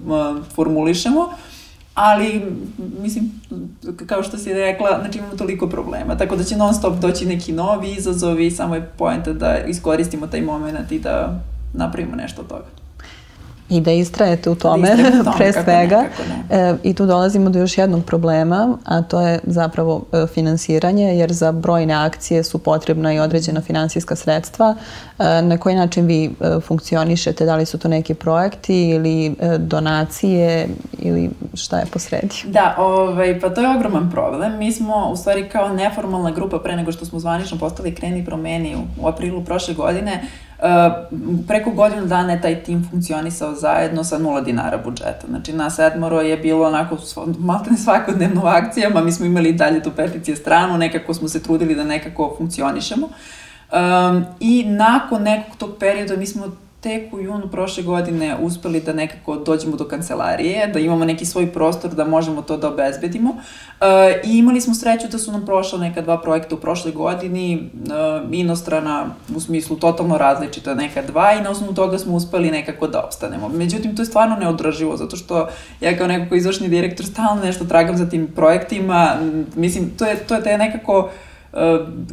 formulišemo, 0.54 1.28
ali, 1.94 2.42
mislim, 3.02 3.30
kao 4.06 4.22
što 4.22 4.38
si 4.38 4.52
rekla, 4.52 4.98
znači 5.00 5.18
imamo 5.18 5.36
toliko 5.36 5.68
problema, 5.68 6.16
tako 6.16 6.36
da 6.36 6.44
će 6.44 6.56
non 6.56 6.74
stop 6.74 6.94
doći 6.98 7.26
neki 7.26 7.52
novi 7.52 7.92
izazovi, 7.92 8.50
samo 8.50 8.74
je 8.74 8.90
poenta 8.98 9.32
da 9.32 9.58
iskoristimo 9.58 10.26
taj 10.26 10.40
moment 10.40 10.92
i 10.92 10.98
da 10.98 11.40
napravimo 11.72 12.16
nešto 12.16 12.42
od 12.42 12.48
toga. 12.48 12.83
I 13.68 13.80
da 13.80 13.92
istrajete 13.92 14.50
u 14.50 14.54
tome, 14.54 14.88
da 14.88 14.94
istrajete 14.94 15.24
tome 15.24 15.36
pre 15.36 15.52
svega. 15.52 15.96
Ne, 16.50 16.56
ne. 16.56 16.70
E, 16.70 16.74
I 16.82 16.94
tu 16.94 17.06
dolazimo 17.06 17.50
do 17.50 17.58
još 17.58 17.78
jednog 17.78 18.04
problema, 18.04 18.78
a 18.84 19.02
to 19.02 19.20
je 19.20 19.38
zapravo 19.42 20.04
e, 20.12 20.26
finansiranje, 20.26 21.16
jer 21.16 21.32
za 21.32 21.52
brojne 21.52 21.94
akcije 21.94 22.44
su 22.44 22.58
potrebna 22.58 23.12
i 23.12 23.18
određena 23.18 23.60
finansijska 23.60 24.16
sredstva. 24.16 24.74
E, 25.18 25.42
na 25.42 25.58
koji 25.58 25.74
način 25.74 26.06
vi 26.06 26.24
e, 26.24 26.60
funkcionišete? 26.60 27.44
Da 27.44 27.56
li 27.56 27.66
su 27.66 27.78
to 27.78 27.88
neki 27.88 28.14
projekti 28.14 28.88
ili 28.88 29.26
e, 29.26 29.58
donacije 29.58 30.68
ili 30.98 31.30
šta 31.54 31.78
je 31.78 31.86
posredi? 31.86 32.34
Da, 32.44 32.74
ovaj, 32.78 33.40
pa 33.40 33.50
to 33.50 33.60
je 33.60 33.76
ogroman 33.76 34.10
problem. 34.10 34.58
Mi 34.58 34.72
smo 34.72 35.10
u 35.10 35.16
stvari 35.16 35.48
kao 35.48 35.68
neformalna 35.68 36.30
grupa 36.30 36.58
pre 36.58 36.76
nego 36.76 36.92
što 36.92 37.04
smo 37.04 37.18
zvanično 37.18 37.58
postali 37.58 37.94
Kreni 37.94 38.24
promeni 38.24 38.76
u, 38.76 39.04
u 39.04 39.08
aprilu 39.08 39.44
prošle 39.44 39.74
godine 39.74 40.22
preko 41.48 41.70
godinu 41.70 42.06
dana 42.06 42.32
je 42.32 42.40
taj 42.40 42.62
tim 42.62 42.88
funkcionisao 42.90 43.54
zajedno 43.54 44.04
sa 44.04 44.18
nula 44.18 44.40
dinara 44.40 44.78
budžeta. 44.78 45.26
Znači, 45.28 45.52
na 45.52 45.70
sedmoro 45.70 46.20
je 46.20 46.36
bilo 46.36 46.66
onako 46.66 46.96
malo 47.38 47.64
ne 47.70 47.76
svakodnevno 47.76 48.44
u 48.44 48.46
akcijama, 48.46 49.00
mi 49.00 49.12
smo 49.12 49.26
imali 49.26 49.52
dalje 49.52 49.82
tu 49.82 49.90
peticije 49.90 50.36
stranu, 50.36 50.78
nekako 50.78 51.14
smo 51.14 51.28
se 51.28 51.42
trudili 51.42 51.74
da 51.74 51.84
nekako 51.84 52.34
funkcionišemo. 52.38 53.08
Um, 53.72 54.24
I 54.40 54.64
nakon 54.64 55.22
nekog 55.22 55.56
tog 55.56 55.76
perioda 55.80 56.16
mi 56.16 56.26
smo 56.26 56.46
tek 56.84 57.12
u 57.12 57.20
junu 57.20 57.48
prošle 57.48 57.82
godine 57.82 58.36
uspeli 58.40 58.80
da 58.80 58.92
nekako 58.92 59.36
dođemo 59.36 59.76
do 59.76 59.84
kancelarije, 59.84 60.66
da 60.66 60.78
imamo 60.78 61.04
neki 61.04 61.24
svoj 61.24 61.52
prostor 61.52 61.94
da 61.94 62.04
možemo 62.04 62.42
to 62.42 62.56
da 62.56 62.68
obezbedimo. 62.68 63.36
E, 63.80 64.20
I 64.24 64.38
imali 64.38 64.60
smo 64.60 64.74
sreću 64.74 65.08
da 65.08 65.18
su 65.18 65.32
nam 65.32 65.46
prošla 65.46 65.78
neka 65.78 66.02
dva 66.02 66.20
projekta 66.20 66.54
u 66.54 66.58
prošloj 66.58 66.92
godini, 66.92 67.54
e, 67.54 67.60
inostrana 68.32 69.06
u 69.36 69.40
smislu 69.40 69.76
totalno 69.76 70.18
različita 70.18 70.74
neka 70.74 71.02
dva 71.02 71.32
i 71.32 71.42
na 71.42 71.50
osnovu 71.50 71.74
toga 71.74 71.98
smo 71.98 72.16
uspeli 72.16 72.50
nekako 72.50 72.88
da 72.88 73.04
opstanemo. 73.04 73.48
Međutim, 73.48 73.96
to 73.96 74.02
je 74.02 74.06
stvarno 74.06 74.36
neodraživo, 74.36 74.96
zato 74.96 75.16
što 75.16 75.48
ja 75.80 75.96
kao 75.98 76.06
neko 76.06 76.34
izvršni 76.34 76.68
direktor 76.68 77.06
stalno 77.06 77.42
nešto 77.42 77.64
tragam 77.64 77.96
za 77.96 78.08
tim 78.08 78.26
projektima, 78.36 79.16
mislim, 79.56 79.90
to 79.98 80.04
je, 80.04 80.16
to 80.16 80.34
je 80.34 80.58
nekako 80.58 80.98
uh, 80.98 81.33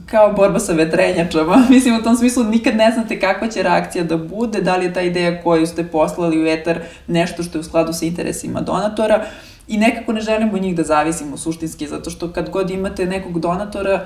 kao 0.06 0.34
borba 0.34 0.60
sa 0.60 0.74
vetrenjačama. 0.74 1.66
Mislim, 1.70 1.96
u 2.00 2.04
tom 2.04 2.16
smislu 2.16 2.44
nikad 2.44 2.76
ne 2.76 2.92
znate 2.92 3.20
kakva 3.20 3.48
će 3.48 3.64
reakcija 3.64 4.04
da 4.04 4.18
bude, 4.18 4.62
da 4.62 4.78
li 4.78 4.86
je 4.86 4.94
ta 4.94 5.02
ideja 5.02 5.42
koju 5.42 5.68
ste 5.68 5.88
poslali 5.88 6.44
u 6.44 6.48
etar 6.48 6.80
nešto 7.08 7.44
što 7.44 7.58
je 7.58 7.60
u 7.60 7.64
skladu 7.64 7.94
sa 7.94 8.06
interesima 8.06 8.62
donatora 8.62 9.26
i 9.68 9.78
nekako 9.78 10.14
ne 10.14 10.22
želimo 10.22 10.58
njih 10.58 10.76
da 10.76 10.84
zavisimo 10.84 11.38
suštinski, 11.38 11.88
zato 11.88 12.10
što 12.10 12.32
kad 12.34 12.50
god 12.50 12.70
imate 12.70 13.06
nekog 13.06 13.39
donatora, 13.39 14.06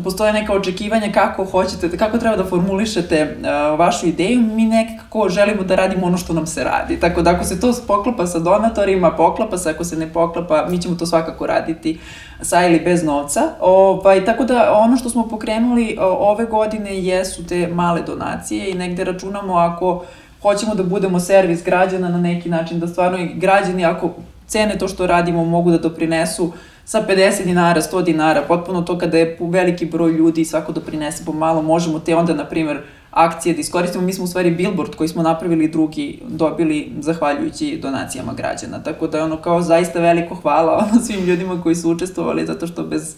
postoje 0.00 0.32
neka 0.32 0.52
očekivanja 0.52 1.12
kako 1.12 1.44
hoćete, 1.44 1.96
kako 1.96 2.18
treba 2.18 2.36
da 2.36 2.44
formulišete 2.44 3.36
uh, 3.40 3.78
vašu 3.78 4.06
ideju, 4.06 4.40
mi 4.40 4.66
nekako 4.66 5.28
želimo 5.28 5.62
da 5.62 5.74
radimo 5.74 6.06
ono 6.06 6.16
što 6.16 6.32
nam 6.32 6.46
se 6.46 6.64
radi. 6.64 7.00
Tako 7.00 7.22
da 7.22 7.30
ako 7.30 7.44
se 7.44 7.60
to 7.60 7.72
poklapa 7.86 8.26
sa 8.26 8.38
donatorima, 8.38 9.10
poklapa 9.10 9.58
se, 9.58 9.70
ako 9.70 9.84
se 9.84 9.96
ne 9.96 10.12
poklapa, 10.12 10.66
mi 10.70 10.82
ćemo 10.82 10.94
to 10.94 11.06
svakako 11.06 11.46
raditi 11.46 11.98
sa 12.40 12.66
ili 12.66 12.80
bez 12.80 13.04
novca. 13.04 13.40
Ovaj, 13.60 14.24
tako 14.24 14.44
da 14.44 14.72
ono 14.72 14.96
što 14.96 15.10
smo 15.10 15.28
pokrenuli 15.28 15.96
uh, 15.98 16.04
ove 16.04 16.44
godine 16.44 16.98
jesu 16.98 17.46
te 17.46 17.66
male 17.66 18.02
donacije 18.02 18.70
i 18.70 18.74
negde 18.74 19.04
računamo 19.04 19.54
ako 19.54 20.04
hoćemo 20.42 20.74
da 20.74 20.82
budemo 20.82 21.20
servis 21.20 21.64
građana 21.64 22.08
na 22.08 22.18
neki 22.18 22.48
način, 22.48 22.80
da 22.80 22.86
stvarno 22.86 23.18
i 23.18 23.34
građani 23.34 23.84
ako 23.84 24.10
cene 24.46 24.78
to 24.78 24.88
što 24.88 25.06
radimo 25.06 25.44
mogu 25.44 25.70
da 25.70 25.78
doprinesu 25.78 26.44
uh, 26.44 26.52
sa 26.84 27.06
50 27.08 27.44
dinara, 27.44 27.80
100 27.80 28.04
dinara, 28.04 28.42
potpuno 28.48 28.82
to 28.82 28.98
kada 28.98 29.18
je 29.18 29.38
veliki 29.40 29.86
broj 29.86 30.12
ljudi 30.12 30.40
i 30.40 30.44
svako 30.44 30.72
doprinese 30.72 31.24
po 31.24 31.32
malo, 31.32 31.62
možemo 31.62 31.98
te 31.98 32.16
onda, 32.16 32.34
na 32.34 32.44
primer, 32.44 32.82
akcije 33.12 33.54
da 33.54 33.60
iskoristimo. 33.60 34.04
Mi 34.04 34.12
smo 34.12 34.24
u 34.24 34.26
stvari 34.26 34.50
billboard 34.50 34.94
koji 34.94 35.08
smo 35.08 35.22
napravili 35.22 35.68
drugi 35.68 36.22
dobili 36.28 36.92
zahvaljujući 37.00 37.78
donacijama 37.82 38.32
građana. 38.32 38.82
Tako 38.82 39.06
da 39.06 39.18
je 39.18 39.24
ono 39.24 39.36
kao 39.36 39.62
zaista 39.62 40.00
veliko 40.00 40.34
hvala 40.34 40.88
ono 40.92 41.02
svim 41.04 41.24
ljudima 41.24 41.62
koji 41.62 41.74
su 41.74 41.90
učestvovali 41.90 42.46
zato 42.46 42.66
što 42.66 42.82
bez, 42.82 43.14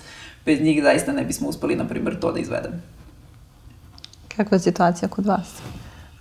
bez 0.47 0.61
njih 0.61 0.83
zaista 0.83 1.13
ne 1.13 1.25
bismo 1.25 1.49
uspeli, 1.49 1.77
na 1.77 1.89
primer, 1.89 2.21
to 2.21 2.33
da 2.33 2.41
izvedemo. 2.41 2.75
Kakva 4.37 4.55
je 4.55 4.61
situacija 4.61 5.09
kod 5.09 5.27
vas? 5.27 5.49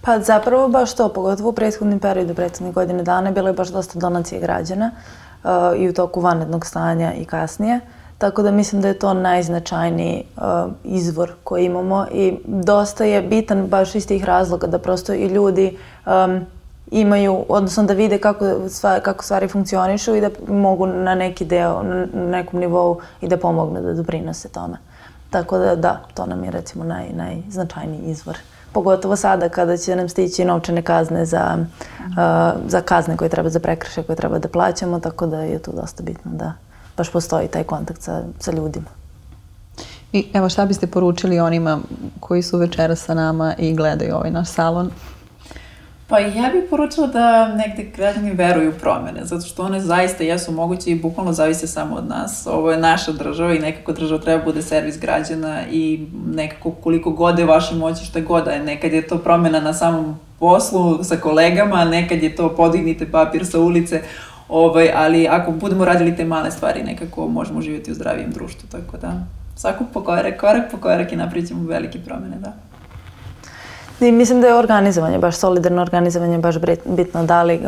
Pa 0.02 0.20
zapravo 0.20 0.68
baš 0.68 0.96
to, 0.96 1.10
pogotovo 1.14 1.50
u 1.50 1.54
prethodnim 1.54 2.00
periodu, 2.00 2.34
prethodnih 2.34 2.76
godine 2.76 3.04
dana, 3.04 3.32
bilo 3.32 3.48
je 3.48 3.54
baš 3.54 3.68
dosta 3.68 4.00
donacije 4.00 4.42
građana. 4.42 4.92
Uh, 4.94 5.23
uh, 5.44 5.50
i 5.78 5.90
u 5.90 5.94
toku 5.94 6.22
vanrednog 6.22 6.66
stanja 6.66 7.14
i 7.14 7.26
kasnije. 7.26 7.80
Tako 8.18 8.44
da 8.44 8.52
mislim 8.52 8.82
da 8.82 8.88
je 8.88 9.00
to 9.00 9.14
najznačajniji 9.14 10.24
uh, 10.38 10.44
izvor 10.84 11.32
koji 11.44 11.66
imamo 11.66 12.06
i 12.12 12.38
dosta 12.46 13.04
je 13.04 13.22
bitan 13.22 13.68
baš 13.68 13.96
iz 13.96 14.08
tih 14.08 14.26
razloga 14.26 14.68
da 14.68 14.80
prosto 14.80 15.14
i 15.14 15.28
ljudi 15.28 15.78
um, 16.06 16.46
imaju, 16.92 17.46
odnosno 17.50 17.84
da 17.84 17.94
vide 17.94 18.18
kako, 18.18 18.70
sva, 18.70 19.00
kako 19.00 19.24
stvari 19.24 19.48
funkcionišu 19.48 20.16
i 20.16 20.22
da 20.22 20.30
mogu 20.48 20.86
na 20.86 21.16
neki 21.16 21.46
deo, 21.46 21.84
na 21.84 22.06
nekom 22.14 22.60
nivou 22.60 23.00
i 23.22 23.28
da 23.28 23.38
pomognu 23.38 23.82
da 23.82 23.94
doprinose 23.94 24.50
tome. 24.50 24.78
Tako 25.30 25.58
da 25.58 25.76
da, 25.76 26.00
to 26.14 26.26
nam 26.26 26.44
je 26.44 26.52
recimo 26.52 26.84
naj, 26.84 27.06
najznačajniji 27.14 28.02
izvor 28.12 28.38
pogotovo 28.74 29.16
sada 29.16 29.50
kada 29.50 29.78
će 29.78 29.96
nam 29.96 30.10
stići 30.10 30.46
novčane 30.46 30.82
kazne 30.82 31.26
za, 31.26 31.58
uh, 31.58 32.62
za 32.68 32.82
kazne 32.82 33.18
koje 33.18 33.30
treba 33.30 33.50
za 33.50 33.60
prekrše 33.60 34.04
koje 34.04 34.16
treba 34.16 34.40
da 34.40 34.48
plaćamo, 34.48 35.00
tako 35.00 35.28
da 35.28 35.40
je 35.42 35.60
tu 35.60 35.72
dosta 35.76 36.04
bitno 36.04 36.32
da 36.32 36.54
baš 36.98 37.12
postoji 37.12 37.48
taj 37.48 37.64
kontakt 37.64 38.02
sa, 38.02 38.24
sa 38.40 38.52
ljudima. 38.52 38.90
I 40.14 40.28
evo 40.34 40.50
šta 40.50 40.66
biste 40.66 40.88
poručili 40.88 41.40
onima 41.40 41.80
koji 42.20 42.42
su 42.42 42.58
večera 42.58 42.96
sa 42.96 43.14
nama 43.14 43.54
i 43.58 43.74
gledaju 43.74 44.16
ovaj 44.16 44.32
naš 44.32 44.50
salon? 44.50 44.92
Pa 46.08 46.20
ja 46.20 46.50
bih 46.54 46.64
poručila 46.70 47.08
da 47.08 47.56
negde 47.56 47.84
građani 47.96 48.32
veruju 48.32 48.70
u 48.70 48.80
promene, 48.80 49.26
zato 49.26 49.46
što 49.46 49.64
one 49.64 49.80
zaista 49.80 50.24
jesu 50.24 50.52
moguće 50.52 50.92
i 50.92 51.00
bukvalno 51.00 51.34
zavise 51.34 51.68
samo 51.68 51.96
od 51.96 52.08
nas. 52.08 52.48
Ovo 52.48 52.72
je 52.72 52.78
naša 52.78 53.12
država 53.12 53.54
i 53.54 53.60
nekako 53.60 53.92
država 53.92 54.22
treba 54.22 54.44
bude 54.44 54.62
servis 54.62 55.00
građana 55.00 55.62
i 55.72 56.08
nekako 56.26 56.72
koliko 56.72 57.12
god 57.12 57.40
je 57.40 57.46
vaše 57.46 57.76
moći 57.76 58.06
šta 58.06 58.20
god 58.20 58.48
je. 58.48 58.64
Nekad 58.64 58.94
je 58.94 59.08
to 59.08 59.18
promena 59.18 59.60
na 59.60 59.74
samom 59.74 60.20
poslu 60.40 61.04
sa 61.04 61.16
kolegama, 61.16 61.86
nekad 61.86 62.24
je 62.24 62.36
to 62.36 62.56
podignite 62.56 63.12
papir 63.12 63.46
sa 63.46 63.60
ulice, 63.60 64.02
ovaj, 64.50 64.92
ali 64.96 65.28
ako 65.28 65.52
budemo 65.52 65.86
radili 65.86 66.16
te 66.16 66.26
male 66.26 66.52
stvari, 66.52 66.84
nekako 66.84 67.28
možemo 67.28 67.62
živjeti 67.62 67.92
u 67.92 67.96
zdravijem 67.96 68.32
društvu, 68.32 68.70
tako 68.72 68.98
da 68.98 69.14
svako 69.56 69.84
po 69.94 70.04
korak, 70.04 70.40
korak 70.40 70.72
po 70.72 70.78
korak 70.78 71.12
i 71.12 71.18
velike 71.68 72.00
promene, 72.00 72.36
da. 72.40 72.54
I 74.04 74.12
mislim 74.12 74.42
da 74.42 74.48
je 74.48 74.56
organizovanje, 74.56 75.18
baš 75.18 75.36
solidarno 75.36 75.82
organizovanje 75.82 76.38
baš 76.38 76.56
bitno. 76.86 77.26
Da 77.26 77.44
li 77.44 77.62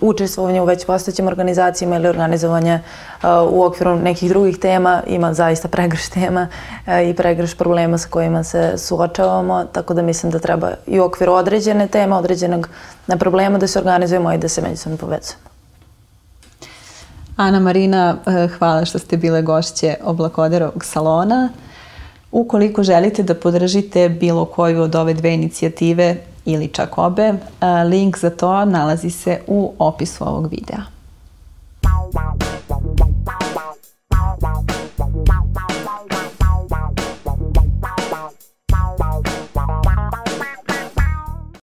učestvovanje 0.00 0.60
u 0.60 0.64
već 0.64 0.86
postojećim 0.86 1.26
organizacijama 1.26 1.96
ili 1.96 2.08
organizovanje 2.08 2.80
uh, 3.22 3.28
u 3.50 3.62
okviru 3.62 3.96
nekih 3.96 4.28
drugih 4.28 4.58
tema 4.58 5.02
ima 5.06 5.34
zaista 5.34 5.68
pregrš 5.68 6.08
tema 6.08 6.48
uh, 6.86 7.08
i 7.08 7.14
pregrš 7.14 7.54
problema 7.54 7.98
sa 7.98 8.08
kojima 8.08 8.44
se 8.44 8.72
suočavamo, 8.76 9.64
tako 9.64 9.94
da 9.94 10.02
mislim 10.02 10.32
da 10.32 10.38
treba 10.38 10.70
i 10.86 11.00
u 11.00 11.04
okviru 11.04 11.32
određene 11.32 11.86
teme, 11.86 12.16
određenog 12.16 12.68
problema 13.18 13.58
da 13.58 13.66
se 13.66 13.78
organizujemo 13.78 14.32
i 14.32 14.38
da 14.38 14.48
se 14.48 14.62
međusobno 14.62 14.98
povezujemo. 14.98 15.48
Ana 17.36 17.60
Marina, 17.60 18.16
uh, 18.26 18.58
hvala 18.58 18.84
što 18.84 18.98
ste 18.98 19.16
bile 19.16 19.42
gošće 19.42 19.94
Oblakoderovog 20.04 20.84
salona. 20.84 21.48
Ukoliko 22.32 22.82
želite 22.82 23.22
da 23.22 23.34
podržite 23.34 24.08
bilo 24.08 24.44
koju 24.44 24.82
od 24.82 24.94
ove 24.94 25.14
dve 25.14 25.34
inicijative 25.34 26.16
ili 26.44 26.68
čak 26.68 26.98
obe, 26.98 27.32
link 27.90 28.18
za 28.18 28.30
to 28.30 28.64
nalazi 28.64 29.10
se 29.10 29.40
u 29.46 29.72
opisu 29.78 30.24
ovog 30.24 30.50
videa. 30.50 30.82